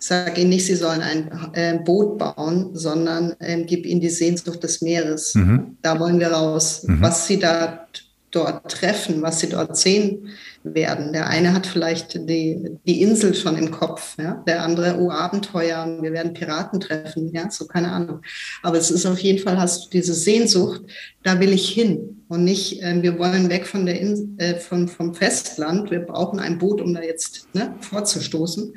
sag 0.00 0.36
ihnen 0.38 0.50
nicht, 0.50 0.66
sie 0.66 0.74
sollen 0.74 1.02
ein 1.02 1.30
äh, 1.52 1.78
Boot 1.78 2.18
bauen, 2.18 2.70
sondern 2.72 3.36
gib 3.66 3.86
ihnen 3.86 4.00
die 4.00 4.10
Sehnsucht 4.10 4.64
des 4.64 4.82
Meeres. 4.82 5.36
Mhm. 5.36 5.76
Da 5.82 6.00
wollen 6.00 6.18
wir 6.18 6.32
raus. 6.32 6.82
Mhm. 6.84 7.00
Was 7.00 7.28
sie 7.28 7.38
da 7.38 7.86
dort 8.30 8.70
treffen, 8.70 9.22
was 9.22 9.40
sie 9.40 9.48
dort 9.48 9.76
sehen 9.76 10.28
werden. 10.62 11.12
Der 11.12 11.28
eine 11.28 11.54
hat 11.54 11.66
vielleicht 11.66 12.14
die, 12.28 12.76
die 12.86 13.00
Insel 13.00 13.34
schon 13.34 13.56
im 13.56 13.70
Kopf, 13.70 14.16
ja? 14.18 14.42
der 14.46 14.62
andere, 14.62 14.98
oh, 14.98 15.10
Abenteuer, 15.10 15.98
wir 16.00 16.12
werden 16.12 16.34
Piraten 16.34 16.80
treffen, 16.80 17.32
ja, 17.32 17.50
so 17.50 17.66
keine 17.66 17.90
Ahnung. 17.90 18.20
Aber 18.62 18.76
es 18.76 18.90
ist 18.90 19.06
auf 19.06 19.18
jeden 19.20 19.38
Fall, 19.38 19.58
hast 19.58 19.86
du 19.86 19.90
diese 19.90 20.14
Sehnsucht, 20.14 20.82
da 21.22 21.40
will 21.40 21.52
ich 21.52 21.70
hin 21.70 22.22
und 22.28 22.44
nicht, 22.44 22.82
äh, 22.82 23.02
wir 23.02 23.18
wollen 23.18 23.48
weg 23.48 23.66
von 23.66 23.86
der 23.86 23.98
Insel, 24.00 24.28
äh, 24.38 24.54
von, 24.56 24.88
vom 24.88 25.14
Festland, 25.14 25.90
wir 25.90 26.00
brauchen 26.00 26.38
ein 26.38 26.58
Boot, 26.58 26.80
um 26.80 26.92
da 26.92 27.02
jetzt 27.02 27.48
ne, 27.54 27.74
vorzustoßen. 27.80 28.74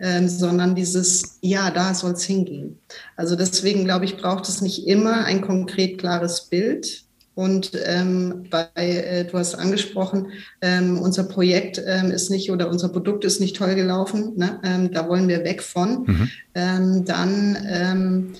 Ähm, 0.00 0.28
sondern 0.28 0.74
dieses, 0.74 1.38
ja, 1.40 1.70
da 1.70 1.94
soll 1.94 2.12
es 2.12 2.24
hingehen. 2.24 2.80
Also 3.16 3.36
deswegen 3.36 3.84
glaube 3.84 4.04
ich, 4.04 4.16
braucht 4.16 4.48
es 4.48 4.60
nicht 4.60 4.88
immer 4.88 5.24
ein 5.24 5.40
konkret 5.40 5.98
klares 5.98 6.46
Bild, 6.46 7.03
und 7.34 7.72
ähm, 7.84 8.46
bei, 8.48 8.68
äh, 8.74 9.24
du 9.24 9.38
hast 9.38 9.56
angesprochen, 9.56 10.28
ähm, 10.60 10.98
unser 10.98 11.24
Projekt 11.24 11.82
ähm, 11.84 12.10
ist 12.12 12.30
nicht 12.30 12.50
oder 12.50 12.70
unser 12.70 12.88
Produkt 12.88 13.24
ist 13.24 13.40
nicht 13.40 13.56
toll 13.56 13.74
gelaufen. 13.74 14.34
Ne? 14.36 14.60
Ähm, 14.62 14.92
da 14.92 15.08
wollen 15.08 15.26
wir 15.26 15.42
weg 15.42 15.62
von. 15.62 16.04
Mhm. 16.06 16.30
Ähm, 16.54 17.04
dann, 17.04 17.58
ähm, 17.68 18.32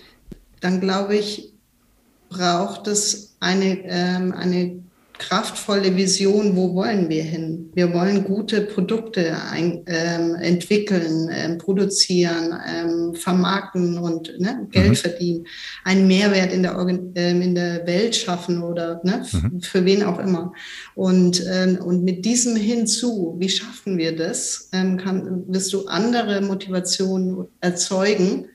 dann 0.61 0.81
glaube 0.81 1.17
ich, 1.17 1.53
braucht 2.29 2.87
es 2.87 3.35
eine, 3.41 3.81
ähm, 3.85 4.33
eine 4.33 4.83
kraftvolle 5.29 5.97
Vision, 5.97 6.55
wo 6.55 6.75
wollen 6.75 7.09
wir 7.09 7.23
hin? 7.23 7.71
Wir 7.75 7.93
wollen 7.95 8.25
gute 8.25 8.61
Produkte 8.61 9.37
ein, 9.51 9.83
ähm, 9.87 10.35
entwickeln, 10.35 11.31
ähm, 11.33 11.59
produzieren, 11.59 12.55
ähm, 12.67 13.15
vermarkten 13.15 13.97
und 13.99 14.39
ne, 14.39 14.69
Geld 14.71 14.91
mhm. 14.91 14.97
verdienen, 14.97 15.47
einen 15.85 16.07
Mehrwert 16.07 16.53
in 16.53 16.63
der, 16.63 16.77
ähm, 17.15 17.43
in 17.43 17.55
der 17.55 17.87
Welt 17.87 18.15
schaffen 18.15 18.63
oder 18.63 19.01
ne, 19.03 19.25
mhm. 19.33 19.63
für 19.63 19.85
wen 19.85 20.03
auch 20.03 20.19
immer. 20.19 20.53
Und, 20.95 21.43
ähm, 21.51 21.79
und 21.79 22.05
mit 22.05 22.25
diesem 22.25 22.57
hinzu, 22.57 23.37
wie 23.39 23.49
schaffen 23.49 23.97
wir 23.97 24.15
das, 24.15 24.69
ähm, 24.73 24.99
kann, 24.99 25.45
wirst 25.49 25.73
du 25.73 25.87
andere 25.87 26.43
Motivationen 26.43 27.47
erzeugen, 27.61 28.47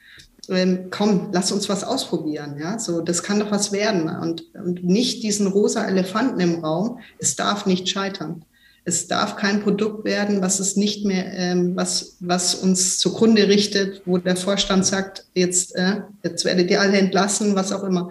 ähm, 0.50 0.88
komm, 0.90 1.30
lass 1.32 1.52
uns 1.52 1.70
was 1.70 1.84
ausprobieren. 1.84 2.58
Ja, 2.60 2.80
so, 2.80 3.02
das 3.02 3.24
kann 3.24 3.40
doch 3.40 3.52
was 3.52 3.72
werden. 3.72 4.10
Und, 4.10 4.44
und 4.54 4.84
nicht 4.84 5.24
diesen 5.24 5.48
rosa 5.48 5.86
Elefanten 5.86 6.40
im 6.40 6.64
Raum. 6.64 7.00
Es 7.18 7.36
darf 7.36 7.66
nicht 7.66 7.90
scheitern. 7.90 8.44
Es 8.86 9.08
darf 9.08 9.36
kein 9.36 9.62
Produkt 9.62 10.06
werden, 10.06 10.42
was 10.42 10.60
es 10.60 10.76
nicht 10.76 11.06
mehr, 11.06 11.32
ähm, 11.34 11.76
was, 11.76 12.18
was 12.22 12.56
uns 12.56 12.98
zugrunde 12.98 13.48
richtet, 13.48 14.02
wo 14.06 14.18
der 14.18 14.36
Vorstand 14.36 14.86
sagt, 14.86 15.26
jetzt, 15.36 15.76
äh, 15.76 16.02
jetzt 16.24 16.46
werdet 16.46 16.72
ihr 16.72 16.82
alle 16.82 16.98
entlassen, 16.98 17.56
was 17.56 17.72
auch 17.72 17.84
immer. 17.84 18.10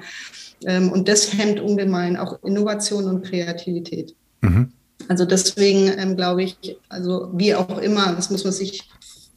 Ähm, 0.64 0.92
und 0.92 1.08
das 1.08 1.32
hemmt 1.32 1.60
ungemein 1.60 2.16
auch 2.16 2.42
Innovation 2.44 3.04
und 3.06 3.24
Kreativität. 3.24 4.14
Mhm. 4.42 4.72
Also 5.08 5.24
deswegen 5.24 5.88
ähm, 5.98 6.16
glaube 6.16 6.42
ich, 6.42 6.76
also 6.88 7.30
wie 7.34 7.54
auch 7.54 7.78
immer, 7.78 8.12
das 8.14 8.30
muss 8.30 8.44
man 8.44 8.52
sich 8.52 8.88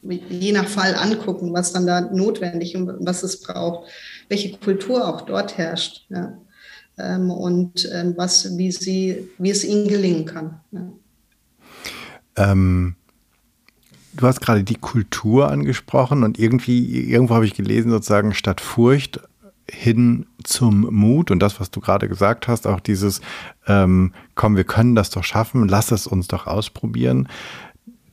je 0.02 0.52
nach 0.52 0.68
Fall 0.68 0.94
angucken, 0.94 1.52
was 1.52 1.72
dann 1.72 1.86
da 1.86 2.00
notwendig 2.00 2.76
und 2.76 3.06
was 3.06 3.22
es 3.22 3.40
braucht, 3.40 3.88
welche 4.28 4.56
Kultur 4.56 5.06
auch 5.06 5.22
dort 5.22 5.56
herrscht 5.58 6.06
ja. 6.08 6.36
ähm, 6.98 7.30
und 7.30 7.88
ähm, 7.92 8.14
was, 8.16 8.56
wie, 8.58 8.72
sie, 8.72 9.28
wie 9.38 9.50
es 9.50 9.64
ihnen 9.64 9.88
gelingen 9.88 10.24
kann. 10.26 10.60
Ja. 10.72 10.92
Ähm, 12.36 12.96
du 14.14 14.26
hast 14.26 14.40
gerade 14.40 14.64
die 14.64 14.76
Kultur 14.76 15.50
angesprochen 15.50 16.24
und 16.24 16.38
irgendwie, 16.38 17.08
irgendwo 17.08 17.34
habe 17.34 17.46
ich 17.46 17.54
gelesen, 17.54 17.90
sozusagen 17.90 18.34
statt 18.34 18.60
Furcht 18.60 19.20
hin 19.70 20.26
zum 20.42 20.92
Mut 20.92 21.30
und 21.30 21.38
das, 21.38 21.60
was 21.60 21.70
du 21.70 21.80
gerade 21.80 22.08
gesagt 22.08 22.48
hast, 22.48 22.66
auch 22.66 22.80
dieses, 22.80 23.20
ähm, 23.68 24.12
komm, 24.34 24.56
wir 24.56 24.64
können 24.64 24.94
das 24.94 25.10
doch 25.10 25.24
schaffen, 25.24 25.68
lass 25.68 25.92
es 25.92 26.06
uns 26.06 26.26
doch 26.26 26.46
ausprobieren 26.46 27.28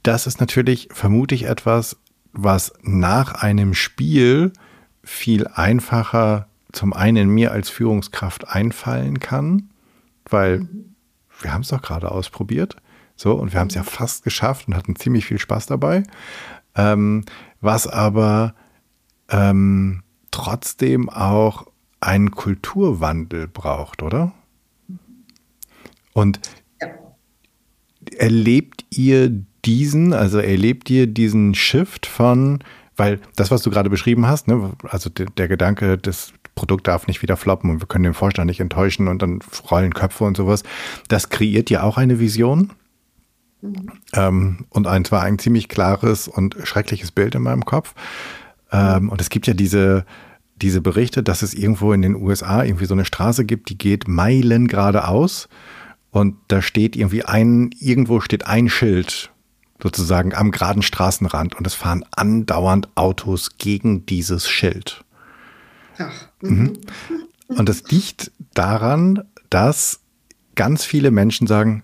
das 0.03 0.27
ist 0.27 0.39
natürlich 0.39 0.89
vermutlich 0.91 1.43
etwas, 1.43 1.97
was 2.31 2.73
nach 2.81 3.33
einem 3.41 3.73
Spiel 3.73 4.53
viel 5.03 5.47
einfacher 5.47 6.47
zum 6.71 6.93
einen 6.93 7.29
mir 7.29 7.51
als 7.51 7.69
Führungskraft 7.69 8.47
einfallen 8.47 9.19
kann, 9.19 9.69
weil 10.29 10.67
wir 11.41 11.53
haben 11.53 11.61
es 11.61 11.69
doch 11.69 11.81
gerade 11.81 12.11
ausprobiert. 12.11 12.75
So, 13.15 13.33
und 13.33 13.51
wir 13.53 13.59
haben 13.59 13.69
es 13.69 13.75
ja 13.75 13.83
fast 13.83 14.23
geschafft 14.23 14.67
und 14.67 14.75
hatten 14.75 14.95
ziemlich 14.95 15.25
viel 15.25 15.39
Spaß 15.39 15.65
dabei. 15.65 16.03
Ähm, 16.75 17.25
was 17.59 17.87
aber 17.87 18.53
ähm, 19.29 20.03
trotzdem 20.31 21.09
auch 21.09 21.67
einen 21.99 22.31
Kulturwandel 22.31 23.47
braucht, 23.47 24.03
oder? 24.03 24.31
Und 26.13 26.39
erlebt 28.17 28.85
ihr 28.89 29.43
diesen, 29.65 30.13
also 30.13 30.39
erlebt 30.39 30.89
ihr 30.89 31.07
diesen 31.07 31.55
Shift 31.55 32.05
von, 32.05 32.59
weil 32.95 33.19
das, 33.35 33.51
was 33.51 33.61
du 33.61 33.69
gerade 33.69 33.89
beschrieben 33.89 34.27
hast, 34.27 34.47
ne, 34.47 34.73
also 34.83 35.09
der, 35.09 35.27
der 35.27 35.47
Gedanke, 35.47 35.97
das 35.97 36.33
Produkt 36.55 36.87
darf 36.87 37.07
nicht 37.07 37.21
wieder 37.21 37.37
floppen 37.37 37.69
und 37.69 37.81
wir 37.81 37.87
können 37.87 38.03
den 38.03 38.13
Vorstand 38.13 38.47
nicht 38.47 38.59
enttäuschen 38.59 39.07
und 39.07 39.21
dann 39.21 39.39
rollen 39.71 39.93
Köpfe 39.93 40.25
und 40.25 40.35
sowas, 40.35 40.63
das 41.07 41.29
kreiert 41.29 41.69
ja 41.69 41.83
auch 41.83 41.97
eine 41.97 42.19
Vision. 42.19 42.71
Mhm. 43.61 43.91
Ähm, 44.13 44.65
und 44.69 44.87
ein 44.87 45.05
zwar 45.05 45.23
ein 45.23 45.39
ziemlich 45.39 45.69
klares 45.69 46.27
und 46.27 46.57
schreckliches 46.63 47.11
Bild 47.11 47.35
in 47.35 47.41
meinem 47.41 47.65
Kopf. 47.65 47.93
Ähm, 48.71 49.09
und 49.09 49.21
es 49.21 49.29
gibt 49.29 49.47
ja 49.47 49.53
diese, 49.53 50.05
diese 50.61 50.81
Berichte, 50.81 51.23
dass 51.23 51.41
es 51.41 51.53
irgendwo 51.53 51.93
in 51.93 52.01
den 52.01 52.15
USA 52.15 52.63
irgendwie 52.63 52.85
so 52.85 52.93
eine 52.93 53.05
Straße 53.05 53.45
gibt, 53.45 53.69
die 53.69 53.77
geht 53.77 54.07
Meilen 54.07 54.67
geradeaus 54.67 55.47
und 56.11 56.35
da 56.47 56.61
steht 56.61 56.95
irgendwie 56.95 57.23
ein, 57.23 57.71
irgendwo 57.79 58.19
steht 58.19 58.47
ein 58.47 58.69
Schild 58.69 59.31
sozusagen 59.81 60.33
am 60.33 60.51
geraden 60.51 60.81
Straßenrand 60.81 61.55
und 61.55 61.65
es 61.65 61.73
fahren 61.73 62.03
andauernd 62.11 62.89
Autos 62.95 63.57
gegen 63.57 64.05
dieses 64.05 64.49
Schild. 64.49 65.03
Ach. 65.97 66.27
Mhm. 66.41 66.49
mhm. 66.49 66.77
Und 67.47 67.67
das 67.67 67.89
liegt 67.89 68.31
daran, 68.53 69.23
dass 69.49 70.01
ganz 70.53 70.85
viele 70.85 71.09
Menschen 71.09 71.47
sagen, 71.47 71.83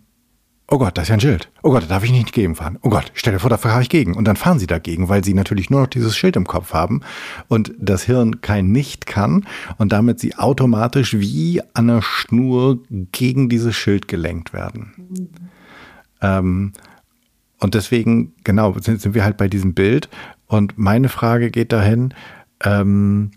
oh 0.69 0.77
Gott, 0.77 0.97
da 0.97 1.03
ist 1.03 1.09
ja 1.09 1.15
ein 1.15 1.21
Schild. 1.21 1.49
Oh 1.63 1.71
Gott, 1.71 1.83
da 1.83 1.87
darf 1.87 2.03
ich 2.03 2.11
nicht 2.11 2.33
gegenfahren. 2.33 2.77
Oh 2.81 2.89
Gott, 2.89 3.11
stell 3.13 3.33
dir 3.33 3.39
vor, 3.39 3.49
da 3.49 3.57
fahre 3.57 3.81
ich 3.81 3.89
gegen. 3.89 4.15
Und 4.15 4.25
dann 4.25 4.35
fahren 4.35 4.59
sie 4.59 4.67
dagegen, 4.67 5.09
weil 5.09 5.23
sie 5.23 5.33
natürlich 5.33 5.69
nur 5.69 5.81
noch 5.81 5.87
dieses 5.87 6.15
Schild 6.15 6.35
im 6.35 6.45
Kopf 6.45 6.73
haben 6.73 7.01
und 7.47 7.73
das 7.79 8.03
Hirn 8.03 8.41
kein 8.41 8.71
Nicht 8.71 9.05
kann 9.05 9.45
und 9.77 9.91
damit 9.91 10.19
sie 10.19 10.35
automatisch 10.35 11.13
wie 11.15 11.61
an 11.73 11.89
einer 11.89 12.01
Schnur 12.01 12.79
gegen 13.11 13.49
dieses 13.49 13.75
Schild 13.75 14.07
gelenkt 14.07 14.53
werden. 14.53 14.93
Mhm. 14.97 15.29
Ähm, 16.21 16.71
und 17.59 17.73
deswegen, 17.73 18.33
genau, 18.43 18.77
sind, 18.79 19.01
sind 19.01 19.15
wir 19.15 19.23
halt 19.23 19.37
bei 19.37 19.47
diesem 19.47 19.73
Bild. 19.73 20.09
Und 20.47 20.77
meine 20.77 21.09
Frage 21.09 21.51
geht 21.51 21.71
dahin, 21.71 22.13
ähm, 22.63 23.31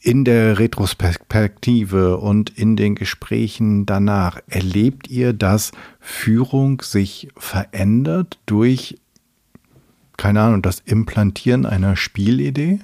in 0.00 0.24
der 0.24 0.58
Retrospektive 0.58 2.18
und 2.18 2.50
in 2.50 2.76
den 2.76 2.96
Gesprächen 2.96 3.86
danach, 3.86 4.40
erlebt 4.48 5.08
ihr, 5.08 5.32
dass 5.32 5.70
Führung 6.00 6.82
sich 6.82 7.28
verändert 7.36 8.38
durch, 8.46 8.98
keine 10.16 10.40
Ahnung, 10.40 10.60
das 10.60 10.80
Implantieren 10.80 11.66
einer 11.66 11.94
Spielidee? 11.94 12.80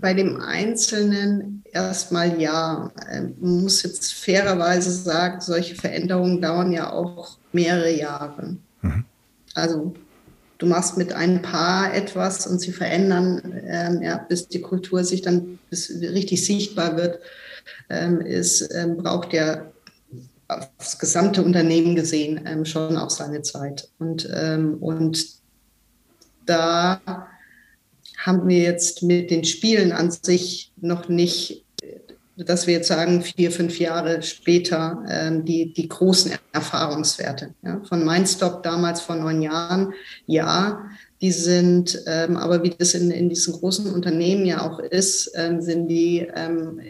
Bei 0.00 0.14
dem 0.14 0.40
Einzelnen 0.40 1.64
erstmal 1.72 2.40
ja. 2.40 2.90
Ähm, 3.10 3.34
man 3.40 3.62
muss 3.62 3.82
jetzt 3.82 4.14
fairerweise 4.14 4.90
sagen, 4.90 5.40
solche 5.40 5.74
Veränderungen 5.74 6.40
dauern 6.40 6.72
ja 6.72 6.92
auch 6.92 7.38
mehrere 7.52 7.92
Jahre. 7.92 8.56
Mhm. 8.82 9.04
Also 9.54 9.94
du 10.58 10.66
machst 10.66 10.96
mit 10.96 11.12
ein 11.12 11.42
Paar 11.42 11.94
etwas 11.94 12.46
und 12.46 12.60
sie 12.60 12.72
verändern, 12.72 13.60
ähm, 13.66 14.02
ja, 14.02 14.18
bis 14.18 14.48
die 14.48 14.60
Kultur 14.60 15.04
sich 15.04 15.22
dann 15.22 15.58
bis 15.70 15.90
richtig 15.90 16.44
sichtbar 16.44 16.96
wird, 16.96 17.20
ähm, 17.88 18.20
ist, 18.20 18.68
ähm, 18.74 18.96
braucht 18.96 19.32
ja 19.32 19.70
das 20.78 20.98
gesamte 20.98 21.42
Unternehmen 21.42 21.96
gesehen 21.96 22.40
ähm, 22.46 22.64
schon 22.64 22.96
auch 22.96 23.10
seine 23.10 23.42
Zeit. 23.42 23.88
Und, 23.98 24.28
ähm, 24.32 24.76
und 24.80 25.26
da 26.46 27.00
haben 28.26 28.48
wir 28.48 28.58
jetzt 28.58 29.02
mit 29.02 29.30
den 29.30 29.44
Spielen 29.44 29.92
an 29.92 30.10
sich 30.10 30.72
noch 30.80 31.08
nicht 31.08 31.62
dass 32.36 32.66
wir 32.66 32.74
jetzt 32.74 32.88
sagen, 32.88 33.22
vier, 33.22 33.50
fünf 33.50 33.78
Jahre 33.78 34.22
später 34.22 35.02
ähm, 35.08 35.44
die, 35.44 35.72
die 35.72 35.88
großen 35.88 36.32
Erfahrungswerte. 36.52 37.54
Ja. 37.62 37.80
Von 37.88 38.04
Mindstop 38.04 38.62
damals 38.62 39.00
vor 39.00 39.16
neun 39.16 39.40
Jahren, 39.40 39.94
ja, 40.26 40.84
die 41.20 41.32
sind, 41.32 42.02
ähm, 42.06 42.36
aber 42.36 42.62
wie 42.62 42.70
das 42.70 42.94
in, 42.94 43.10
in 43.10 43.28
diesen 43.28 43.54
großen 43.54 43.92
Unternehmen 43.92 44.44
ja 44.44 44.60
auch 44.60 44.78
ist, 44.78 45.32
ähm, 45.34 45.62
sind 45.62 45.88
die 45.88 46.26
ähm, 46.34 46.80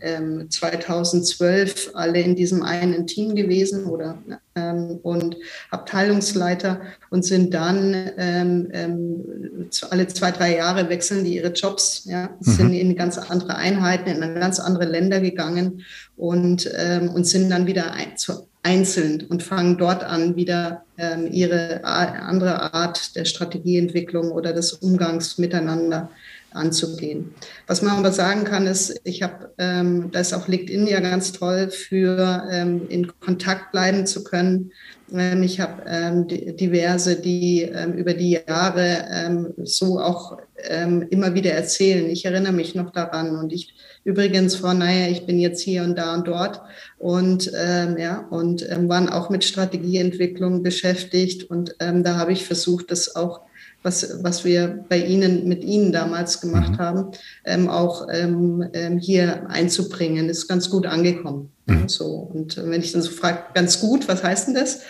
ähm, 0.00 0.48
2012 0.48 1.90
alle 1.94 2.20
in 2.20 2.36
diesem 2.36 2.62
einen 2.62 3.06
Team 3.06 3.34
gewesen 3.34 3.86
oder 3.86 4.18
ähm, 4.54 5.00
und 5.02 5.36
Abteilungsleiter 5.70 6.80
und 7.10 7.24
sind 7.24 7.54
dann 7.54 8.12
ähm, 8.18 8.68
ähm, 8.72 9.68
alle 9.90 10.06
zwei, 10.06 10.30
drei 10.30 10.56
Jahre 10.56 10.88
wechseln 10.88 11.24
die 11.24 11.36
ihre 11.36 11.52
Jobs, 11.52 12.04
ja, 12.04 12.30
mhm. 12.40 12.52
sind 12.52 12.72
in 12.74 12.94
ganz 12.94 13.18
andere 13.18 13.56
Einheiten, 13.56 14.10
in 14.10 14.34
ganz 14.36 14.60
andere 14.60 14.84
Länder 14.84 15.20
gegangen 15.20 15.82
und, 16.16 16.70
ähm, 16.76 17.10
und 17.10 17.26
sind 17.26 17.50
dann 17.50 17.66
wieder 17.66 17.92
ein, 17.92 18.16
zu, 18.16 18.46
einzeln 18.62 19.26
und 19.28 19.42
fangen 19.42 19.76
dort 19.76 20.04
an, 20.04 20.36
wieder 20.36 20.84
ähm, 20.96 21.28
ihre 21.30 21.84
andere 21.84 22.72
Art 22.72 23.16
der 23.16 23.24
Strategieentwicklung 23.24 24.30
oder 24.30 24.52
des 24.52 24.72
Umgangs 24.74 25.38
miteinander 25.38 26.10
anzugehen. 26.52 27.34
Was 27.66 27.82
man 27.82 27.96
aber 27.96 28.12
sagen 28.12 28.44
kann, 28.44 28.66
ist, 28.66 29.00
ich 29.04 29.22
habe, 29.22 29.52
ähm, 29.58 30.10
da 30.12 30.20
ist 30.20 30.32
auch 30.32 30.48
LinkedIn 30.48 30.86
ja 30.86 31.00
ganz 31.00 31.32
toll 31.32 31.70
für 31.70 32.46
ähm, 32.50 32.82
in 32.88 33.10
Kontakt 33.20 33.72
bleiben 33.72 34.06
zu 34.06 34.22
können. 34.22 34.72
Ähm, 35.14 35.42
ich 35.42 35.60
habe 35.60 35.82
ähm, 35.86 36.26
diverse, 36.28 37.16
die 37.16 37.62
ähm, 37.62 37.92
über 37.94 38.14
die 38.14 38.38
Jahre 38.46 39.06
ähm, 39.10 39.54
so 39.62 40.00
auch 40.00 40.38
ähm, 40.68 41.06
immer 41.10 41.34
wieder 41.34 41.52
erzählen. 41.52 42.08
Ich 42.08 42.24
erinnere 42.24 42.52
mich 42.52 42.74
noch 42.74 42.90
daran 42.90 43.36
und 43.36 43.52
ich 43.52 43.74
übrigens, 44.04 44.56
Frau 44.56 44.72
Neier, 44.72 45.08
ich 45.10 45.26
bin 45.26 45.38
jetzt 45.38 45.60
hier 45.60 45.82
und 45.82 45.96
da 45.96 46.14
und 46.14 46.26
dort 46.26 46.60
und 46.98 47.50
ähm, 47.56 47.96
ja 47.98 48.26
und 48.30 48.62
waren 48.88 49.08
auch 49.08 49.30
mit 49.30 49.44
Strategieentwicklung 49.44 50.62
beschäftigt 50.62 51.48
und 51.50 51.76
da 51.78 52.16
habe 52.16 52.32
ich 52.32 52.44
versucht, 52.44 52.90
das 52.90 53.14
auch 53.14 53.42
was, 53.82 54.22
was 54.22 54.44
wir 54.44 54.84
bei 54.88 54.98
Ihnen, 54.98 55.48
mit 55.48 55.64
Ihnen 55.64 55.92
damals 55.92 56.40
gemacht 56.40 56.72
mhm. 56.72 56.78
haben, 56.78 57.10
ähm, 57.44 57.68
auch 57.68 58.06
ähm, 58.12 58.64
ähm, 58.72 58.98
hier 58.98 59.48
einzubringen. 59.48 60.28
Ist 60.28 60.48
ganz 60.48 60.70
gut 60.70 60.86
angekommen. 60.86 61.50
Mhm. 61.66 61.88
So. 61.88 62.30
Und 62.32 62.56
wenn 62.56 62.80
ich 62.80 62.92
dann 62.92 63.02
so 63.02 63.10
frage, 63.10 63.38
ganz 63.54 63.80
gut, 63.80 64.08
was 64.08 64.22
heißt 64.22 64.48
denn 64.48 64.54
das? 64.54 64.82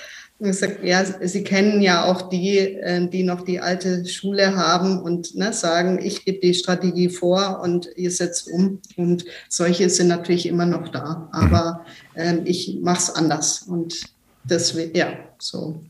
Sage, 0.51 0.79
ja, 0.83 1.05
Sie 1.05 1.45
kennen 1.45 1.81
ja 1.81 2.05
auch 2.05 2.29
die, 2.29 2.59
äh, 2.59 3.07
die 3.09 3.23
noch 3.23 3.43
die 3.43 3.61
alte 3.61 4.05
Schule 4.07 4.57
haben 4.57 5.01
und 5.01 5.37
ne, 5.37 5.53
sagen, 5.53 6.01
ich 6.03 6.25
gebe 6.25 6.41
die 6.41 6.55
Strategie 6.55 7.09
vor 7.09 7.61
und 7.63 7.89
ihr 7.97 8.11
setzt 8.11 8.49
um. 8.49 8.81
Und 8.97 9.25
solche 9.49 9.89
sind 9.89 10.09
natürlich 10.09 10.47
immer 10.47 10.67
noch 10.67 10.89
da. 10.89 11.29
Aber 11.33 11.85
mhm. 12.15 12.21
ähm, 12.21 12.41
ich 12.45 12.79
mache 12.83 12.99
es 12.99 13.11
anders. 13.11 13.63
Und 13.63 14.03
deswegen, 14.43 14.97
ja, 14.97 15.13
so. 15.39 15.81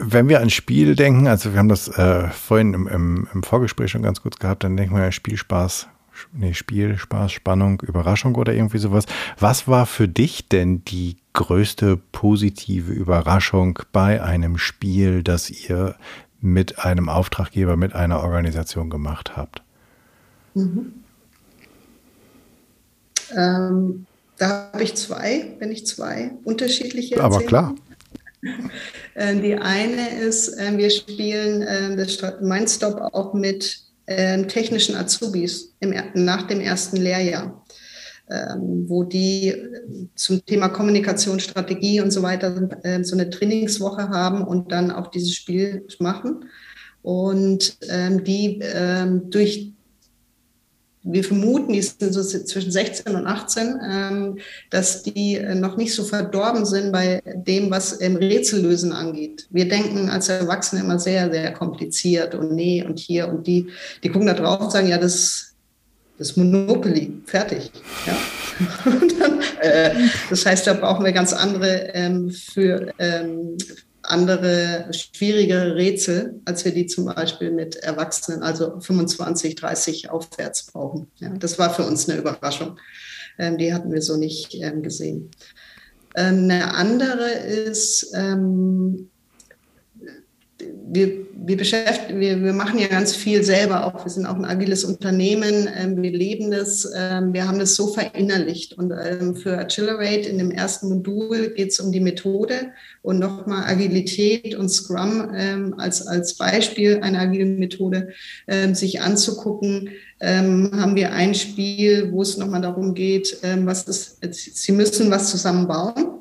Wenn 0.00 0.28
wir 0.28 0.40
an 0.40 0.50
Spiel 0.50 0.96
denken, 0.96 1.26
also 1.26 1.52
wir 1.52 1.58
haben 1.58 1.68
das 1.68 1.88
äh, 1.88 2.28
vorhin 2.28 2.72
im, 2.72 2.88
im, 2.88 3.28
im, 3.34 3.42
Vorgespräch 3.42 3.90
schon 3.90 4.02
ganz 4.02 4.22
kurz 4.22 4.38
gehabt, 4.38 4.64
dann 4.64 4.76
denken 4.76 4.94
wir 4.94 5.02
ja 5.02 5.12
Spielspaß, 5.12 5.88
nee, 6.32 6.54
Spiel, 6.54 6.98
Spaß, 6.98 7.32
Spannung, 7.32 7.80
Überraschung 7.80 8.34
oder 8.34 8.52
irgendwie 8.52 8.78
sowas. 8.78 9.06
Was 9.38 9.68
war 9.68 9.86
für 9.86 10.08
dich 10.08 10.48
denn 10.48 10.84
die 10.84 11.16
größte 11.32 11.98
positive 12.12 12.92
Überraschung 12.92 13.78
bei 13.92 14.22
einem 14.22 14.58
Spiel, 14.58 15.22
das 15.22 15.50
ihr 15.50 15.96
mit 16.40 16.78
einem 16.78 17.08
Auftraggeber, 17.08 17.76
mit 17.76 17.94
einer 17.94 18.20
Organisation 18.22 18.90
gemacht 18.90 19.36
habt? 19.36 19.62
Mhm. 20.54 20.92
Ähm, 23.36 24.06
da 24.38 24.70
habe 24.72 24.82
ich 24.82 24.94
zwei, 24.94 25.54
wenn 25.58 25.70
ich 25.70 25.86
zwei 25.86 26.32
unterschiedliche. 26.44 27.22
Aber 27.22 27.40
klar. 27.40 27.74
Äh, 29.14 29.36
die 29.36 29.54
eine 29.54 30.18
ist, 30.20 30.48
äh, 30.58 30.76
wir 30.76 30.90
spielen 30.90 31.62
äh, 31.62 31.96
das 31.96 32.18
Mindstop 32.40 33.00
auch 33.00 33.32
mit 33.32 33.83
technischen 34.06 34.96
Azubis 34.96 35.74
nach 36.14 36.46
dem 36.46 36.60
ersten 36.60 36.96
Lehrjahr, 36.96 37.64
ähm, 38.30 38.84
wo 38.86 39.04
die 39.04 39.54
zum 40.14 40.44
Thema 40.44 40.68
Kommunikation, 40.68 41.40
Strategie 41.40 42.00
und 42.00 42.10
so 42.10 42.22
weiter 42.22 42.68
so 43.02 43.16
eine 43.16 43.30
Trainingswoche 43.30 44.08
haben 44.08 44.44
und 44.44 44.72
dann 44.72 44.90
auch 44.90 45.08
dieses 45.08 45.34
Spiel 45.34 45.86
machen. 46.00 46.44
Und 47.02 47.76
ähm, 47.90 48.24
die 48.24 48.60
ähm, 48.62 49.30
durch 49.30 49.74
wir 51.04 51.22
vermuten, 51.22 51.72
die 51.72 51.82
sind 51.82 52.12
so 52.12 52.22
zwischen 52.22 52.70
16 52.70 53.14
und 53.14 53.26
18, 53.26 53.80
ähm, 53.88 54.38
dass 54.70 55.02
die 55.02 55.36
äh, 55.36 55.54
noch 55.54 55.76
nicht 55.76 55.94
so 55.94 56.02
verdorben 56.02 56.64
sind 56.64 56.92
bei 56.92 57.22
dem, 57.24 57.70
was 57.70 57.92
im 57.92 58.16
Rätsellösen 58.16 58.92
angeht. 58.92 59.46
Wir 59.50 59.68
denken 59.68 60.08
als 60.08 60.30
Erwachsene 60.30 60.80
immer 60.80 60.98
sehr, 60.98 61.30
sehr 61.30 61.52
kompliziert 61.52 62.34
und 62.34 62.52
nee 62.52 62.82
und 62.82 62.98
hier 62.98 63.28
und 63.28 63.46
die. 63.46 63.68
Die 64.02 64.08
gucken 64.08 64.26
da 64.26 64.34
drauf 64.34 64.60
und 64.60 64.72
sagen, 64.72 64.88
ja, 64.88 64.98
das 64.98 65.54
das 66.16 66.36
Monopoly, 66.36 67.12
fertig. 67.26 67.72
Ja. 68.06 68.16
Dann, 69.18 69.40
äh, 69.60 69.94
das 70.30 70.46
heißt, 70.46 70.66
da 70.66 70.74
brauchen 70.74 71.04
wir 71.04 71.12
ganz 71.12 71.32
andere 71.32 71.90
ähm, 71.92 72.30
für 72.30 72.92
ähm, 72.98 73.56
andere 74.04 74.86
schwierigere 74.92 75.74
Rätsel, 75.74 76.40
als 76.44 76.64
wir 76.64 76.72
die 76.72 76.86
zum 76.86 77.06
Beispiel 77.06 77.50
mit 77.50 77.76
Erwachsenen, 77.76 78.42
also 78.42 78.80
25, 78.80 79.54
30 79.54 80.10
aufwärts 80.10 80.66
brauchen. 80.66 81.10
Ja, 81.18 81.30
das 81.30 81.58
war 81.58 81.72
für 81.72 81.84
uns 81.84 82.08
eine 82.08 82.18
Überraschung. 82.18 82.78
Ähm, 83.38 83.58
die 83.58 83.72
hatten 83.72 83.92
wir 83.92 84.02
so 84.02 84.16
nicht 84.16 84.54
ähm, 84.54 84.82
gesehen. 84.82 85.30
Ähm, 86.14 86.44
eine 86.44 86.74
andere 86.74 87.30
ist, 87.30 88.12
ähm, 88.14 89.10
wir, 90.86 91.26
wir, 91.34 91.56
beschäftigen, 91.56 92.20
wir, 92.20 92.42
wir 92.42 92.52
machen 92.52 92.78
ja 92.78 92.86
ganz 92.86 93.14
viel 93.14 93.42
selber 93.42 93.86
auch. 93.86 94.04
Wir 94.04 94.10
sind 94.10 94.26
auch 94.26 94.36
ein 94.36 94.44
agiles 94.44 94.84
Unternehmen. 94.84 95.68
Ähm, 95.76 96.00
wir 96.02 96.10
leben 96.10 96.50
das. 96.50 96.90
Ähm, 96.96 97.32
wir 97.32 97.48
haben 97.48 97.58
das 97.58 97.74
so 97.74 97.88
verinnerlicht. 97.88 98.74
Und 98.74 98.92
ähm, 98.92 99.34
für 99.34 99.58
Accelerate 99.58 100.28
in 100.28 100.38
dem 100.38 100.50
ersten 100.50 100.88
Modul 100.88 101.50
geht 101.54 101.70
es 101.70 101.80
um 101.80 101.92
die 101.92 102.00
Methode 102.00 102.72
und 103.02 103.18
nochmal 103.18 103.64
Agilität 103.64 104.54
und 104.54 104.68
Scrum 104.68 105.74
als, 105.76 106.06
als 106.06 106.34
Beispiel 106.34 107.00
einer 107.02 107.20
agilen 107.20 107.58
Methode 107.58 108.08
sich 108.72 109.02
anzugucken. 109.02 109.90
haben 110.22 110.96
wir 110.96 111.12
ein 111.12 111.34
Spiel, 111.34 112.12
wo 112.12 112.22
es 112.22 112.38
nochmal 112.38 112.62
darum 112.62 112.94
geht, 112.94 113.36
was 113.42 113.82
ist, 113.84 114.18
Sie 114.32 114.72
müssen 114.72 115.10
was 115.10 115.30
zusammenbauen. 115.30 116.13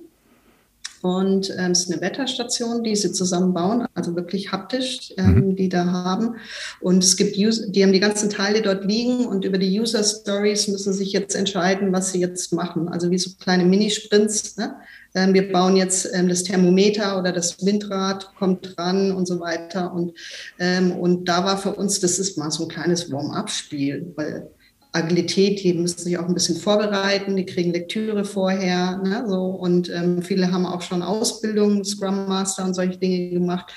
Und 1.04 1.54
ähm, 1.60 1.72
es 1.72 1.82
ist 1.82 1.92
eine 1.92 2.02
Wetterstation, 2.02 2.82
die 2.82 2.96
sie 2.96 3.12
zusammenbauen, 3.12 3.86
also 3.94 4.16
wirklich 4.16 4.54
haptisch, 4.54 5.14
ähm, 5.18 5.50
mhm. 5.50 5.56
die 5.58 5.68
da 5.68 5.86
haben. 5.86 6.38
Und 6.80 7.04
es 7.04 7.18
gibt, 7.18 7.38
User, 7.38 7.68
die 7.68 7.84
haben 7.84 7.92
die 7.92 8.00
ganzen 8.00 8.30
Teile 8.30 8.62
dort 8.62 8.86
liegen 8.86 9.26
und 9.26 9.44
über 9.44 9.58
die 9.58 9.78
User 9.78 10.02
Stories 10.02 10.70
müssen 10.70 10.94
sich 10.94 11.12
jetzt 11.12 11.36
entscheiden, 11.36 11.92
was 11.92 12.14
sie 12.14 12.22
jetzt 12.22 12.54
machen. 12.54 12.88
Also 12.88 13.12
wie 13.12 13.18
so 13.18 13.32
kleine 13.38 13.66
Minisprints. 13.66 14.56
Ne? 14.56 14.76
Ähm, 15.14 15.34
wir 15.34 15.52
bauen 15.52 15.76
jetzt 15.76 16.10
ähm, 16.14 16.30
das 16.30 16.44
Thermometer 16.44 17.20
oder 17.20 17.34
das 17.34 17.66
Windrad 17.66 18.34
kommt 18.40 18.78
dran 18.78 19.12
und 19.12 19.28
so 19.28 19.42
weiter. 19.42 19.94
Und, 19.94 20.14
ähm, 20.58 20.94
und 20.94 21.28
da 21.28 21.44
war 21.44 21.58
für 21.58 21.74
uns, 21.74 22.00
das 22.00 22.18
ist 22.18 22.38
mal 22.38 22.50
so 22.50 22.64
ein 22.64 22.70
kleines 22.70 23.12
Warm-up-Spiel, 23.12 24.14
weil 24.16 24.50
Agilität, 24.94 25.64
die 25.64 25.74
müssen 25.74 26.00
sich 26.00 26.18
auch 26.18 26.28
ein 26.28 26.36
bisschen 26.36 26.56
vorbereiten, 26.56 27.36
die 27.36 27.48
kriegen 27.48 27.74
Lektüre 27.74 28.24
vorher, 28.26 29.02
ne, 29.04 29.26
so 29.28 29.46
und 29.46 29.90
ähm, 29.90 30.22
viele 30.22 30.52
haben 30.52 30.68
auch 30.68 30.84
schon 30.84 31.02
Ausbildung, 31.02 31.84
Scrum 31.84 32.28
Master 32.28 32.64
und 32.64 32.76
solche 32.76 32.98
Dinge 32.98 33.32
gemacht. 33.32 33.74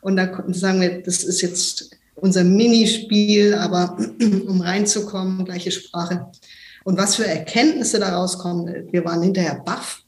Und 0.00 0.16
da 0.16 0.30
sagen 0.48 0.80
wir, 0.80 1.02
das 1.02 1.24
ist 1.24 1.42
jetzt 1.42 1.90
unser 2.14 2.44
Minispiel, 2.44 3.54
aber 3.54 3.98
um 4.46 4.60
reinzukommen, 4.60 5.44
gleiche 5.44 5.72
Sprache. 5.72 6.28
Und 6.84 6.96
was 6.96 7.16
für 7.16 7.26
Erkenntnisse 7.26 7.98
daraus 7.98 8.38
kommen, 8.38 8.88
wir 8.92 9.04
waren 9.04 9.22
hinterher 9.22 9.60
baff. 9.64 10.02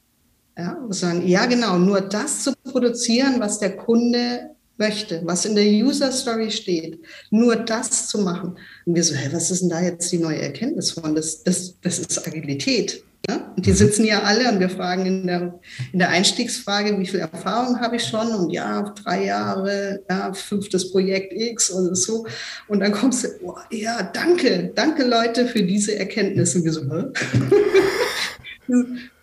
Ja, 0.57 0.77
sagen, 0.89 1.27
ja 1.27 1.45
genau, 1.45 1.77
nur 1.77 1.99
das 1.99 2.43
zu 2.43 2.53
produzieren, 2.63 3.39
was 3.39 3.59
der 3.59 3.75
Kunde 3.75 4.52
möchte, 4.77 5.21
was 5.23 5.45
in 5.45 5.55
der 5.55 5.65
User 5.65 6.11
Story 6.11 6.51
steht, 6.51 6.99
nur 7.29 7.55
das 7.55 8.07
zu 8.07 8.19
machen. 8.19 8.57
Und 8.85 8.95
wir 8.95 9.03
so, 9.03 9.15
hey, 9.15 9.31
was 9.31 9.51
ist 9.51 9.61
denn 9.61 9.69
da 9.69 9.81
jetzt 9.81 10.11
die 10.11 10.17
neue 10.17 10.41
Erkenntnis 10.41 10.91
von? 10.91 11.15
Das, 11.15 11.43
das, 11.43 11.75
das 11.81 11.99
ist 11.99 12.27
Agilität. 12.27 13.03
Ne? 13.29 13.41
Und 13.55 13.65
die 13.65 13.71
mhm. 13.71 13.75
sitzen 13.75 14.05
ja 14.05 14.23
alle 14.23 14.51
und 14.51 14.59
wir 14.59 14.69
fragen 14.69 15.05
in 15.05 15.27
der, 15.27 15.59
in 15.93 15.99
der 15.99 16.09
Einstiegsfrage, 16.09 16.99
wie 16.99 17.05
viel 17.05 17.21
Erfahrung 17.21 17.79
habe 17.79 17.95
ich 17.95 18.03
schon? 18.03 18.27
Und 18.33 18.51
ja, 18.51 18.81
drei 18.81 19.25
Jahre, 19.25 20.01
ja, 20.09 20.33
fünftes 20.33 20.91
Projekt 20.91 21.31
X 21.31 21.71
oder 21.71 21.95
so. 21.95 22.25
Und 22.67 22.81
dann 22.81 22.91
kommst 22.91 23.23
du, 23.23 23.27
oh, 23.43 23.55
ja, 23.71 24.03
danke, 24.03 24.71
danke 24.75 25.05
Leute 25.05 25.47
für 25.47 25.63
diese 25.63 25.97
Erkenntnisse. 25.97 26.57
Und 26.57 26.65
wir 26.65 26.73
so, 26.73 26.81
Hä? 26.81 27.05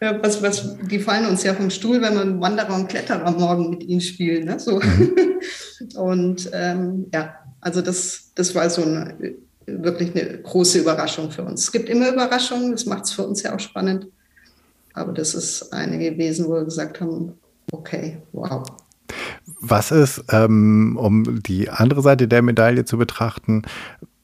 Ja, 0.01 0.23
was, 0.23 0.43
was, 0.43 0.77
die 0.83 0.99
fallen 0.99 1.27
uns 1.27 1.43
ja 1.43 1.55
vom 1.55 1.71
Stuhl, 1.71 2.03
wenn 2.03 2.15
man 2.15 2.41
Wanderer 2.41 2.75
und 2.75 2.89
Kletterer 2.89 3.31
morgen 3.31 3.71
mit 3.71 3.83
ihnen 3.83 4.01
spielen. 4.01 4.47
Ne? 4.47 4.59
So. 4.59 4.81
Mhm. 4.81 5.13
Und 5.97 6.51
ähm, 6.53 7.07
ja, 7.13 7.35
also 7.61 7.81
das, 7.81 8.33
das 8.35 8.55
war 8.55 8.69
so 8.69 8.83
eine, 8.83 9.15
wirklich 9.67 10.15
eine 10.15 10.39
große 10.43 10.79
Überraschung 10.79 11.31
für 11.31 11.43
uns. 11.43 11.65
Es 11.65 11.73
gibt 11.73 11.89
immer 11.89 12.13
Überraschungen, 12.13 12.73
das 12.73 12.87
macht 12.87 13.05
es 13.05 13.13
für 13.13 13.27
uns 13.27 13.43
ja 13.43 13.55
auch 13.55 13.61
spannend. 13.61 14.09
Aber 14.93 15.13
das 15.13 15.35
ist 15.35 15.73
eine 15.73 15.99
gewesen, 15.99 16.47
wo 16.47 16.55
wir 16.55 16.65
gesagt 16.65 17.01
haben, 17.01 17.33
okay, 17.73 18.19
wow. 18.33 18.67
Was 19.61 19.91
ist, 19.91 20.25
ähm, 20.31 20.99
um 21.01 21.43
die 21.43 21.69
andere 21.71 22.03
Seite 22.03 22.29
der 22.29 22.43
Medaille 22.43 22.85
zu 22.85 22.99
betrachten, 22.99 23.63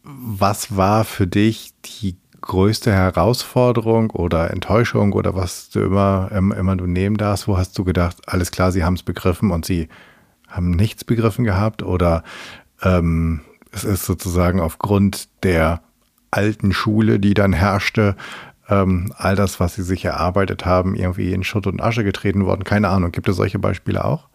was 0.03 0.77
war 0.77 1.05
für 1.05 1.27
dich 1.27 1.73
die 1.85 2.17
größte 2.47 2.92
Herausforderung 2.92 4.11
oder 4.11 4.51
Enttäuschung 4.51 5.12
oder 5.12 5.34
was 5.34 5.70
du 5.70 5.80
immer, 5.80 6.30
immer 6.32 6.76
du 6.76 6.86
nehmen 6.86 7.16
darfst? 7.16 7.49
Wo 7.49 7.59
hast 7.59 7.76
du 7.76 7.84
gedacht, 7.84 8.16
alles 8.26 8.51
klar, 8.51 8.72
sie 8.72 8.84
haben 8.84 8.94
es 8.94 9.03
begriffen 9.03 9.51
und 9.51 9.64
sie 9.64 9.88
haben 10.49 10.70
nichts 10.70 11.05
begriffen 11.05 11.44
gehabt? 11.44 11.82
Oder 11.82 12.22
ähm, 12.82 13.40
es 13.72 13.84
ist 13.84 14.07
sozusagen 14.07 14.61
aufgrund 14.61 15.28
der 15.42 15.82
alten 16.30 16.72
Schule, 16.72 17.18
die 17.18 17.34
dann 17.34 17.53
herrschte, 17.53 18.16
ähm, 18.68 19.12
all 19.16 19.36
das, 19.36 19.61
was 19.61 19.74
sie 19.74 19.82
sich 19.82 20.05
erarbeitet 20.05 20.66
haben, 20.66 20.94
irgendwie 20.94 21.32
in 21.32 21.44
Schutt 21.44 21.66
und 21.66 21.82
Asche 21.82 22.05
getreten 22.05 22.47
worden? 22.47 22.64
Keine 22.64 22.88
Ahnung. 22.88 23.12
Gibt 23.12 23.28
es 23.28 23.36
solche 23.36 23.59
Beispiele 23.59 24.05
auch? 24.05 24.28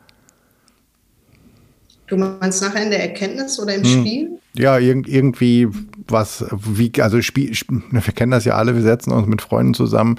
Du 2.12 2.18
meinst 2.18 2.62
nachher 2.62 2.84
in 2.84 2.90
der 2.90 3.02
Erkenntnis 3.02 3.58
oder 3.58 3.74
im 3.74 3.84
hm. 3.84 3.90
Spiel? 3.90 4.30
Ja, 4.54 4.78
irg 4.78 5.08
irgendwie 5.08 5.70
was, 6.10 6.44
wie, 6.52 6.92
also 7.00 7.22
Spiel, 7.22 7.56
wir 7.90 8.02
kennen 8.02 8.34
das 8.34 8.44
ja 8.44 8.56
alle, 8.56 8.76
wir 8.76 8.82
setzen 8.82 9.14
uns 9.14 9.28
mit 9.28 9.42
Freunden 9.42 9.74
zusammen 9.74 10.18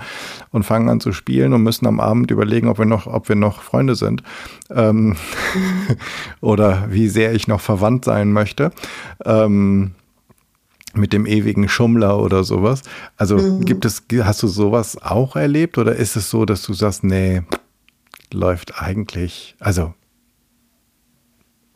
und 0.53 0.63
fangen 0.63 0.89
an 0.89 1.01
zu 1.01 1.13
spielen 1.13 1.53
und 1.53 1.63
müssen 1.63 1.87
am 1.87 2.01
Abend 2.01 2.31
überlegen, 2.31 2.69
ob 2.69 2.79
wir 2.79 2.87
noch, 2.87 3.07
ob 3.07 3.29
wir 3.29 3.37
noch 3.37 3.61
Freunde 3.61 3.95
sind. 3.95 4.23
Ähm, 4.71 5.09
mhm. 5.09 5.17
oder 6.41 6.87
wie 6.89 7.09
sehr 7.09 7.35
ich 7.35 7.47
noch 7.47 7.61
verwandt 7.61 8.07
sein 8.07 8.33
möchte. 8.33 8.71
Ähm, 9.27 9.91
mit 10.95 11.13
dem 11.13 11.27
ewigen 11.27 11.69
Schummler 11.69 12.19
oder 12.19 12.43
sowas. 12.43 12.81
Also 13.19 13.37
mhm. 13.37 13.67
gibt 13.67 13.85
es, 13.85 14.03
hast 14.23 14.43
du 14.43 14.47
sowas 14.47 14.97
auch 15.03 15.37
erlebt 15.37 15.77
oder 15.77 15.95
ist 15.95 16.17
es 16.17 16.31
so, 16.31 16.47
dass 16.47 16.63
du 16.63 16.73
sagst, 16.73 17.05
nee, 17.05 17.43
läuft 18.33 18.81
eigentlich, 18.81 19.57
also 19.61 19.93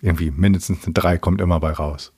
irgendwie 0.03 0.31
mindestens 0.31 0.85
eine 0.85 0.95
3 0.95 1.19
kommt 1.19 1.41
immer 1.41 1.61
bei 1.61 1.73
raus. 1.73 2.13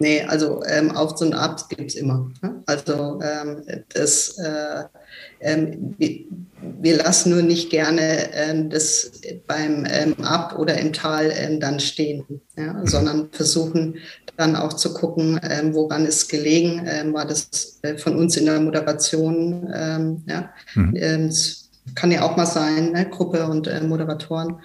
Nee, 0.00 0.22
also 0.22 0.62
ähm, 0.64 0.92
Aufs 0.92 1.20
und 1.22 1.34
Abs 1.34 1.68
gibt 1.68 1.90
es 1.90 1.96
immer. 1.96 2.30
Ne? 2.40 2.62
Also 2.66 3.20
ähm, 3.20 3.62
das, 3.92 4.38
äh, 4.38 4.84
ähm, 5.40 5.94
wir, 5.98 6.20
wir, 6.80 6.96
lassen 6.98 7.30
nur 7.30 7.42
nicht 7.42 7.70
gerne 7.70 8.32
ähm, 8.32 8.70
das 8.70 9.10
beim 9.48 9.84
ähm, 9.90 10.14
Ab 10.22 10.56
oder 10.56 10.78
im 10.78 10.92
Tal 10.92 11.32
ähm, 11.34 11.58
dann 11.58 11.80
stehen, 11.80 12.24
ja? 12.56 12.80
Sondern 12.84 13.28
versuchen 13.32 13.96
dann 14.36 14.54
auch 14.54 14.72
zu 14.74 14.94
gucken, 14.94 15.40
woran 15.72 16.06
ist 16.06 16.28
gelegen. 16.28 16.86
war 17.12 17.26
das 17.26 17.80
äh, 17.82 17.96
von 17.98 18.14
uns 18.14 18.36
in 18.36 18.46
der 18.46 18.60
Moderation? 18.60 19.66
ja? 20.28 20.50
Mhm. 20.76 21.32
kann 21.96 22.12
ja 22.12 22.22
auch 22.22 22.36
mal 22.36 22.46
sein, 22.46 22.92
ne? 22.92 23.10
Gruppe 23.10 23.48
und 23.48 23.66
äh, 23.66 23.80
Moderatoren 23.80 24.50
ähm, 24.50 24.58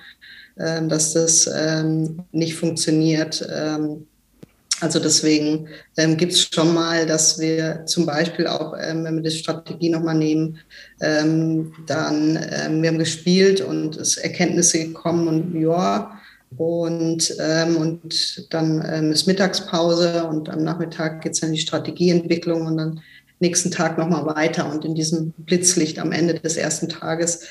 dass 0.55 1.13
das 1.13 1.49
ähm, 1.53 2.23
nicht 2.31 2.55
funktioniert. 2.55 3.47
Ähm, 3.51 4.05
also 4.83 4.99
deswegen 4.99 5.69
ähm, 5.97 6.17
gibt 6.17 6.33
es 6.33 6.49
schon 6.53 6.73
mal, 6.73 7.05
dass 7.05 7.39
wir 7.39 7.85
zum 7.85 8.05
Beispiel 8.05 8.47
auch, 8.47 8.75
ähm, 8.79 9.05
wenn 9.05 9.15
wir 9.15 9.23
die 9.23 9.31
Strategie 9.31 9.89
nochmal 9.89 10.15
nehmen, 10.15 10.59
ähm, 10.99 11.73
dann, 11.87 12.37
ähm, 12.51 12.81
wir 12.81 12.89
haben 12.89 12.99
gespielt 12.99 13.61
und 13.61 13.95
es 13.95 14.17
Erkenntnisse 14.17 14.79
gekommen 14.79 15.27
und 15.27 15.59
ja, 15.59 16.19
und, 16.57 17.35
ähm, 17.39 17.77
und 17.77 18.53
dann 18.53 18.83
ähm, 18.87 19.11
ist 19.11 19.25
Mittagspause 19.25 20.25
und 20.25 20.49
am 20.49 20.63
Nachmittag 20.63 21.21
geht 21.21 21.33
es 21.33 21.39
dann 21.39 21.49
in 21.49 21.55
die 21.55 21.61
Strategieentwicklung 21.61 22.67
und 22.67 22.77
dann 22.77 23.01
nächsten 23.39 23.71
Tag 23.71 23.97
nochmal 23.97 24.25
weiter. 24.25 24.69
Und 24.71 24.85
in 24.85 24.95
diesem 24.95 25.31
Blitzlicht 25.37 25.99
am 25.99 26.11
Ende 26.11 26.35
des 26.35 26.57
ersten 26.57 26.89
Tages 26.89 27.47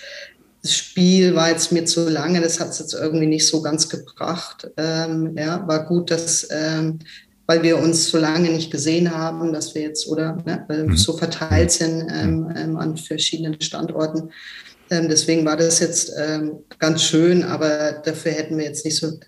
das 0.63 0.75
Spiel 0.77 1.35
war 1.35 1.51
jetzt 1.51 1.73
mir 1.73 1.85
zu 1.85 2.09
lange, 2.09 2.41
das 2.41 2.61
hat 2.61 2.71
es 2.71 2.79
jetzt 2.79 2.95
irgendwie 2.95 3.27
nicht 3.27 3.47
so 3.47 3.63
ganz 3.63 3.89
gebracht. 3.89 4.71
Ähm, 4.77 5.35
ja, 5.37 5.67
war 5.67 5.87
gut, 5.87 6.11
dass, 6.13 6.47
ähm, 6.51 7.01
weil 7.47 7.65
wir 7.65 7.79
uns 7.79 8.09
so 8.09 8.19
lange 8.19 8.49
nicht 8.51 8.71
gesehen 8.71 9.13
haben, 9.13 9.53
dass 9.53 9.75
wir 9.75 9.83
jetzt 9.83 10.07
oder 10.07 10.37
ne, 10.47 10.65
mhm. 10.69 10.97
so 10.97 11.17
verteilt 11.17 11.73
sind 11.73 12.07
ähm, 12.09 12.53
ähm, 12.57 12.77
an 12.77 12.97
verschiedenen 12.97 13.61
Standorten. 13.61 14.31
Ähm, 14.91 15.09
deswegen 15.09 15.45
war 15.45 15.57
das 15.57 15.81
jetzt 15.81 16.13
ähm, 16.17 16.61
ganz 16.79 17.03
schön, 17.03 17.43
aber 17.43 18.01
dafür 18.05 18.31
hätten 18.33 18.57
wir 18.57 18.65
jetzt 18.65 18.85
nicht 18.85 18.97
so 18.97 19.19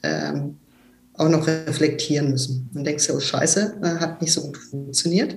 auch 1.16 1.28
noch 1.28 1.47
reflektieren 1.47 2.30
müssen. 2.30 2.68
Man 2.72 2.82
denkt 2.85 3.07
ja, 3.07 3.14
oh 3.14 3.20
Scheiße, 3.20 3.76
äh, 3.82 4.01
hat 4.01 4.20
nicht 4.20 4.32
so 4.32 4.43
gut 4.43 4.57
funktioniert. 4.57 5.37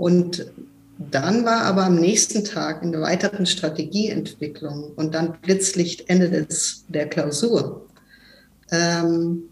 und 0.00 0.46
dann 1.10 1.44
war 1.44 1.62
aber 1.62 1.84
am 1.84 1.96
nächsten 1.96 2.44
Tag 2.44 2.82
in 2.82 2.92
der 2.92 3.00
weiteren 3.02 3.46
Strategieentwicklung 3.46 4.92
und 4.96 5.14
dann 5.14 5.40
Blitzlicht 5.40 6.08
Ende 6.08 6.28
des, 6.30 6.84
der 6.88 7.08
Klausur. 7.08 7.86
Ähm, 8.70 9.44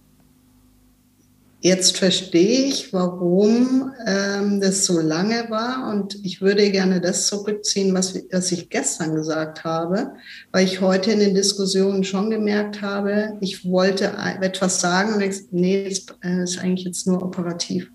jetzt 1.61 1.99
verstehe 1.99 2.67
ich, 2.67 2.93
warum 2.93 3.93
ähm, 4.07 4.61
das 4.61 4.87
so 4.87 5.01
lange 5.01 5.51
war 5.51 5.91
und 5.93 6.19
ich 6.25 6.41
würde 6.41 6.71
gerne 6.71 7.01
das 7.01 7.27
zurückziehen, 7.27 7.95
was, 7.95 8.15
was 8.33 8.51
ich 8.53 8.71
gestern 8.71 9.15
gesagt 9.15 9.65
habe, 9.65 10.13
weil 10.53 10.65
ich 10.65 10.81
heute 10.81 11.13
in 11.13 11.21
den 11.21 11.35
Diskussionen 11.35 12.03
schon 12.05 12.31
gemerkt 12.31 12.81
habe, 12.81 13.37
ich 13.41 13.65
wollte 13.65 14.13
etwas 14.41 14.81
sagen 14.81 15.15
und 15.15 15.21
ich, 15.21 15.37
nee, 15.51 15.89
das 15.89 16.07
äh, 16.23 16.43
ist 16.43 16.59
eigentlich 16.59 16.87
jetzt 16.87 17.07
nur 17.07 17.23
operativ. 17.23 17.91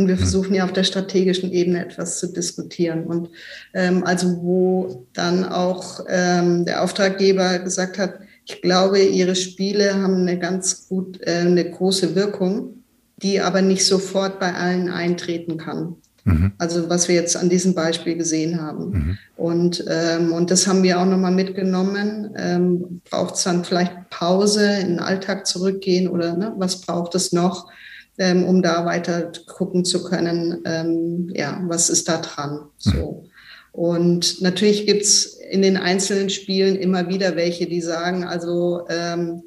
Und 0.00 0.08
wir 0.08 0.14
hm. 0.14 0.22
versuchen 0.22 0.54
ja 0.54 0.64
auf 0.64 0.72
der 0.72 0.84
strategischen 0.84 1.52
Ebene 1.52 1.84
etwas 1.84 2.18
zu 2.18 2.32
diskutieren. 2.32 3.04
Und 3.04 3.28
ähm, 3.74 4.02
also 4.04 4.38
wo 4.40 5.06
dann 5.12 5.44
auch 5.44 6.00
ähm, 6.08 6.64
der 6.64 6.82
Auftraggeber 6.82 7.58
gesagt 7.58 7.98
hat, 7.98 8.14
ich 8.46 8.62
glaube, 8.62 8.98
Ihre 8.98 9.36
Spiele 9.36 9.94
haben 9.94 10.22
eine 10.22 10.38
ganz 10.38 10.88
gut, 10.88 11.20
äh, 11.20 11.40
eine 11.40 11.70
große 11.70 12.14
Wirkung, 12.14 12.82
die 13.18 13.40
aber 13.40 13.60
nicht 13.60 13.84
sofort 13.84 14.40
bei 14.40 14.54
allen 14.54 14.88
eintreten 14.88 15.58
kann. 15.58 15.96
Mhm. 16.24 16.52
Also 16.56 16.88
was 16.88 17.08
wir 17.08 17.14
jetzt 17.14 17.36
an 17.36 17.50
diesem 17.50 17.74
Beispiel 17.74 18.16
gesehen 18.16 18.62
haben. 18.62 18.90
Mhm. 18.90 19.18
Und, 19.36 19.84
ähm, 19.86 20.32
und 20.32 20.50
das 20.50 20.66
haben 20.66 20.82
wir 20.82 20.98
auch 20.98 21.04
nochmal 21.04 21.32
mitgenommen. 21.32 22.30
Ähm, 22.38 23.02
braucht 23.10 23.34
es 23.34 23.42
dann 23.42 23.64
vielleicht 23.64 24.08
Pause, 24.08 24.64
in 24.80 24.88
den 24.88 25.00
Alltag 25.00 25.46
zurückgehen 25.46 26.08
oder 26.08 26.36
ne, 26.36 26.54
was 26.56 26.80
braucht 26.80 27.14
es 27.14 27.32
noch? 27.32 27.70
Ähm, 28.18 28.44
um 28.44 28.62
da 28.62 28.84
weiter 28.84 29.32
gucken 29.46 29.84
zu 29.84 30.04
können, 30.04 30.62
ähm, 30.64 31.30
ja, 31.34 31.60
was 31.66 31.90
ist 31.90 32.08
da 32.08 32.18
dran. 32.18 32.66
So. 32.76 33.24
Und 33.72 34.40
natürlich 34.40 34.86
gibt 34.86 35.02
es 35.02 35.38
in 35.50 35.62
den 35.62 35.76
einzelnen 35.76 36.30
Spielen 36.30 36.76
immer 36.76 37.08
wieder 37.08 37.36
welche, 37.36 37.66
die 37.66 37.80
sagen, 37.80 38.24
also 38.24 38.86
ähm, 38.88 39.42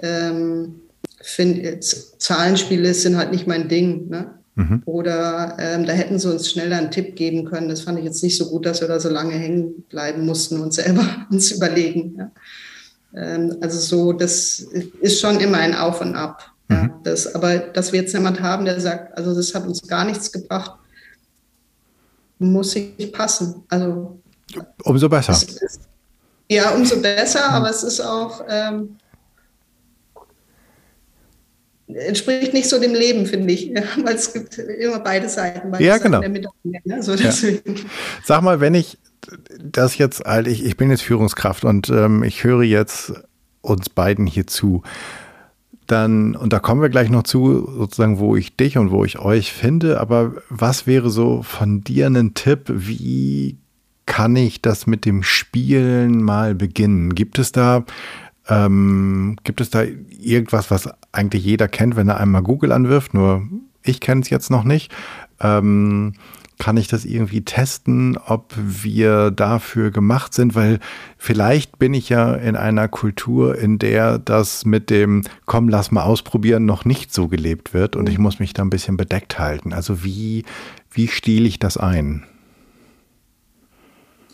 ähm, 0.00 0.80
find, 1.20 1.84
Zahlenspiele 2.18 2.94
sind 2.94 3.16
halt 3.16 3.32
nicht 3.32 3.46
mein 3.46 3.68
Ding. 3.68 4.08
Ne? 4.08 4.38
Mhm. 4.54 4.82
Oder 4.86 5.56
ähm, 5.60 5.86
da 5.86 5.92
hätten 5.92 6.18
sie 6.18 6.30
uns 6.30 6.50
schneller 6.50 6.78
einen 6.78 6.90
Tipp 6.90 7.16
geben 7.16 7.44
können. 7.44 7.68
Das 7.68 7.82
fand 7.82 7.98
ich 7.98 8.04
jetzt 8.04 8.22
nicht 8.22 8.36
so 8.36 8.46
gut, 8.50 8.66
dass 8.66 8.80
wir 8.80 8.88
da 8.88 8.98
so 8.98 9.08
lange 9.08 9.34
hängen 9.34 9.84
bleiben 9.88 10.26
mussten 10.26 10.60
und 10.60 10.74
selber 10.74 11.06
uns 11.30 11.52
überlegen. 11.52 12.16
Ja? 12.18 12.30
Ähm, 13.14 13.56
also 13.60 13.78
so, 13.78 14.12
das 14.12 14.60
ist 15.00 15.20
schon 15.20 15.40
immer 15.40 15.58
ein 15.58 15.74
Auf 15.74 16.00
und 16.00 16.14
Ab. 16.14 16.52
Ja, 16.70 16.82
mhm. 16.82 16.92
das, 17.02 17.34
aber 17.34 17.58
dass 17.58 17.92
wir 17.92 18.00
jetzt 18.00 18.12
jemand 18.12 18.40
haben, 18.40 18.64
der 18.64 18.80
sagt, 18.80 19.16
also 19.16 19.34
das 19.34 19.54
hat 19.54 19.66
uns 19.66 19.86
gar 19.86 20.04
nichts 20.04 20.30
gebracht, 20.30 20.78
muss 22.38 22.76
ich 22.76 23.12
passen. 23.12 23.64
Also 23.68 24.20
umso 24.84 25.08
besser. 25.08 25.32
Ist, 25.32 25.80
ja, 26.50 26.70
umso 26.70 27.00
besser, 27.00 27.48
aber 27.50 27.70
es 27.70 27.82
ist 27.82 28.00
auch 28.00 28.42
ähm, 28.48 28.96
entspricht 31.88 32.52
nicht 32.52 32.68
so 32.68 32.78
dem 32.78 32.94
Leben, 32.94 33.26
finde 33.26 33.52
ich, 33.52 33.66
ja, 33.66 33.82
weil 34.04 34.14
es 34.14 34.32
gibt 34.32 34.58
immer 34.58 35.00
beide 35.00 35.28
Seiten. 35.28 35.70
Beide 35.70 35.84
ja, 35.84 35.94
Seiten 35.94 36.04
genau. 36.04 36.20
Medaille, 36.20 36.80
ne? 36.84 37.02
so 37.02 37.14
ja. 37.14 37.32
Sag 38.24 38.42
mal, 38.42 38.60
wenn 38.60 38.74
ich 38.74 38.98
das 39.58 39.98
jetzt, 39.98 40.24
halt, 40.24 40.46
ich, 40.46 40.64
ich 40.64 40.76
bin 40.76 40.90
jetzt 40.90 41.02
Führungskraft 41.02 41.64
und 41.64 41.88
ähm, 41.90 42.22
ich 42.22 42.44
höre 42.44 42.62
jetzt 42.62 43.12
uns 43.60 43.88
beiden 43.88 44.26
hier 44.26 44.46
zu, 44.46 44.82
dann, 45.90 46.36
und 46.36 46.52
da 46.52 46.58
kommen 46.58 46.80
wir 46.80 46.88
gleich 46.88 47.10
noch 47.10 47.24
zu, 47.24 47.68
sozusagen, 47.76 48.18
wo 48.18 48.36
ich 48.36 48.56
dich 48.56 48.78
und 48.78 48.90
wo 48.90 49.04
ich 49.04 49.18
euch 49.18 49.52
finde, 49.52 50.00
aber 50.00 50.34
was 50.48 50.86
wäre 50.86 51.10
so 51.10 51.42
von 51.42 51.82
dir 51.82 52.06
ein 52.06 52.34
Tipp, 52.34 52.64
wie 52.68 53.58
kann 54.06 54.36
ich 54.36 54.62
das 54.62 54.86
mit 54.86 55.04
dem 55.04 55.22
Spielen 55.22 56.22
mal 56.22 56.54
beginnen? 56.54 57.14
Gibt 57.14 57.38
es 57.38 57.52
da 57.52 57.84
ähm, 58.48 59.36
gibt 59.44 59.60
es 59.60 59.70
da 59.70 59.82
irgendwas, 59.82 60.70
was 60.70 60.88
eigentlich 61.12 61.44
jeder 61.44 61.68
kennt, 61.68 61.96
wenn 61.96 62.08
er 62.08 62.18
einmal 62.18 62.42
Google 62.42 62.72
anwirft? 62.72 63.12
Nur 63.14 63.42
ich 63.82 64.00
kenne 64.00 64.22
es 64.22 64.30
jetzt 64.30 64.50
noch 64.50 64.64
nicht. 64.64 64.90
Ähm, 65.40 66.14
kann 66.58 66.76
ich 66.76 66.88
das 66.88 67.04
irgendwie 67.04 67.42
testen, 67.42 68.16
ob 68.16 68.54
wir 68.56 69.30
dafür 69.30 69.90
gemacht 69.90 70.34
sind? 70.34 70.54
Weil 70.54 70.80
vielleicht 71.16 71.78
bin 71.78 71.94
ich 71.94 72.08
ja 72.08 72.34
in 72.34 72.56
einer 72.56 72.88
Kultur, 72.88 73.56
in 73.58 73.78
der 73.78 74.18
das 74.18 74.64
mit 74.64 74.90
dem 74.90 75.22
Komm, 75.46 75.68
lass 75.68 75.90
mal 75.90 76.02
ausprobieren 76.02 76.64
noch 76.64 76.84
nicht 76.84 77.14
so 77.14 77.28
gelebt 77.28 77.72
wird 77.74 77.96
und 77.96 78.08
ich 78.08 78.18
muss 78.18 78.40
mich 78.40 78.52
da 78.52 78.62
ein 78.62 78.70
bisschen 78.70 78.96
bedeckt 78.96 79.38
halten. 79.38 79.72
Also 79.72 80.04
wie, 80.04 80.44
wie 80.90 81.08
stiele 81.08 81.48
ich 81.48 81.58
das 81.58 81.76
ein? 81.76 82.24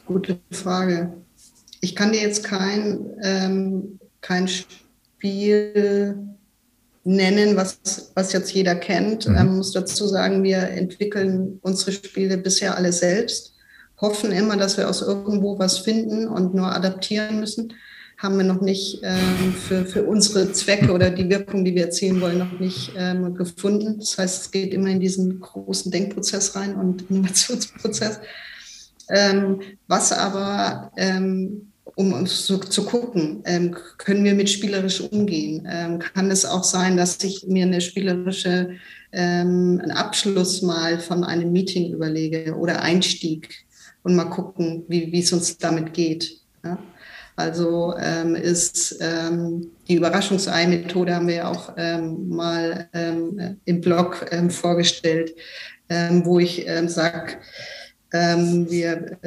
Gute 0.06 0.38
Frage. 0.50 1.14
Ich 1.80 1.94
kann 1.94 2.12
dir 2.12 2.20
jetzt 2.20 2.44
kein 2.44 3.00
ähm, 3.22 3.98
kein 4.24 4.48
Spiel 4.48 6.16
nennen, 7.04 7.56
was, 7.56 8.10
was 8.14 8.32
jetzt 8.32 8.52
jeder 8.52 8.74
kennt. 8.74 9.28
Mhm. 9.28 9.36
Ähm, 9.36 9.56
muss 9.56 9.72
dazu 9.72 10.06
sagen, 10.06 10.42
wir 10.42 10.58
entwickeln 10.58 11.58
unsere 11.62 11.92
Spiele 11.92 12.38
bisher 12.38 12.76
alle 12.76 12.92
selbst, 12.92 13.54
hoffen 14.00 14.32
immer, 14.32 14.56
dass 14.56 14.76
wir 14.76 14.88
aus 14.88 15.02
irgendwo 15.02 15.58
was 15.58 15.78
finden 15.78 16.26
und 16.26 16.54
nur 16.54 16.74
adaptieren 16.74 17.40
müssen. 17.40 17.74
Haben 18.16 18.38
wir 18.38 18.44
noch 18.44 18.60
nicht 18.60 19.00
ähm, 19.02 19.52
für, 19.52 19.84
für 19.84 20.04
unsere 20.04 20.52
Zwecke 20.52 20.92
oder 20.92 21.10
die 21.10 21.28
Wirkung, 21.28 21.64
die 21.64 21.74
wir 21.74 21.86
erzielen 21.86 22.20
wollen, 22.20 22.38
noch 22.38 22.58
nicht 22.58 22.92
ähm, 22.96 23.34
gefunden. 23.34 23.98
Das 23.98 24.16
heißt, 24.16 24.42
es 24.42 24.50
geht 24.50 24.72
immer 24.72 24.88
in 24.88 25.00
diesen 25.00 25.40
großen 25.40 25.90
Denkprozess 25.90 26.54
rein 26.54 26.76
und 26.76 27.02
Innovationsprozess. 27.10 28.20
Ähm, 29.10 29.60
was 29.86 30.12
aber 30.12 30.90
ähm, 30.96 31.72
um 31.84 32.12
uns 32.12 32.46
zu, 32.46 32.58
zu 32.58 32.84
gucken, 32.84 33.42
ähm, 33.44 33.76
können 33.98 34.24
wir 34.24 34.34
mit 34.34 34.50
spielerisch 34.50 35.00
umgehen? 35.00 35.68
Ähm, 35.70 35.98
kann 35.98 36.30
es 36.30 36.44
auch 36.44 36.64
sein, 36.64 36.96
dass 36.96 37.22
ich 37.22 37.46
mir 37.46 37.66
eine 37.66 37.80
spielerische 37.80 38.76
ähm, 39.12 39.80
einen 39.82 39.92
Abschluss 39.92 40.62
mal 40.62 40.98
von 40.98 41.24
einem 41.24 41.52
Meeting 41.52 41.92
überlege 41.92 42.54
oder 42.56 42.82
Einstieg 42.82 43.66
und 44.02 44.16
mal 44.16 44.24
gucken, 44.24 44.84
wie 44.88 45.18
es 45.18 45.32
uns 45.32 45.56
damit 45.58 45.94
geht? 45.94 46.40
Ja? 46.64 46.78
Also 47.36 47.94
ähm, 47.98 48.34
ist 48.34 48.96
ähm, 49.00 49.70
die 49.88 49.96
Überraschungsei-Methode 49.96 51.14
haben 51.14 51.26
wir 51.26 51.34
ja 51.34 51.50
auch 51.50 51.74
ähm, 51.76 52.28
mal 52.28 52.88
im 53.64 53.80
Blog 53.80 54.24
vorgestellt, 54.50 55.34
wo 55.88 56.38
ich 56.38 56.66
sage, 56.86 57.34
wir 58.12 59.18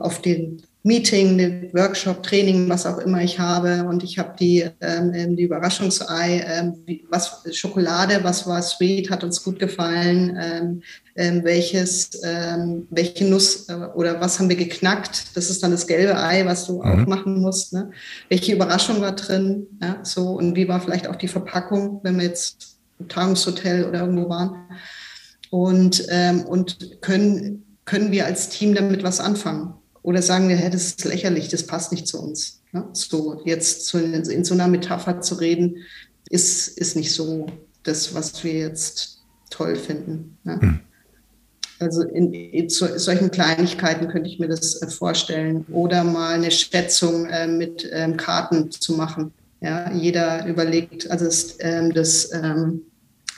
auf 0.00 0.20
den 0.20 0.62
Meeting, 0.86 1.38
den 1.38 1.72
Workshop, 1.72 2.22
Training, 2.22 2.68
was 2.68 2.84
auch 2.84 2.98
immer 2.98 3.22
ich 3.22 3.38
habe. 3.38 3.84
Und 3.84 4.02
ich 4.02 4.18
habe 4.18 4.34
die, 4.38 4.68
ähm, 4.82 5.12
ähm 5.14 5.34
die 5.34 5.44
Überraschungsei, 5.44 6.44
ähm, 6.46 6.74
was 7.08 7.42
Schokolade, 7.52 8.20
was 8.22 8.46
war 8.46 8.60
sweet, 8.60 9.10
hat 9.10 9.24
uns 9.24 9.42
gut 9.42 9.58
gefallen. 9.58 10.38
Ähm, 10.38 10.82
ähm, 11.16 11.42
welches, 11.42 12.20
ähm, 12.22 12.86
welche 12.90 13.24
Nuss 13.24 13.66
äh, 13.70 13.72
oder 13.94 14.20
was 14.20 14.38
haben 14.38 14.50
wir 14.50 14.56
geknackt? 14.56 15.34
Das 15.34 15.48
ist 15.48 15.62
dann 15.62 15.70
das 15.70 15.86
gelbe 15.86 16.18
Ei, 16.18 16.44
was 16.44 16.66
du 16.66 16.82
mhm. 16.82 16.82
auch 16.82 17.06
machen 17.06 17.40
musst. 17.40 17.72
Ne? 17.72 17.90
Welche 18.28 18.52
Überraschung 18.52 19.00
war 19.00 19.12
drin? 19.12 19.66
Ja, 19.80 20.00
so 20.02 20.32
und 20.32 20.54
wie 20.54 20.68
war 20.68 20.82
vielleicht 20.82 21.06
auch 21.06 21.16
die 21.16 21.28
Verpackung, 21.28 22.00
wenn 22.02 22.18
wir 22.18 22.26
jetzt 22.26 22.76
im 22.98 23.08
Tagungshotel 23.08 23.86
oder 23.86 24.00
irgendwo 24.00 24.28
waren? 24.28 24.66
Und, 25.50 26.08
und 26.48 27.00
können, 27.00 27.78
können 27.84 28.10
wir 28.10 28.26
als 28.26 28.48
Team 28.48 28.74
damit 28.74 29.04
was 29.04 29.20
anfangen? 29.20 29.74
Oder 30.04 30.20
sagen 30.20 30.50
wir, 30.50 30.56
hey, 30.56 30.68
das 30.68 30.84
ist 30.84 31.04
lächerlich, 31.06 31.48
das 31.48 31.62
passt 31.62 31.90
nicht 31.90 32.06
zu 32.06 32.22
uns. 32.22 32.60
Ne? 32.72 32.84
So 32.92 33.40
jetzt 33.46 33.86
zu, 33.86 33.98
in 33.98 34.44
so 34.44 34.52
einer 34.52 34.68
Metapher 34.68 35.22
zu 35.22 35.36
reden, 35.36 35.78
ist, 36.28 36.68
ist 36.78 36.94
nicht 36.94 37.10
so 37.10 37.46
das, 37.84 38.14
was 38.14 38.44
wir 38.44 38.52
jetzt 38.52 39.22
toll 39.48 39.76
finden. 39.76 40.36
Ne? 40.44 40.60
Hm. 40.60 40.80
Also 41.78 42.02
in, 42.02 42.34
in, 42.34 42.68
solchen 42.68 43.30
Kleinigkeiten 43.30 44.08
könnte 44.08 44.28
ich 44.28 44.38
mir 44.38 44.48
das 44.48 44.80
äh, 44.82 44.88
vorstellen. 44.88 45.64
Oder 45.72 46.04
mal 46.04 46.34
eine 46.34 46.50
Schätzung 46.50 47.24
äh, 47.26 47.46
mit 47.46 47.88
ähm, 47.90 48.18
Karten 48.18 48.70
zu 48.70 48.92
machen. 48.92 49.32
Ja, 49.62 49.90
jeder 49.90 50.44
überlegt, 50.44 51.10
also 51.10 51.24
ist, 51.24 51.56
ähm, 51.60 51.94
das 51.94 52.30
ähm, 52.34 52.82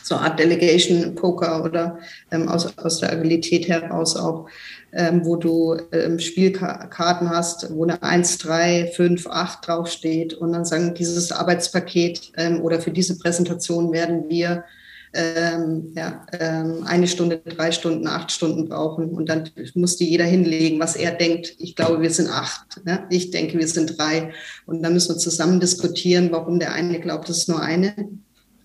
so 0.07 0.15
eine 0.15 0.25
Art 0.27 0.39
Delegation 0.39 1.15
Poker 1.15 1.65
oder 1.65 1.99
ähm, 2.31 2.49
aus, 2.49 2.77
aus 2.79 3.01
der 3.01 3.13
Agilität 3.13 3.69
heraus 3.69 4.17
auch 4.17 4.49
ähm, 4.97 5.25
wo 5.25 5.37
du 5.37 5.77
ähm, 5.93 6.19
Spielkarten 6.19 7.29
hast, 7.29 7.75
wo 7.75 7.85
eine 7.85 8.03
1, 8.03 8.39
3, 8.39 8.93
5, 8.95 9.27
8 9.27 9.69
draufsteht 9.69 10.35
und 10.35 10.53
dann 10.53 10.65
sagen, 10.65 10.95
dieses 10.95 11.33
Arbeitspaket 11.33 12.33
ähm, 12.37 12.63
oder 12.63 12.81
für 12.81 12.91
diese 12.91 13.19
Präsentation 13.19 13.93
werden 13.93 14.29
wir 14.29 14.65
ähm, 15.13 15.93
ja, 15.95 16.27
ähm, 16.39 16.85
eine 16.87 17.07
Stunde, 17.09 17.39
drei 17.45 17.73
Stunden, 17.73 18.07
acht 18.07 18.33
Stunden 18.33 18.69
brauchen. 18.69 19.11
Und 19.11 19.29
dann 19.29 19.49
musste 19.75 20.05
jeder 20.05 20.25
hinlegen, 20.25 20.81
was 20.81 20.97
er 20.97 21.13
denkt. 21.13 21.55
Ich 21.59 21.75
glaube, 21.75 22.03
wir 22.03 22.11
sind 22.11 22.29
acht. 22.29 22.85
Ne? 22.85 23.05
Ich 23.11 23.31
denke, 23.31 23.59
wir 23.59 23.69
sind 23.69 23.99
drei. 23.99 24.33
Und 24.67 24.83
dann 24.83 24.93
müssen 24.93 25.15
wir 25.15 25.19
zusammen 25.19 25.61
diskutieren, 25.61 26.29
warum 26.33 26.59
der 26.59 26.73
eine 26.73 27.01
glaubt, 27.01 27.29
es 27.29 27.39
ist 27.39 27.49
nur 27.49 27.63
eine. 27.63 27.95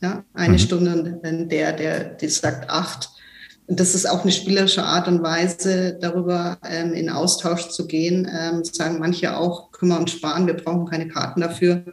Ja, 0.02 0.24
eine 0.34 0.54
mhm. 0.54 0.60
Stunde 0.60 0.94
und 0.94 1.50
der, 1.50 1.74
der, 1.74 2.04
der 2.06 2.30
sagt 2.30 2.70
acht. 2.70 3.10
Und 3.68 3.80
das 3.80 3.96
ist 3.96 4.10
auch 4.10 4.24
eine 4.24 4.32
spielerische 4.32 4.84
Art 4.84 5.08
und 5.08 5.24
Weise, 5.24 5.98
darüber 6.02 6.58
ähm, 6.70 6.94
in 6.94 7.10
Austausch 7.10 7.70
zu 7.70 7.88
gehen. 7.88 8.30
Ähm, 8.30 8.64
sagen 8.66 9.00
manche 9.00 9.38
auch, 9.38 9.72
kümmern 9.72 10.00
und 10.00 10.10
sparen, 10.10 10.48
wir 10.48 10.56
brauchen 10.56 10.88
keine 10.88 11.08
Karten 11.08 11.42
dafür. 11.42 11.86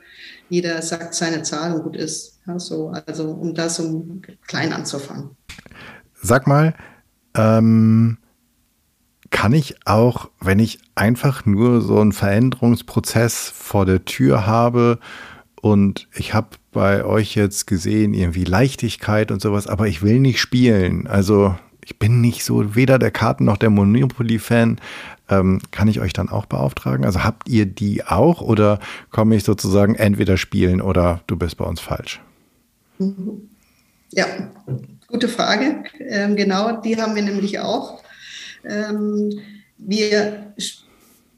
Jeder 0.49 0.81
sagt 0.83 1.15
seine 1.15 1.43
Zahl 1.43 1.75
und 1.75 1.85
gut 1.85 1.97
ist. 1.97 2.41
Ja, 2.47 2.59
so, 2.59 2.93
also 3.07 3.31
um 3.31 3.55
das 3.55 3.79
um 3.79 4.23
klein 4.47 4.73
anzufangen. 4.73 5.37
Sag 6.15 6.47
mal, 6.47 6.75
ähm, 7.37 8.19
kann 9.31 9.53
ich 9.53 9.77
auch, 9.87 10.31
wenn 10.41 10.59
ich 10.59 10.81
einfach 10.95 11.47
nur 11.47 11.83
so 11.83 12.01
einen 12.01 12.13
Veränderungsprozess 12.13 13.53
vor 13.55 13.87
der 13.87 14.05
Tür 14.05 14.47
habe 14.47 14.99
und 15.61 16.09
ich 16.15 16.35
habe 16.35 16.57
bei 16.73 17.05
euch 17.05 17.35
jetzt 17.35 17.67
gesehen, 17.67 18.15
irgendwie 18.15 18.45
Leichtigkeit 18.45 19.31
und 19.31 19.41
sowas, 19.41 19.67
aber 19.67 19.89
ich 19.89 20.03
will 20.03 20.21
nicht 20.21 20.41
spielen. 20.41 21.07
Also 21.07 21.55
ich 21.85 21.99
bin 21.99 22.21
nicht 22.21 22.45
so 22.45 22.75
weder 22.75 22.99
der 22.99 23.11
Karten 23.11 23.45
noch 23.45 23.57
der 23.57 23.71
Monopoly-Fan. 23.71 24.79
Ähm, 25.31 25.61
kann 25.71 25.89
ich 25.89 26.01
euch 26.01 26.13
dann 26.13 26.29
auch 26.29 26.47
beauftragen? 26.47 27.05
Also 27.05 27.25
habt 27.25 27.49
ihr 27.49 27.67
die 27.67 28.05
auch 28.05 28.41
oder 28.41 28.79
komme 29.11 29.37
ich 29.37 29.45
sozusagen 29.45 29.95
entweder 29.95 30.37
spielen 30.37 30.81
oder 30.81 31.23
du 31.27 31.37
bist 31.37 31.57
bei 31.57 31.65
uns 31.65 31.81
falsch? 31.81 32.21
Ja, 34.11 34.27
gute 35.07 35.29
Frage. 35.29 35.85
Ähm, 36.01 36.37
genau, 36.37 36.81
die 36.81 37.01
haben 37.01 37.15
wir 37.15 37.23
nämlich 37.23 37.59
auch. 37.61 38.03
Ähm, 38.65 39.41
wir 39.79 40.53
spielen 40.59 40.88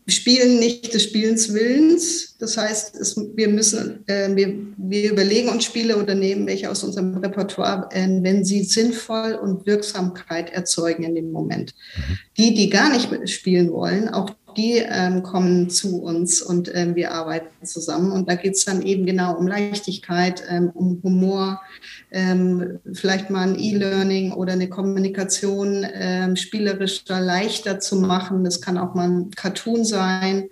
nicht 0.07 0.93
des 0.93 1.05
Spielens 1.05 1.53
Willens. 1.53 2.37
Das 2.39 2.57
heißt, 2.57 2.97
es, 2.97 3.17
wir 3.17 3.49
müssen, 3.49 4.07
äh, 4.07 4.35
wir, 4.35 4.55
wir 4.77 5.13
überlegen 5.13 5.49
uns 5.49 5.65
Spiele 5.65 5.97
oder 5.97 6.15
nehmen 6.15 6.47
welche 6.47 6.71
aus 6.71 6.83
unserem 6.83 7.17
Repertoire, 7.17 7.89
äh, 7.93 8.09
wenn 8.23 8.45
sie 8.45 8.65
sinnvoll 8.65 9.35
und 9.35 9.67
Wirksamkeit 9.67 10.51
erzeugen 10.51 11.05
in 11.05 11.15
dem 11.15 11.33
Moment. 11.33 11.75
Mhm. 11.97 12.19
Die, 12.39 12.55
die 12.55 12.71
gar 12.71 12.91
nicht 12.91 13.29
spielen 13.29 13.71
wollen, 13.73 14.09
auch 14.09 14.31
die 14.55 14.77
ähm, 14.77 15.23
kommen 15.23 15.71
zu 15.71 16.03
uns 16.03 16.43
und 16.43 16.71
ähm, 16.75 16.95
wir 16.95 17.13
arbeiten 17.13 17.65
zusammen. 17.65 18.13
Und 18.13 18.29
da 18.29 18.35
geht 18.35 18.55
es 18.55 18.65
dann 18.65 18.83
eben 18.83 19.07
genau 19.07 19.37
um 19.37 19.47
Leichtigkeit, 19.47 20.43
ähm, 20.49 20.71
um 20.75 21.01
Humor, 21.03 21.61
ähm, 22.11 22.79
vielleicht 22.93 23.31
mal 23.31 23.49
ein 23.49 23.59
E-Learning 23.59 24.33
oder 24.33 24.53
eine 24.53 24.69
Kommunikation 24.69 25.87
ähm, 25.93 26.37
spielerischer, 26.37 27.21
leichter 27.21 27.81
zu 27.81 27.97
machen. 27.97 28.45
Das 28.45 28.61
kann 28.61 28.79
auch 28.79 28.95
mal 28.95 29.09
ein 29.09 29.31
Cartoon 29.31 29.85
sein. 29.85 30.49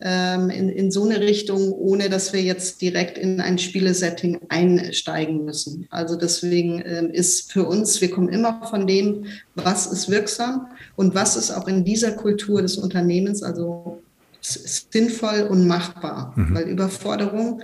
Ähm, 0.00 0.50
in, 0.50 0.68
in 0.68 0.90
so 0.90 1.04
eine 1.04 1.20
Richtung, 1.20 1.72
ohne 1.72 2.08
dass 2.08 2.32
wir 2.32 2.42
jetzt 2.42 2.80
direkt 2.80 3.18
in 3.18 3.40
ein 3.40 3.58
Spielesetting 3.58 4.40
einsteigen 4.48 5.44
müssen. 5.44 5.86
Also 5.90 6.16
deswegen 6.16 6.82
ähm, 6.84 7.10
ist 7.10 7.52
für 7.52 7.64
uns, 7.64 8.00
wir 8.00 8.10
kommen 8.10 8.28
immer 8.28 8.66
von 8.68 8.86
dem, 8.86 9.24
was 9.54 9.86
ist 9.86 10.08
wirksam 10.08 10.68
und 10.96 11.14
was 11.14 11.36
ist 11.36 11.50
auch 11.50 11.66
in 11.66 11.84
dieser 11.84 12.12
Kultur 12.12 12.62
des 12.62 12.76
Unternehmens, 12.76 13.42
also 13.42 14.00
sinnvoll 14.40 15.48
und 15.50 15.66
machbar. 15.66 16.32
Mhm. 16.36 16.54
Weil 16.54 16.68
Überforderung 16.68 17.62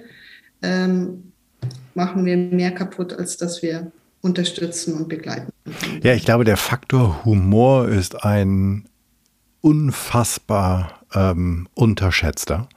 ähm, 0.63 1.33
machen 1.95 2.25
wir 2.25 2.37
mehr 2.37 2.73
kaputt, 2.73 3.13
als 3.13 3.37
dass 3.37 3.63
wir 3.63 3.93
unterstützen 4.23 4.95
und 4.95 5.09
begleiten. 5.09 5.53
Ja, 6.03 6.15
ich 6.15 6.25
glaube, 6.25 6.45
der 6.45 6.57
Faktor 6.57 7.25
Humor 7.25 7.89
ist 7.89 8.25
ein 8.25 8.87
unfassbar 9.61 11.04
ähm, 11.15 11.69
unterschätzter 11.75 12.69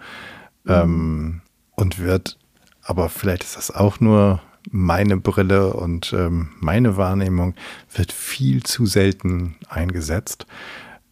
mhm. 0.63 1.41
und 1.75 1.99
wird, 1.99 2.37
aber 2.83 3.09
vielleicht 3.09 3.43
ist 3.43 3.57
das 3.57 3.71
auch 3.71 3.99
nur 3.99 4.41
meine 4.69 5.17
Brille 5.17 5.73
und 5.73 6.13
ähm, 6.13 6.49
meine 6.59 6.97
Wahrnehmung, 6.97 7.55
wird 7.93 8.11
viel 8.11 8.63
zu 8.63 8.85
selten 8.85 9.55
eingesetzt. 9.69 10.45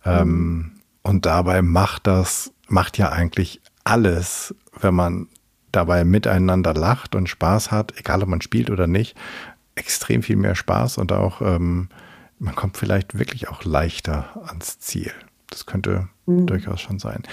Mhm. 0.03 0.73
Und 1.01 1.25
dabei 1.25 1.61
macht 1.61 2.05
das, 2.05 2.51
macht 2.67 2.97
ja 2.97 3.09
eigentlich 3.09 3.61
alles, 3.83 4.53
wenn 4.79 4.93
man 4.93 5.27
dabei 5.71 6.05
miteinander 6.05 6.73
lacht 6.73 7.15
und 7.15 7.29
Spaß 7.29 7.71
hat, 7.71 7.93
egal 7.97 8.23
ob 8.23 8.29
man 8.29 8.41
spielt 8.41 8.69
oder 8.69 8.87
nicht, 8.87 9.15
extrem 9.75 10.23
viel 10.23 10.35
mehr 10.35 10.55
Spaß 10.55 10.97
und 10.97 11.11
auch 11.11 11.41
ähm, 11.41 11.89
man 12.39 12.55
kommt 12.55 12.77
vielleicht 12.77 13.17
wirklich 13.17 13.49
auch 13.49 13.63
leichter 13.63 14.41
ans 14.47 14.79
Ziel. 14.79 15.11
Das 15.49 15.65
könnte 15.65 16.07
mhm. 16.25 16.45
durchaus 16.45 16.81
schon 16.81 16.99
sein. 16.99 17.23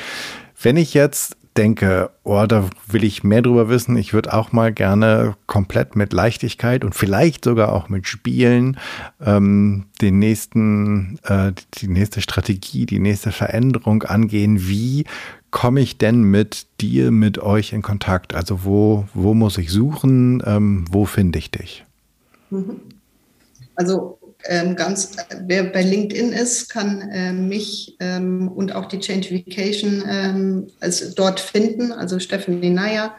Wenn 0.60 0.76
ich 0.76 0.94
jetzt 0.94 1.36
denke, 1.56 2.10
oh, 2.24 2.44
da 2.46 2.68
will 2.86 3.04
ich 3.04 3.24
mehr 3.24 3.42
drüber 3.42 3.68
wissen, 3.68 3.96
ich 3.96 4.14
würde 4.14 4.32
auch 4.32 4.52
mal 4.52 4.72
gerne 4.72 5.36
komplett 5.46 5.96
mit 5.96 6.12
Leichtigkeit 6.12 6.84
und 6.84 6.94
vielleicht 6.94 7.44
sogar 7.44 7.72
auch 7.72 7.88
mit 7.88 8.06
Spielen 8.08 8.78
ähm, 9.20 9.84
den 10.00 10.18
nächsten, 10.18 11.18
äh, 11.24 11.52
die 11.74 11.88
nächste 11.88 12.22
Strategie, 12.22 12.86
die 12.86 13.00
nächste 13.00 13.32
Veränderung 13.32 14.02
angehen. 14.04 14.66
Wie 14.66 15.04
komme 15.50 15.80
ich 15.80 15.98
denn 15.98 16.22
mit 16.22 16.66
dir, 16.80 17.10
mit 17.10 17.38
euch 17.38 17.72
in 17.72 17.82
Kontakt? 17.82 18.34
Also 18.34 18.64
wo, 18.64 19.04
wo 19.12 19.34
muss 19.34 19.58
ich 19.58 19.70
suchen? 19.70 20.42
Ähm, 20.46 20.86
wo 20.90 21.04
finde 21.04 21.38
ich 21.38 21.50
dich? 21.50 21.84
Mhm. 22.50 22.80
Also 23.74 24.18
ähm, 24.48 24.76
ganz, 24.76 25.16
wer 25.46 25.64
bei 25.64 25.82
LinkedIn 25.82 26.32
ist, 26.32 26.68
kann 26.68 27.10
äh, 27.10 27.32
mich 27.32 27.96
ähm, 28.00 28.48
und 28.48 28.74
auch 28.74 28.86
die 28.86 28.98
Changification 28.98 30.02
ähm, 30.08 30.66
also 30.80 31.12
dort 31.14 31.40
finden, 31.40 31.92
also 31.92 32.18
Stephanie 32.18 32.70
Neyer 32.70 33.14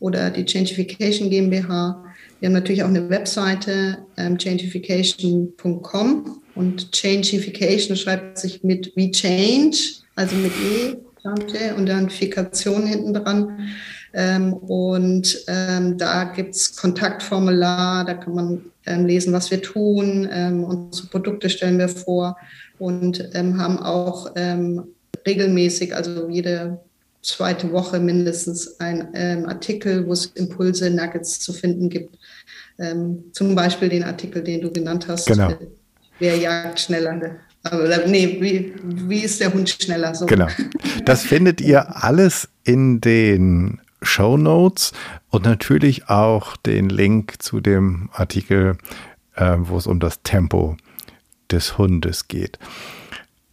oder 0.00 0.30
die 0.30 0.44
Changification 0.44 1.30
GmbH. 1.30 2.04
Wir 2.40 2.48
haben 2.48 2.54
natürlich 2.54 2.82
auch 2.82 2.88
eine 2.88 3.08
Webseite, 3.08 3.98
ähm, 4.16 4.38
changification.com 4.38 6.42
und 6.54 6.92
Changification 6.92 7.96
schreibt 7.96 8.38
sich 8.38 8.64
mit 8.64 8.92
wie 8.96 9.10
Change, 9.10 9.78
also 10.16 10.36
mit 10.36 10.52
E 10.52 10.96
und 11.76 11.86
dann 11.86 12.10
Fikation 12.10 12.84
hinten 12.84 13.14
dran. 13.14 13.68
Ähm, 14.14 14.52
und 14.52 15.44
ähm, 15.46 15.96
da 15.96 16.24
gibt 16.24 16.54
es 16.54 16.76
Kontaktformular, 16.76 18.04
da 18.04 18.14
kann 18.14 18.34
man 18.34 18.64
ähm, 18.86 19.06
lesen, 19.06 19.32
was 19.32 19.50
wir 19.50 19.62
tun. 19.62 20.28
Ähm, 20.30 20.64
unsere 20.64 21.08
Produkte 21.08 21.48
stellen 21.48 21.78
wir 21.78 21.88
vor 21.88 22.36
und 22.78 23.30
ähm, 23.34 23.58
haben 23.58 23.78
auch 23.78 24.32
ähm, 24.36 24.84
regelmäßig, 25.26 25.94
also 25.94 26.28
jede 26.28 26.80
zweite 27.22 27.70
Woche 27.72 28.00
mindestens 28.00 28.80
ein 28.80 29.46
Artikel, 29.46 30.08
wo 30.08 30.12
es 30.12 30.26
Impulse, 30.26 30.90
Nuggets 30.90 31.38
zu 31.38 31.52
finden 31.52 31.88
gibt. 31.88 32.18
zum 33.30 33.54
Beispiel 33.54 33.88
den 33.90 34.02
Artikel, 34.02 34.42
den 34.42 34.60
du 34.60 34.72
genannt 34.72 35.06
hast. 35.06 35.26
Genau. 35.26 35.52
Wer 36.18 36.36
jagt 36.36 36.80
schneller? 36.80 37.36
Aber 37.62 38.06
nee, 38.08 38.38
wie, 38.40 38.74
wie 39.08 39.20
ist 39.20 39.40
der 39.40 39.54
Hund 39.54 39.70
schneller? 39.70 40.16
So. 40.16 40.26
Genau. 40.26 40.48
Das 41.04 41.22
findet 41.22 41.60
ihr 41.60 42.02
alles 42.02 42.48
in 42.64 43.00
den 43.00 43.80
Show 44.02 44.36
Notes 44.36 44.92
und 45.30 45.44
natürlich 45.44 46.08
auch 46.08 46.56
den 46.56 46.88
Link 46.88 47.42
zu 47.42 47.60
dem 47.60 48.10
Artikel, 48.12 48.76
äh, 49.36 49.56
wo 49.58 49.78
es 49.78 49.86
um 49.86 50.00
das 50.00 50.22
Tempo 50.22 50.76
des 51.50 51.78
Hundes 51.78 52.28
geht. 52.28 52.58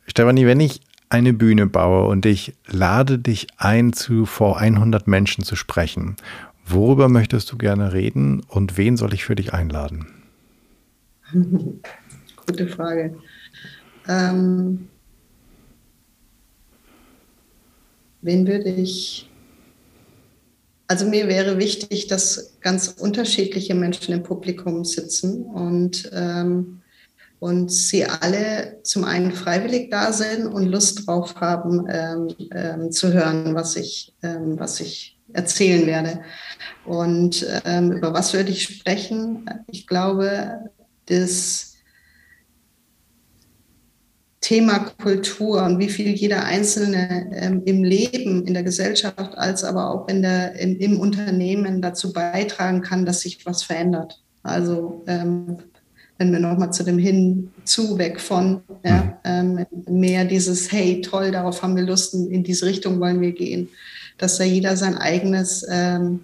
Stefanie, 0.05 0.45
wenn 0.45 0.59
ich 0.59 0.81
eine 1.09 1.33
Bühne 1.33 1.65
baue 1.67 2.07
und 2.07 2.25
ich 2.25 2.53
lade 2.67 3.19
dich 3.19 3.47
ein, 3.57 3.93
zu 3.93 4.25
vor 4.25 4.59
100 4.59 5.07
Menschen 5.07 5.43
zu 5.43 5.55
sprechen, 5.55 6.15
worüber 6.65 7.09
möchtest 7.09 7.51
du 7.51 7.57
gerne 7.57 7.93
reden 7.93 8.41
und 8.47 8.77
wen 8.77 8.97
soll 8.97 9.13
ich 9.13 9.25
für 9.25 9.35
dich 9.35 9.53
einladen? 9.53 10.07
Gute 12.45 12.67
Frage. 12.67 13.15
Ähm, 14.07 14.87
wen 18.21 18.47
würde 18.47 18.69
ich 18.69 19.28
also 20.89 21.05
mir 21.05 21.27
wäre 21.27 21.59
wichtig, 21.59 22.07
dass 22.07 22.57
ganz 22.61 22.87
unterschiedliche 22.87 23.75
Menschen 23.75 24.11
im 24.11 24.23
Publikum 24.23 24.83
sitzen 24.83 25.43
und, 25.43 26.09
ähm, 26.13 26.81
und 27.39 27.71
sie 27.71 28.05
alle 28.05 28.79
zum 28.81 29.03
einen 29.03 29.31
freiwillig 29.31 29.91
da 29.91 30.11
sind 30.11 30.47
und 30.47 30.65
Lust 30.65 31.05
drauf 31.05 31.35
haben, 31.35 31.85
ähm, 31.87 32.35
ähm, 32.55 32.91
zu 32.91 33.13
hören, 33.13 33.53
was 33.53 33.75
ich, 33.75 34.15
ähm, 34.23 34.59
was 34.59 34.79
ich 34.79 35.15
erzählen 35.31 35.85
werde. 35.85 36.21
Und 36.85 37.45
ähm, 37.65 37.91
über 37.91 38.11
was 38.11 38.33
würde 38.33 38.49
ich 38.49 38.63
sprechen? 38.63 39.47
Ich 39.67 39.85
glaube, 39.85 40.71
das 41.05 41.68
Thema 44.41 44.79
Kultur 45.01 45.63
und 45.63 45.79
wie 45.79 45.89
viel 45.89 46.09
jeder 46.09 46.45
Einzelne 46.45 47.29
ähm, 47.33 47.61
im 47.65 47.83
Leben, 47.83 48.47
in 48.47 48.53
der 48.53 48.63
Gesellschaft, 48.63 49.37
als 49.37 49.63
aber 49.63 49.89
auch 49.91 50.07
in 50.07 50.21
der, 50.21 50.57
im, 50.57 50.77
im 50.77 50.99
Unternehmen 50.99 51.81
dazu 51.81 52.13
beitragen 52.13 52.81
kann, 52.81 53.05
dass 53.05 53.21
sich 53.21 53.45
was 53.45 53.63
verändert. 53.63 54.23
Also 54.43 55.03
ähm, 55.07 55.57
wenn 56.17 56.31
wir 56.31 56.39
nochmal 56.39 56.71
zu 56.71 56.83
dem 56.83 56.97
Hinzu 56.97 57.97
weg 57.97 58.19
von 58.19 58.61
ja, 58.85 59.19
ähm, 59.23 59.65
mehr 59.87 60.25
dieses, 60.25 60.71
hey, 60.71 61.01
toll, 61.01 61.31
darauf 61.31 61.61
haben 61.61 61.75
wir 61.75 61.83
Lust, 61.83 62.13
in 62.13 62.43
diese 62.43 62.65
Richtung 62.65 62.99
wollen 62.99 63.21
wir 63.21 63.33
gehen, 63.33 63.69
dass 64.17 64.37
da 64.37 64.43
jeder 64.43 64.75
sein 64.77 64.97
eigenes, 64.97 65.65
ähm, 65.69 66.21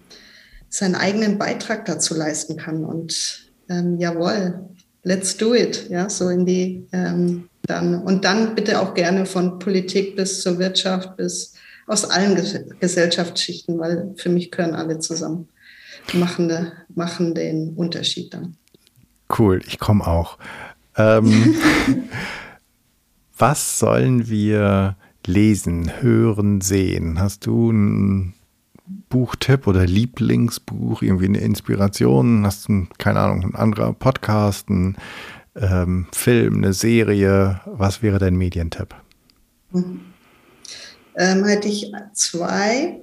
seinen 0.70 0.96
eigenen 0.96 1.38
Beitrag 1.38 1.86
dazu 1.86 2.14
leisten 2.14 2.58
kann. 2.58 2.84
Und 2.84 3.50
ähm, 3.70 3.98
jawohl, 3.98 4.68
let's 5.04 5.38
do 5.38 5.54
it, 5.54 5.90
ja, 5.90 6.10
so 6.10 6.30
in 6.30 6.46
die 6.46 6.88
ähm, 6.92 7.50
dann, 7.68 8.02
und 8.02 8.26
dann 8.26 8.56
bitte 8.56 8.80
auch 8.80 8.94
gerne 8.94 9.26
von 9.26 9.60
Politik 9.60 10.16
bis 10.16 10.42
zur 10.42 10.60
Wirtschaft, 10.60 11.18
bis 11.18 11.54
aus 11.88 12.06
allen 12.06 12.36
Gesellschaftsschichten, 12.80 13.80
weil 13.80 14.14
für 14.18 14.30
mich 14.30 14.52
gehören 14.52 14.76
alle 14.76 15.00
zusammen, 15.00 15.48
machen, 16.14 16.72
machen 16.94 17.36
den 17.36 17.74
Unterschied 17.76 18.34
dann. 18.34 18.58
Cool, 19.38 19.62
ich 19.66 19.80
komme 19.80 20.06
auch. 20.06 20.38
Ähm, 20.98 21.56
was 23.38 23.80
sollen 23.80 24.30
wir 24.30 24.96
lesen, 25.26 25.92
hören, 26.02 26.62
sehen? 26.62 27.20
Hast 27.20 27.46
du 27.46 27.70
einen 27.70 28.34
Buchtipp 29.10 29.68
oder 29.68 29.86
Lieblingsbuch, 29.86 31.02
irgendwie 31.02 31.26
eine 31.26 31.40
Inspiration? 31.40 32.46
Hast 32.46 32.68
du, 32.68 32.88
keine 32.98 33.20
Ahnung, 33.20 33.44
ein 33.44 33.56
anderer 33.56 33.94
Podcast, 33.94 34.70
ein 34.70 34.98
ähm, 35.56 36.08
Film, 36.12 36.58
eine 36.58 36.74
Serie? 36.74 37.62
Was 37.66 38.02
wäre 38.02 38.20
dein 38.20 38.36
Medientipp? 38.36 38.96
Mhm. 39.72 40.02
Ähm, 41.18 41.46
hätte 41.46 41.68
ich 41.68 41.92
zwei. 42.14 43.02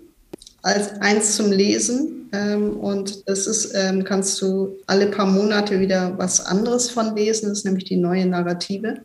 Als 0.65 0.93
eins 1.01 1.35
zum 1.35 1.51
Lesen 1.51 2.31
ähm, 2.33 2.77
und 2.77 3.29
das 3.29 3.47
ist, 3.47 3.73
ähm, 3.75 4.05
kannst 4.05 4.41
du 4.41 4.77
alle 4.87 5.07
paar 5.07 5.27
Monate 5.27 5.81
wieder 5.81 6.17
was 6.19 6.45
anderes 6.45 6.89
von 6.89 7.17
lesen, 7.17 7.49
das 7.49 7.59
ist 7.59 7.65
nämlich 7.65 7.85
die 7.85 7.97
neue 7.97 8.27
Narrative 8.27 9.01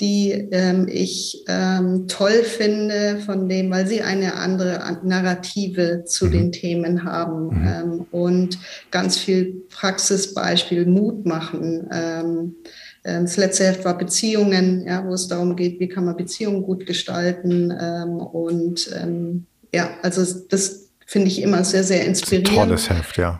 die 0.00 0.32
ähm, 0.50 0.88
ich 0.88 1.44
ähm, 1.46 2.08
toll 2.08 2.42
finde, 2.42 3.18
von 3.24 3.48
dem, 3.48 3.70
weil 3.70 3.86
sie 3.86 4.00
eine 4.00 4.34
andere 4.34 4.98
Narrative 5.04 6.04
zu 6.06 6.26
mhm. 6.26 6.30
den 6.32 6.52
Themen 6.52 7.04
haben 7.04 7.46
mhm. 7.48 7.66
ähm, 7.66 8.06
und 8.10 8.58
ganz 8.90 9.18
viel 9.18 9.62
Praxisbeispiel, 9.68 10.86
Mut 10.86 11.26
machen. 11.26 11.88
Ähm, 11.92 12.54
ähm, 13.04 13.24
das 13.24 13.36
letzte 13.36 13.64
Heft 13.64 13.84
war 13.84 13.96
Beziehungen, 13.98 14.86
ja, 14.86 15.06
wo 15.06 15.12
es 15.12 15.28
darum 15.28 15.54
geht, 15.54 15.78
wie 15.80 15.88
kann 15.88 16.06
man 16.06 16.16
Beziehungen 16.16 16.62
gut 16.62 16.86
gestalten. 16.86 17.70
Ähm, 17.78 18.16
und 18.16 18.90
ja, 19.72 19.90
also 20.02 20.24
das 20.48 20.90
finde 21.06 21.28
ich 21.28 21.42
immer 21.42 21.62
sehr, 21.62 21.84
sehr 21.84 22.04
inspirierend. 22.04 22.48
Tolles 22.56 22.90
Heft, 22.90 23.16
ja. 23.18 23.38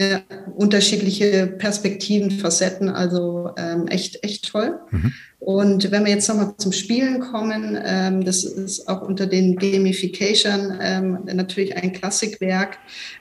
Ja, 0.00 0.20
unterschiedliche 0.56 1.46
Perspektiven, 1.46 2.32
Facetten, 2.32 2.88
also 2.88 3.54
echt, 3.88 4.24
echt 4.24 4.50
toll. 4.50 4.80
Mhm. 4.90 5.12
Und 5.44 5.90
wenn 5.90 6.04
wir 6.04 6.12
jetzt 6.12 6.28
nochmal 6.28 6.54
zum 6.56 6.70
Spielen 6.70 7.18
kommen, 7.18 7.76
ähm, 7.84 8.24
das 8.24 8.44
ist 8.44 8.86
auch 8.88 9.02
unter 9.02 9.26
den 9.26 9.56
Gamification 9.56 10.78
ähm, 10.80 11.18
natürlich 11.24 11.76
ein 11.76 11.92
Klassikwerk, 11.92 12.78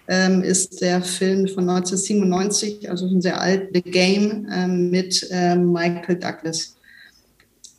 ähm, 0.08 0.44
ist 0.44 0.82
der 0.82 1.02
Film 1.02 1.48
von 1.48 1.68
1997, 1.68 2.92
also 2.92 3.08
ein 3.08 3.24
sehr 3.24 3.42
alt, 3.42 3.70
The 3.74 3.82
Game 3.82 4.48
ähm, 4.54 4.92
mit 4.92 5.28
ähm, 5.32 5.72
Michael 5.72 6.18
Douglas. 6.18 6.78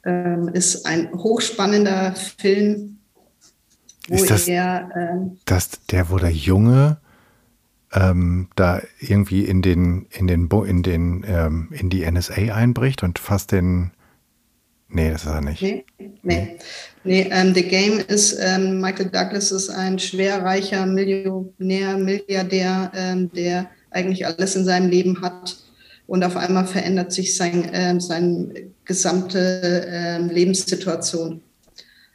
Ähm, 0.05 0.49
ist 0.49 0.87
ein 0.87 1.13
hochspannender 1.13 2.17
Film, 2.17 2.99
wo 4.09 4.17
ist 4.17 4.29
das, 4.29 4.49
er. 4.49 5.31
das 5.45 5.71
der, 5.89 6.11
wo 6.11 6.19
der 6.19 6.33
Junge 6.33 6.97
ähm, 7.93 8.49
da 8.57 8.83
irgendwie 8.99 9.45
in 9.45 9.63
den 9.63 10.07
in 10.11 10.27
den 10.27 10.49
in 10.51 10.83
den 10.83 11.25
ähm, 11.29 11.69
in 11.71 11.91
die 11.91 12.11
NSA 12.11 12.53
einbricht 12.53 13.05
und 13.05 13.21
fast 13.21 13.53
den 13.53 13.93
Nee, 14.95 15.11
das 15.11 15.23
ist 15.23 15.29
er 15.29 15.41
nicht. 15.41 15.63
Nee, 15.63 15.85
nee. 16.23 16.59
nee 17.03 17.29
ähm, 17.31 17.55
The 17.55 17.63
Game 17.63 17.99
ist, 18.09 18.37
ähm, 18.39 18.81
Michael 18.81 19.07
Douglas 19.07 19.51
ist 19.51 19.71
ein 19.71 19.99
schwerreicher 19.99 20.85
Millionär, 20.85 21.97
Milliardär, 21.97 22.93
ähm, 22.95 23.33
der 23.33 23.71
eigentlich 23.91 24.27
alles 24.27 24.55
in 24.55 24.67
seinem 24.67 24.91
Leben 24.91 25.23
hat. 25.23 25.57
Und 26.07 26.23
auf 26.25 26.37
einmal 26.37 26.67
verändert 26.67 27.11
sich 27.13 27.37
sein, 27.37 27.71
ähm, 27.73 28.01
seine 28.01 28.53
gesamte 28.85 29.87
ähm, 29.89 30.29
Lebenssituation. 30.29 31.41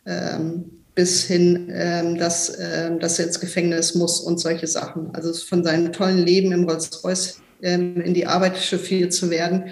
Ähm, 0.06 0.66
bis 0.94 1.26
hin, 1.26 1.72
ähm, 1.72 2.18
dass, 2.18 2.58
dass 3.00 3.20
er 3.20 3.28
ins 3.28 3.40
Gefängnis 3.40 3.94
muss 3.94 4.20
und 4.20 4.40
solche 4.40 4.66
Sachen. 4.66 5.14
Also 5.14 5.32
von 5.32 5.64
seinem 5.64 5.94
tollen 5.94 6.26
Leben 6.26 6.52
im 6.52 6.64
Rolls-Royce 6.64 7.40
in 7.62 8.16
die 8.16 8.26
Arbeit 8.26 8.58
chauffiert 8.58 9.14
zu 9.14 9.30
werden, 9.30 9.66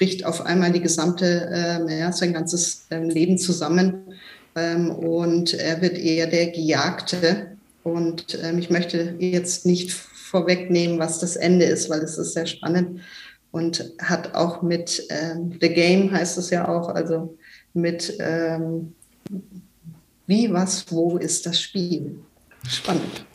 bricht 0.00 0.24
auf 0.24 0.46
einmal 0.46 0.72
die 0.72 0.80
gesamte, 0.80 1.50
äh, 1.52 2.00
ja, 2.00 2.10
sein 2.10 2.32
ganzes 2.32 2.86
ähm, 2.90 3.10
Leben 3.10 3.36
zusammen 3.36 4.14
ähm, 4.56 4.90
und 4.90 5.52
er 5.52 5.82
wird 5.82 5.98
eher 5.98 6.26
der 6.26 6.46
Gejagte. 6.46 7.58
Und 7.82 8.38
ähm, 8.42 8.58
ich 8.58 8.70
möchte 8.70 9.16
jetzt 9.18 9.66
nicht 9.66 9.92
vorwegnehmen, 9.92 10.98
was 10.98 11.18
das 11.18 11.36
Ende 11.36 11.66
ist, 11.66 11.90
weil 11.90 12.00
es 12.00 12.16
ist 12.16 12.32
sehr 12.32 12.46
spannend 12.46 13.02
und 13.50 13.92
hat 14.00 14.34
auch 14.34 14.62
mit 14.62 15.06
ähm, 15.10 15.58
The 15.60 15.68
Game 15.68 16.10
heißt 16.10 16.38
es 16.38 16.48
ja 16.48 16.66
auch, 16.66 16.88
also 16.88 17.36
mit 17.74 18.16
ähm, 18.20 18.94
wie, 20.26 20.50
was, 20.50 20.90
wo 20.90 21.18
ist 21.18 21.44
das 21.44 21.60
Spiel. 21.60 22.16
Spannend. 22.66 23.26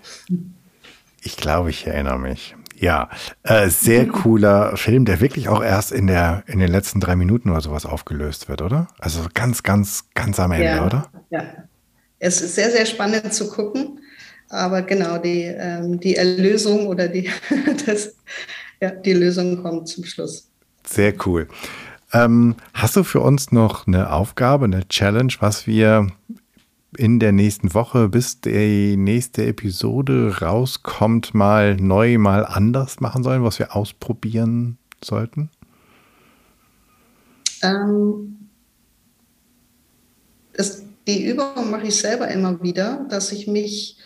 Ich 1.22 1.38
glaube, 1.38 1.70
ich 1.70 1.86
erinnere 1.86 2.18
mich. 2.18 2.56
Ja, 2.78 3.10
äh, 3.44 3.70
sehr 3.70 4.08
cooler 4.08 4.76
Film, 4.76 5.06
der 5.06 5.22
wirklich 5.22 5.48
auch 5.48 5.64
erst 5.64 5.92
in 5.92 6.08
der 6.08 6.44
in 6.48 6.60
den 6.60 6.70
letzten 6.70 7.00
drei 7.00 7.16
Minuten 7.16 7.50
oder 7.50 7.62
sowas 7.62 7.86
aufgelöst 7.86 8.50
wird, 8.50 8.62
oder? 8.62 8.88
Also 9.00 9.22
ganz, 9.34 9.64
ganz, 9.64 10.06
ganz 10.14 10.40
am 10.40 10.52
Ende, 10.52 10.66
ja, 10.66 10.86
oder? 10.86 11.10
Ja, 11.30 11.44
es 12.20 12.42
ist 12.42 12.56
sehr, 12.56 12.72
sehr 12.72 12.86
spannend 12.86 13.34
zu 13.34 13.50
gucken, 13.50 14.00
aber 14.50 14.82
genau 14.82 15.18
die 15.18 15.44
ähm, 15.44 16.00
die 16.00 16.16
Erlösung 16.16 16.88
oder 16.88 17.08
die 17.08 17.30
das, 17.86 18.16
ja, 18.82 18.92
die 18.92 19.14
Lösung 19.14 19.62
kommt 19.64 19.88
zum 19.88 20.04
Schluss. 20.04 20.50
Sehr 20.86 21.14
cool. 21.26 21.48
Ähm, 22.14 22.56
hast 22.74 22.96
du 22.96 23.04
für 23.04 23.20
uns 23.20 23.52
noch 23.52 23.88
eine 23.88 24.12
Aufgabe, 24.12 24.66
eine 24.66 24.88
Challenge, 24.88 25.34
was 25.40 25.66
wir 25.68 26.08
in 26.98 27.20
der 27.20 27.32
nächsten 27.32 27.74
Woche, 27.74 28.10
bis 28.10 28.42
die 28.42 28.98
nächste 28.98 29.46
Episode 29.46 30.38
rauskommt, 30.42 31.34
mal 31.34 31.76
neu, 31.76 32.18
mal 32.18 32.46
anders 32.46 33.00
machen 33.00 33.24
sollen, 33.24 33.44
was 33.44 33.60
wir 33.60 33.76
ausprobieren 33.76 34.78
sollten? 35.04 35.50
Ähm, 37.62 38.50
das, 40.54 40.84
die 41.08 41.26
Übung 41.26 41.70
mache 41.70 41.88
ich 41.88 41.96
selber 41.96 42.28
immer 42.30 42.62
wieder, 42.62 43.06
dass 43.10 43.32
ich 43.32 43.48
mich 43.48 43.98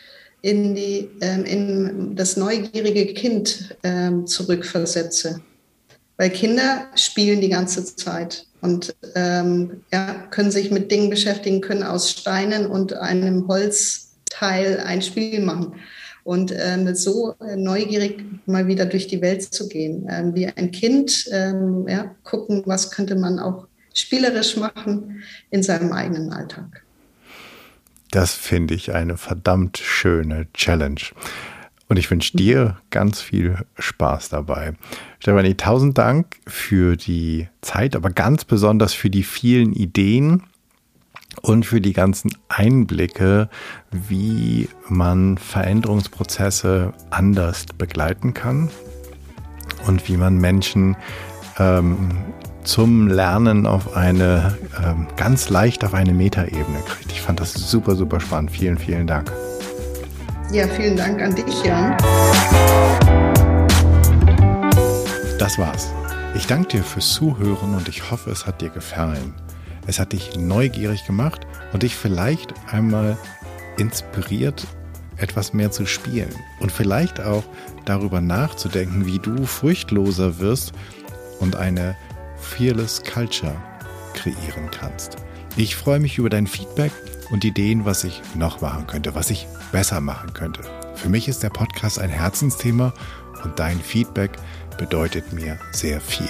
in, 0.41 0.75
die, 0.75 1.09
ähm, 1.21 1.45
in 1.45 2.15
das 2.15 2.37
neugierige 2.37 3.13
Kind 3.13 3.75
ähm, 3.83 4.25
zurückversetze. 4.25 5.41
Weil 6.17 6.29
Kinder 6.31 6.87
spielen 6.95 7.41
die 7.41 7.49
ganze 7.49 7.83
Zeit 7.95 8.45
und 8.61 8.95
ähm, 9.15 9.83
ja, 9.91 10.13
können 10.29 10.51
sich 10.51 10.71
mit 10.71 10.91
Dingen 10.91 11.09
beschäftigen, 11.09 11.61
können 11.61 11.83
aus 11.83 12.11
Steinen 12.11 12.65
und 12.65 12.93
einem 12.93 13.47
Holzteil 13.47 14.79
ein 14.85 15.01
Spiel 15.01 15.41
machen. 15.41 15.75
Und 16.23 16.53
ähm, 16.55 16.93
so 16.95 17.33
neugierig 17.55 18.23
mal 18.45 18.67
wieder 18.67 18.85
durch 18.85 19.07
die 19.07 19.21
Welt 19.21 19.41
zu 19.41 19.67
gehen, 19.67 20.07
ähm, 20.09 20.35
wie 20.35 20.47
ein 20.47 20.71
Kind, 20.71 21.27
ähm, 21.31 21.87
ja, 21.87 22.13
gucken, 22.23 22.61
was 22.65 22.91
könnte 22.91 23.15
man 23.15 23.39
auch 23.39 23.67
spielerisch 23.93 24.55
machen 24.57 25.23
in 25.49 25.63
seinem 25.63 25.91
eigenen 25.91 26.31
Alltag. 26.31 26.83
Das 28.11 28.33
finde 28.33 28.73
ich 28.73 28.93
eine 28.93 29.17
verdammt 29.17 29.77
schöne 29.77 30.47
Challenge. 30.53 31.01
Und 31.89 31.97
ich 31.97 32.09
wünsche 32.09 32.37
dir 32.37 32.77
ganz 32.91 33.19
viel 33.19 33.57
Spaß 33.77 34.29
dabei. 34.29 34.73
Stefanie, 35.19 35.55
tausend 35.55 35.97
Dank 35.97 36.37
für 36.47 36.95
die 36.95 37.47
Zeit, 37.61 37.95
aber 37.95 38.11
ganz 38.11 38.45
besonders 38.45 38.93
für 38.93 39.09
die 39.09 39.23
vielen 39.23 39.73
Ideen 39.73 40.43
und 41.41 41.65
für 41.65 41.81
die 41.81 41.93
ganzen 41.93 42.31
Einblicke, 42.47 43.49
wie 43.91 44.69
man 44.87 45.39
Veränderungsprozesse 45.39 46.93
anders 47.09 47.65
begleiten 47.77 48.35
kann 48.35 48.69
und 49.87 50.07
wie 50.07 50.17
man 50.17 50.37
Menschen 50.37 50.95
ähm, 51.57 52.09
zum 52.63 53.07
Lernen 53.07 53.65
auf 53.65 53.95
eine 53.95 54.57
ähm, 54.83 55.07
ganz 55.15 55.49
leicht 55.49 55.83
auf 55.83 55.95
eine 55.95 56.13
Metaebene 56.13 56.81
kriegt. 56.87 57.11
Ich 57.11 57.21
fand 57.21 57.39
das 57.39 57.53
super, 57.53 57.95
super 57.95 58.19
spannend. 58.19 58.51
Vielen, 58.51 58.77
vielen 58.77 59.07
Dank. 59.07 59.31
Ja, 60.51 60.67
vielen 60.67 60.97
Dank 60.97 61.21
an 61.21 61.35
dich, 61.35 61.63
Jan. 61.63 61.95
Das 65.37 65.59
war's. 65.59 65.91
Ich 66.35 66.47
danke 66.47 66.69
dir 66.69 66.83
fürs 66.83 67.13
Zuhören 67.13 67.75
und 67.75 67.87
ich 67.87 68.09
hoffe, 68.09 68.31
es 68.31 68.47
hat 68.47 68.59
dir 68.59 68.69
gefallen. 68.69 69.35
Es 69.85 69.99
hat 69.99 70.13
dich 70.13 70.35
neugierig 70.37 71.05
gemacht 71.05 71.45
und 71.71 71.83
dich 71.83 71.95
vielleicht 71.95 72.53
einmal 72.71 73.15
inspiriert, 73.77 74.65
etwas 75.17 75.53
mehr 75.53 75.69
zu 75.69 75.85
spielen 75.85 76.33
und 76.59 76.71
vielleicht 76.71 77.21
auch 77.21 77.43
darüber 77.85 78.19
nachzudenken, 78.19 79.05
wie 79.05 79.19
du 79.19 79.45
furchtloser 79.45 80.39
wirst 80.39 80.73
und 81.39 81.55
eine 81.57 81.95
Fearless 82.37 83.03
Culture 83.03 83.55
kreieren 84.15 84.71
kannst. 84.71 85.17
Ich 85.59 85.75
freue 85.75 85.99
mich 85.99 86.17
über 86.17 86.29
dein 86.29 86.47
Feedback 86.47 86.93
und 87.31 87.43
Ideen, 87.43 87.83
was 87.83 88.05
ich 88.05 88.21
noch 88.33 88.61
machen 88.61 88.87
könnte, 88.87 89.13
was 89.13 89.29
ich 89.29 89.45
besser 89.73 89.99
machen 89.99 90.31
könnte. 90.31 90.61
Für 90.95 91.09
mich 91.09 91.27
ist 91.27 91.43
der 91.43 91.49
Podcast 91.49 91.99
ein 91.99 92.09
Herzensthema 92.09 92.93
und 93.43 93.59
dein 93.59 93.81
Feedback 93.81 94.31
bedeutet 94.77 95.33
mir 95.33 95.59
sehr 95.73 95.99
viel. 95.99 96.29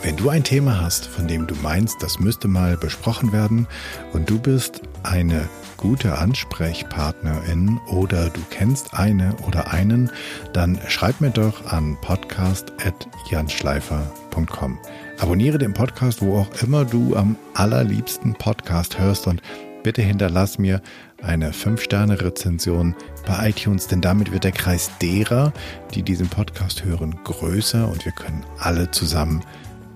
Wenn 0.00 0.16
du 0.16 0.28
ein 0.28 0.44
Thema 0.44 0.80
hast, 0.80 1.08
von 1.08 1.26
dem 1.26 1.48
du 1.48 1.56
meinst, 1.56 2.00
das 2.00 2.20
müsste 2.20 2.46
mal 2.46 2.76
besprochen 2.76 3.32
werden 3.32 3.66
und 4.12 4.30
du 4.30 4.38
bist 4.38 4.82
eine 5.02 5.48
gute 5.76 6.18
Ansprechpartnerin 6.18 7.80
oder 7.88 8.30
du 8.30 8.40
kennst 8.50 8.94
eine 8.94 9.34
oder 9.44 9.72
einen, 9.72 10.12
dann 10.52 10.78
schreib 10.86 11.20
mir 11.20 11.30
doch 11.30 11.72
an 11.72 11.98
podcast.janschleifer.com. 12.02 14.78
Abonniere 15.18 15.58
den 15.58 15.74
Podcast, 15.74 16.22
wo 16.22 16.38
auch 16.38 16.62
immer 16.62 16.84
du 16.84 17.16
am 17.16 17.36
allerliebsten 17.54 18.34
Podcast 18.34 18.98
hörst 19.00 19.26
und 19.26 19.42
bitte 19.82 20.00
hinterlass 20.00 20.58
mir 20.58 20.80
eine 21.22 21.50
5-Sterne-Rezension 21.50 22.94
bei 23.26 23.50
iTunes, 23.50 23.88
denn 23.88 24.00
damit 24.00 24.30
wird 24.30 24.44
der 24.44 24.52
Kreis 24.52 24.90
derer, 25.02 25.52
die 25.92 26.02
diesen 26.02 26.28
Podcast 26.28 26.84
hören, 26.84 27.18
größer 27.24 27.88
und 27.88 28.04
wir 28.04 28.12
können 28.12 28.44
alle 28.58 28.90
zusammen 28.92 29.42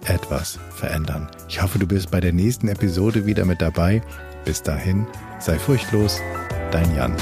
etwas 0.06 0.58
verändern. 0.74 1.28
Ich 1.48 1.62
hoffe, 1.62 1.78
du 1.78 1.86
bist 1.86 2.10
bei 2.10 2.20
der 2.20 2.32
nächsten 2.32 2.66
Episode 2.66 3.24
wieder 3.24 3.44
mit 3.44 3.62
dabei. 3.62 4.02
Bis 4.44 4.60
dahin, 4.60 5.06
sei 5.38 5.56
furchtlos, 5.56 6.20
dein 6.72 6.92
Jan. 6.96 7.14